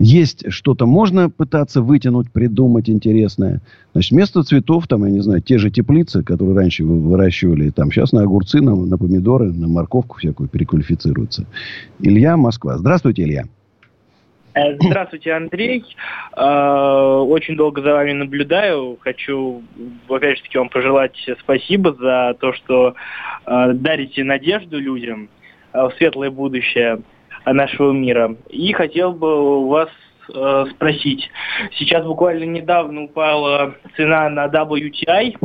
[0.00, 3.62] есть что-то, можно пытаться вытянуть, придумать интересное.
[3.92, 8.10] Значит, вместо цветов, там, я не знаю, те же теплицы, которые раньше выращивали, там сейчас
[8.10, 11.46] на огурцы, на, на помидоры, на морковку всякую переквалифицируются.
[12.00, 12.76] Илья, Москва.
[12.76, 13.44] Здравствуйте, Илья.
[14.54, 15.84] Э, здравствуйте, Андрей.
[16.36, 18.96] Э, очень долго за вами наблюдаю.
[19.00, 19.62] Хочу,
[20.08, 22.94] опять же таки, вам пожелать спасибо за то, что
[23.46, 25.28] э, дарите надежду людям
[25.72, 27.00] в светлое будущее
[27.44, 28.36] нашего мира.
[28.48, 29.88] И хотел бы у вас
[30.70, 31.28] спросить.
[31.72, 35.36] Сейчас буквально недавно упала цена на WTI.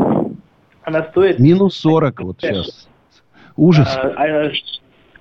[0.84, 1.40] Она стоит...
[1.40, 2.88] Минус 40 вот сейчас.
[3.58, 4.00] Ужас.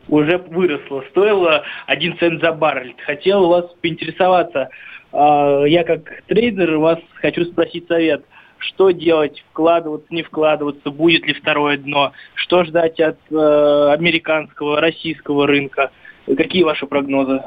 [0.08, 2.94] Уже выросло, стоило 1 цент за баррель.
[3.04, 4.70] Хотел у вас поинтересоваться,
[5.12, 8.24] а, я как трейдер вас хочу спросить совет,
[8.58, 15.46] что делать, вкладываться, не вкладываться, будет ли второе дно, что ждать от э, американского, российского
[15.46, 15.90] рынка,
[16.26, 17.40] какие ваши прогнозы?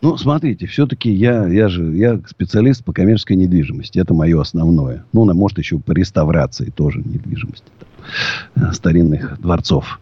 [0.00, 3.98] Ну, смотрите, все-таки я, я же я специалист по коммерческой недвижимости.
[3.98, 5.04] Это мое основное.
[5.12, 7.66] Ну, может, еще по реставрации тоже недвижимости.
[8.54, 9.98] Там, старинных дворцов.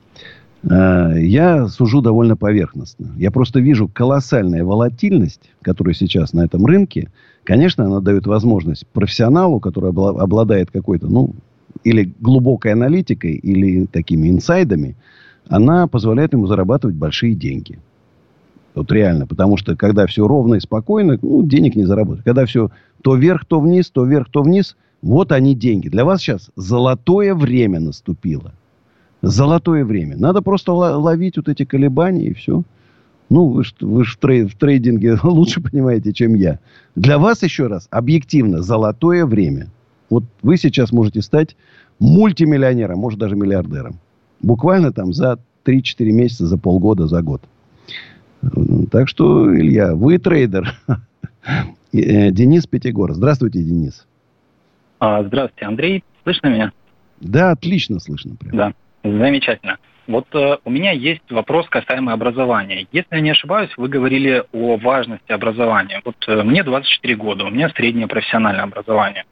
[0.63, 3.13] Э, я сужу довольно поверхностно.
[3.17, 7.11] Я просто вижу колоссальная волатильность, которая сейчас на этом рынке.
[7.45, 11.35] Конечно, она дает возможность профессионалу, который обладает какой-то, ну,
[11.85, 14.97] или глубокой аналитикой, или такими инсайдами,
[15.49, 17.79] она позволяет ему зарабатывать большие деньги.
[18.75, 19.27] Вот реально.
[19.27, 22.25] Потому что, когда все ровно и спокойно, ну, денег не заработать.
[22.25, 22.71] Когда все
[23.03, 25.89] то вверх, то вниз, то вверх, то вниз, вот они деньги.
[25.89, 28.53] Для вас сейчас золотое время наступило–
[29.29, 30.17] золотое время.
[30.17, 32.63] Надо просто ловить вот эти колебания и все.
[33.29, 36.61] Ну, вы, вы же в, трей, в трейдинге лучше понимаете, чем я.
[36.95, 39.69] Для вас, еще раз, объективно, золотое время.
[40.09, 41.57] Вот вы сейчас можете стать
[41.99, 43.99] мультимиллионером, может, даже миллиардером.
[44.41, 45.83] Буквально там за 3-4
[46.13, 47.43] месяца, за полгода, за год.
[48.93, 50.75] Так что, Илья, вы трейдер.
[51.93, 53.15] Э, Денис Пятигор.
[53.15, 54.05] Здравствуйте, Денис.
[54.99, 56.05] А, здравствуйте, Андрей.
[56.25, 56.73] Слышно меня?
[57.21, 58.35] Да, отлично слышно.
[58.35, 58.57] Прям.
[58.57, 58.75] Да.
[59.07, 59.79] Замечательно.
[60.07, 62.87] Вот э, у меня есть вопрос касаемо образования.
[62.93, 66.01] Если я не ошибаюсь, вы говорили о важности образования.
[66.05, 69.25] Вот э, мне 24 года, у меня среднее профессиональное образование.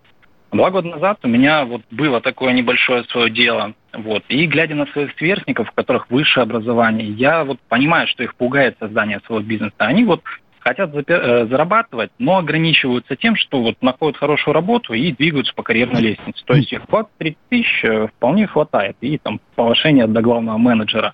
[0.53, 3.75] Два года назад у меня вот было такое небольшое свое дело.
[3.93, 4.23] Вот.
[4.29, 8.77] И глядя на своих сверстников, у которых высшее образование, я вот понимаю, что их пугает
[8.79, 9.75] создание своего бизнеса.
[9.79, 10.23] Они вот
[10.65, 16.01] хотят э, зарабатывать, но ограничиваются тем, что вот находят хорошую работу и двигаются по карьерной
[16.01, 16.43] лестнице.
[16.45, 21.12] То есть их 20-30 тысяч э, вполне хватает, и там повышение до главного менеджера.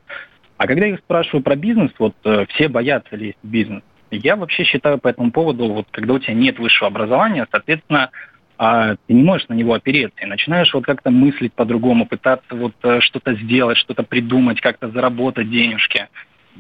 [0.57, 3.83] А когда я их спрашиваю про бизнес, вот э, все боятся лезть в бизнес.
[4.13, 8.11] Я вообще считаю по этому поводу, вот когда у тебя нет высшего образования, соответственно,
[8.57, 12.75] а ты не можешь на него опереться, и начинаешь вот как-то мыслить по-другому, пытаться вот
[13.01, 16.09] что-то сделать, что-то придумать, как-то заработать денежки.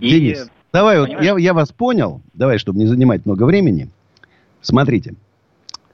[0.01, 0.35] И
[0.73, 2.23] Давай, вот я, я вас понял.
[2.33, 3.89] Давай, чтобы не занимать много времени.
[4.61, 5.15] Смотрите.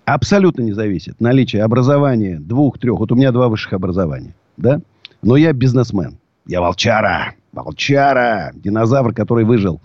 [0.05, 2.99] Абсолютно не зависит наличие образования двух, трех.
[2.99, 4.35] Вот у меня два высших образования.
[4.57, 4.81] Да?
[5.23, 6.19] Но я бизнесмен.
[6.47, 7.35] Я волчара.
[7.53, 8.53] Волчара.
[8.55, 9.81] Динозавр, который выжил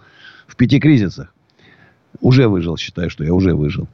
[0.46, 1.34] в пяти кризисах.
[2.20, 3.88] Уже выжил, считаю, что я уже выжил.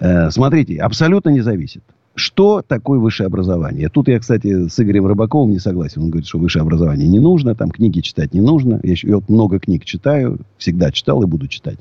[0.00, 1.84] Э, смотрите, абсолютно не зависит.
[2.14, 3.88] Что такое высшее образование?
[3.88, 6.02] Тут я, кстати, с Игорем Рыбаковым не согласен.
[6.02, 8.80] Он говорит, что высшее образование не нужно, там книги читать не нужно.
[8.82, 11.78] Я, я вот много книг читаю, всегда читал и буду читать.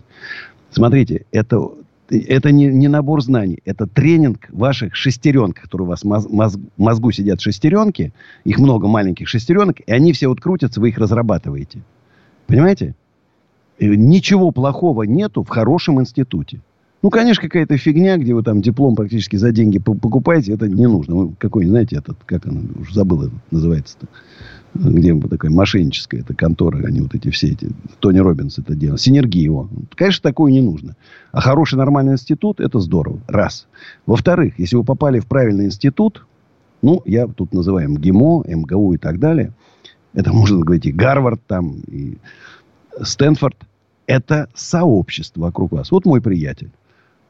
[0.72, 1.70] Смотрите, это,
[2.10, 7.12] это не, не набор знаний, это тренинг ваших шестеренок, которые у вас в моз, мозгу
[7.12, 11.82] сидят шестеренки, их много маленьких шестеренок, и они все вот крутятся, вы их разрабатываете.
[12.46, 12.96] Понимаете?
[13.80, 16.62] Ничего плохого нету в хорошем институте.
[17.02, 21.34] Ну, конечно, какая-то фигня, где вы там диплом практически за деньги покупаете, это не нужно.
[21.38, 24.08] Какой, знаете, этот, как оно, уже забыл, называется-то.
[24.76, 27.70] Где такая мошенническая эта контора, они вот эти все эти,
[28.00, 28.98] Тони Робинс это делал.
[28.98, 29.70] Синергия его.
[29.96, 30.96] Конечно, такое не нужно.
[31.32, 33.20] А хороший нормальный институт, это здорово.
[33.28, 33.68] Раз.
[34.06, 36.26] Во-вторых, если вы попали в правильный институт,
[36.82, 39.54] ну, я тут называю ГИМО, МГУ и так далее,
[40.14, 42.18] это можно говорить и Гарвард там, и
[43.02, 43.56] Стэнфорд,
[44.06, 45.92] это сообщество вокруг вас.
[45.92, 46.72] Вот мой приятель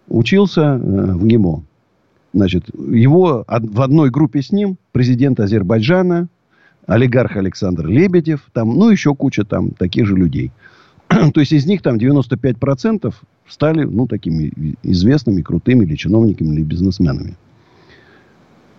[0.09, 1.63] учился э, в ГИМО.
[2.33, 6.27] Значит, его в одной группе с ним президент Азербайджана,
[6.85, 10.51] олигарх Александр Лебедев, там, ну, еще куча там таких же людей.
[11.07, 13.13] То есть, из них там 95%
[13.47, 17.35] стали, ну, такими известными, крутыми или чиновниками, или бизнесменами.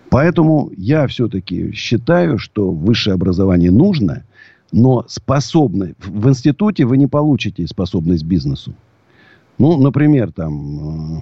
[0.09, 4.23] Поэтому я все-таки считаю, что высшее образование нужно,
[4.71, 5.95] но способны...
[5.99, 8.73] В институте вы не получите способность бизнесу.
[9.61, 11.17] Ну, например, там...
[11.17, 11.21] Э,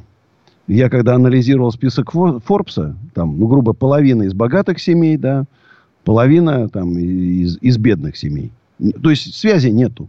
[0.67, 5.43] я когда анализировал список Форбса, там, ну, грубо, половина из богатых семей, да,
[6.05, 8.51] половина там из, из бедных семей.
[9.03, 10.07] То есть связи нету.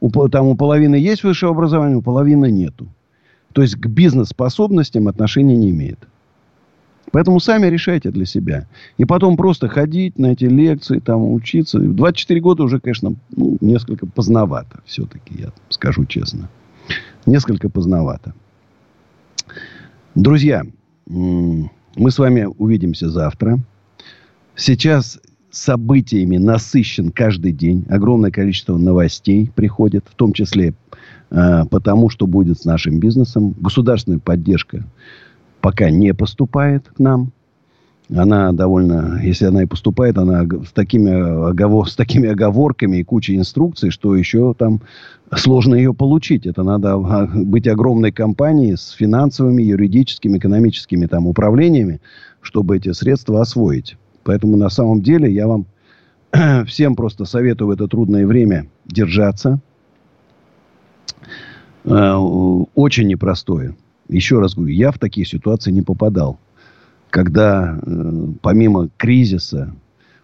[0.00, 2.86] У, там у половины есть высшее образование, у половины нету.
[3.52, 5.98] То есть к бизнес-способностям отношения не имеет.
[7.10, 8.68] Поэтому сами решайте для себя.
[8.98, 11.80] И потом просто ходить на эти лекции, там учиться.
[11.80, 16.48] 24 года уже, конечно, ну, несколько поздновато все-таки, я скажу честно.
[17.26, 18.34] Несколько поздновато.
[20.14, 20.62] Друзья,
[21.06, 21.70] мы
[22.10, 23.58] с вами увидимся завтра.
[24.56, 25.20] Сейчас
[25.50, 27.84] событиями насыщен каждый день.
[27.88, 30.74] Огромное количество новостей приходит, в том числе
[31.30, 33.54] э, потому, что будет с нашим бизнесом.
[33.60, 34.84] Государственная поддержка
[35.60, 37.32] пока не поступает к нам.
[38.14, 43.36] Она довольно, если она и поступает, она с такими, оговор, с такими оговорками и кучей
[43.36, 44.82] инструкций, что еще там
[45.34, 46.46] сложно ее получить.
[46.46, 52.00] Это надо а, быть огромной компанией с финансовыми, юридическими, экономическими там управлениями,
[52.42, 53.96] чтобы эти средства освоить.
[54.22, 55.66] Поэтому на самом деле я вам
[56.66, 59.60] всем просто советую в это трудное время держаться.
[61.84, 62.16] Э,
[62.74, 63.76] очень непростое.
[64.10, 66.38] Еще раз говорю, я в такие ситуации не попадал.
[67.14, 69.72] Когда э, помимо кризиса,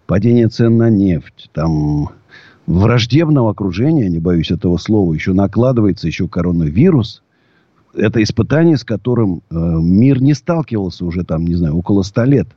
[0.08, 2.08] падения цен на нефть, там
[2.66, 7.22] враждебного окружения, не боюсь этого слова, еще накладывается еще коронавирус.
[7.94, 12.48] Это испытание, с которым э, мир не сталкивался уже там, не знаю, около ста лет.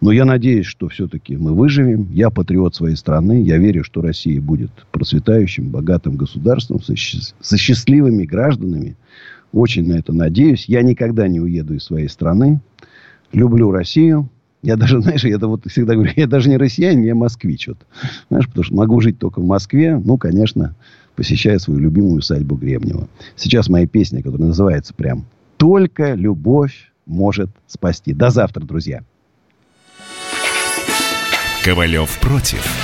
[0.00, 2.08] Но я надеюсь, что все-таки мы выживем.
[2.10, 3.44] Я патриот своей страны.
[3.44, 6.94] Я верю, что Россия будет процветающим, богатым государством со,
[7.40, 8.96] со счастливыми гражданами.
[9.52, 10.64] Очень на это надеюсь.
[10.68, 12.60] Я никогда не уеду из своей страны.
[13.34, 14.30] Люблю Россию.
[14.62, 17.68] Я даже, знаешь, я вот всегда говорю, я даже не россиянин, я москвич.
[17.68, 17.78] Вот.
[18.30, 20.00] Знаешь, потому что могу жить только в Москве.
[20.02, 20.74] Ну, конечно,
[21.16, 23.08] посещая свою любимую усадьбу Гребнева.
[23.36, 28.12] Сейчас моя песня, которая называется прям «Только любовь может спасти».
[28.12, 29.02] До завтра, друзья.
[31.64, 32.83] Ковалев против.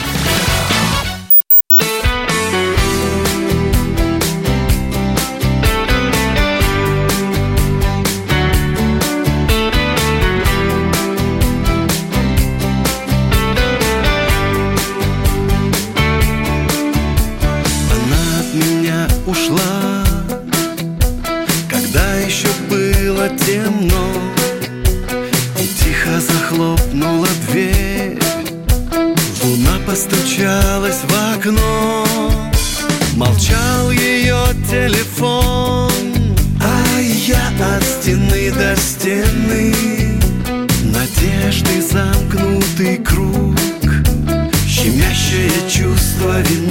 [46.21, 46.70] голове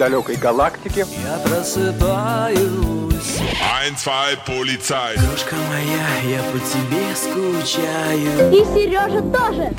[0.00, 1.06] далекой-далекой галактике.
[1.22, 2.60] Я просыпаюсь.
[3.60, 5.14] Ein, zwei, Polizei.
[5.18, 8.50] Крошка моя, я по тебе скучаю.
[8.50, 9.74] И Сережа тоже.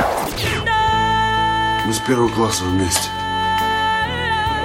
[1.85, 3.09] Мы с первого класса вместе.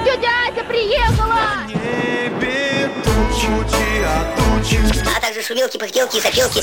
[0.05, 1.41] Тетя Ася приехала!
[5.17, 6.63] А также шумелки, пыхтелки и сопелки.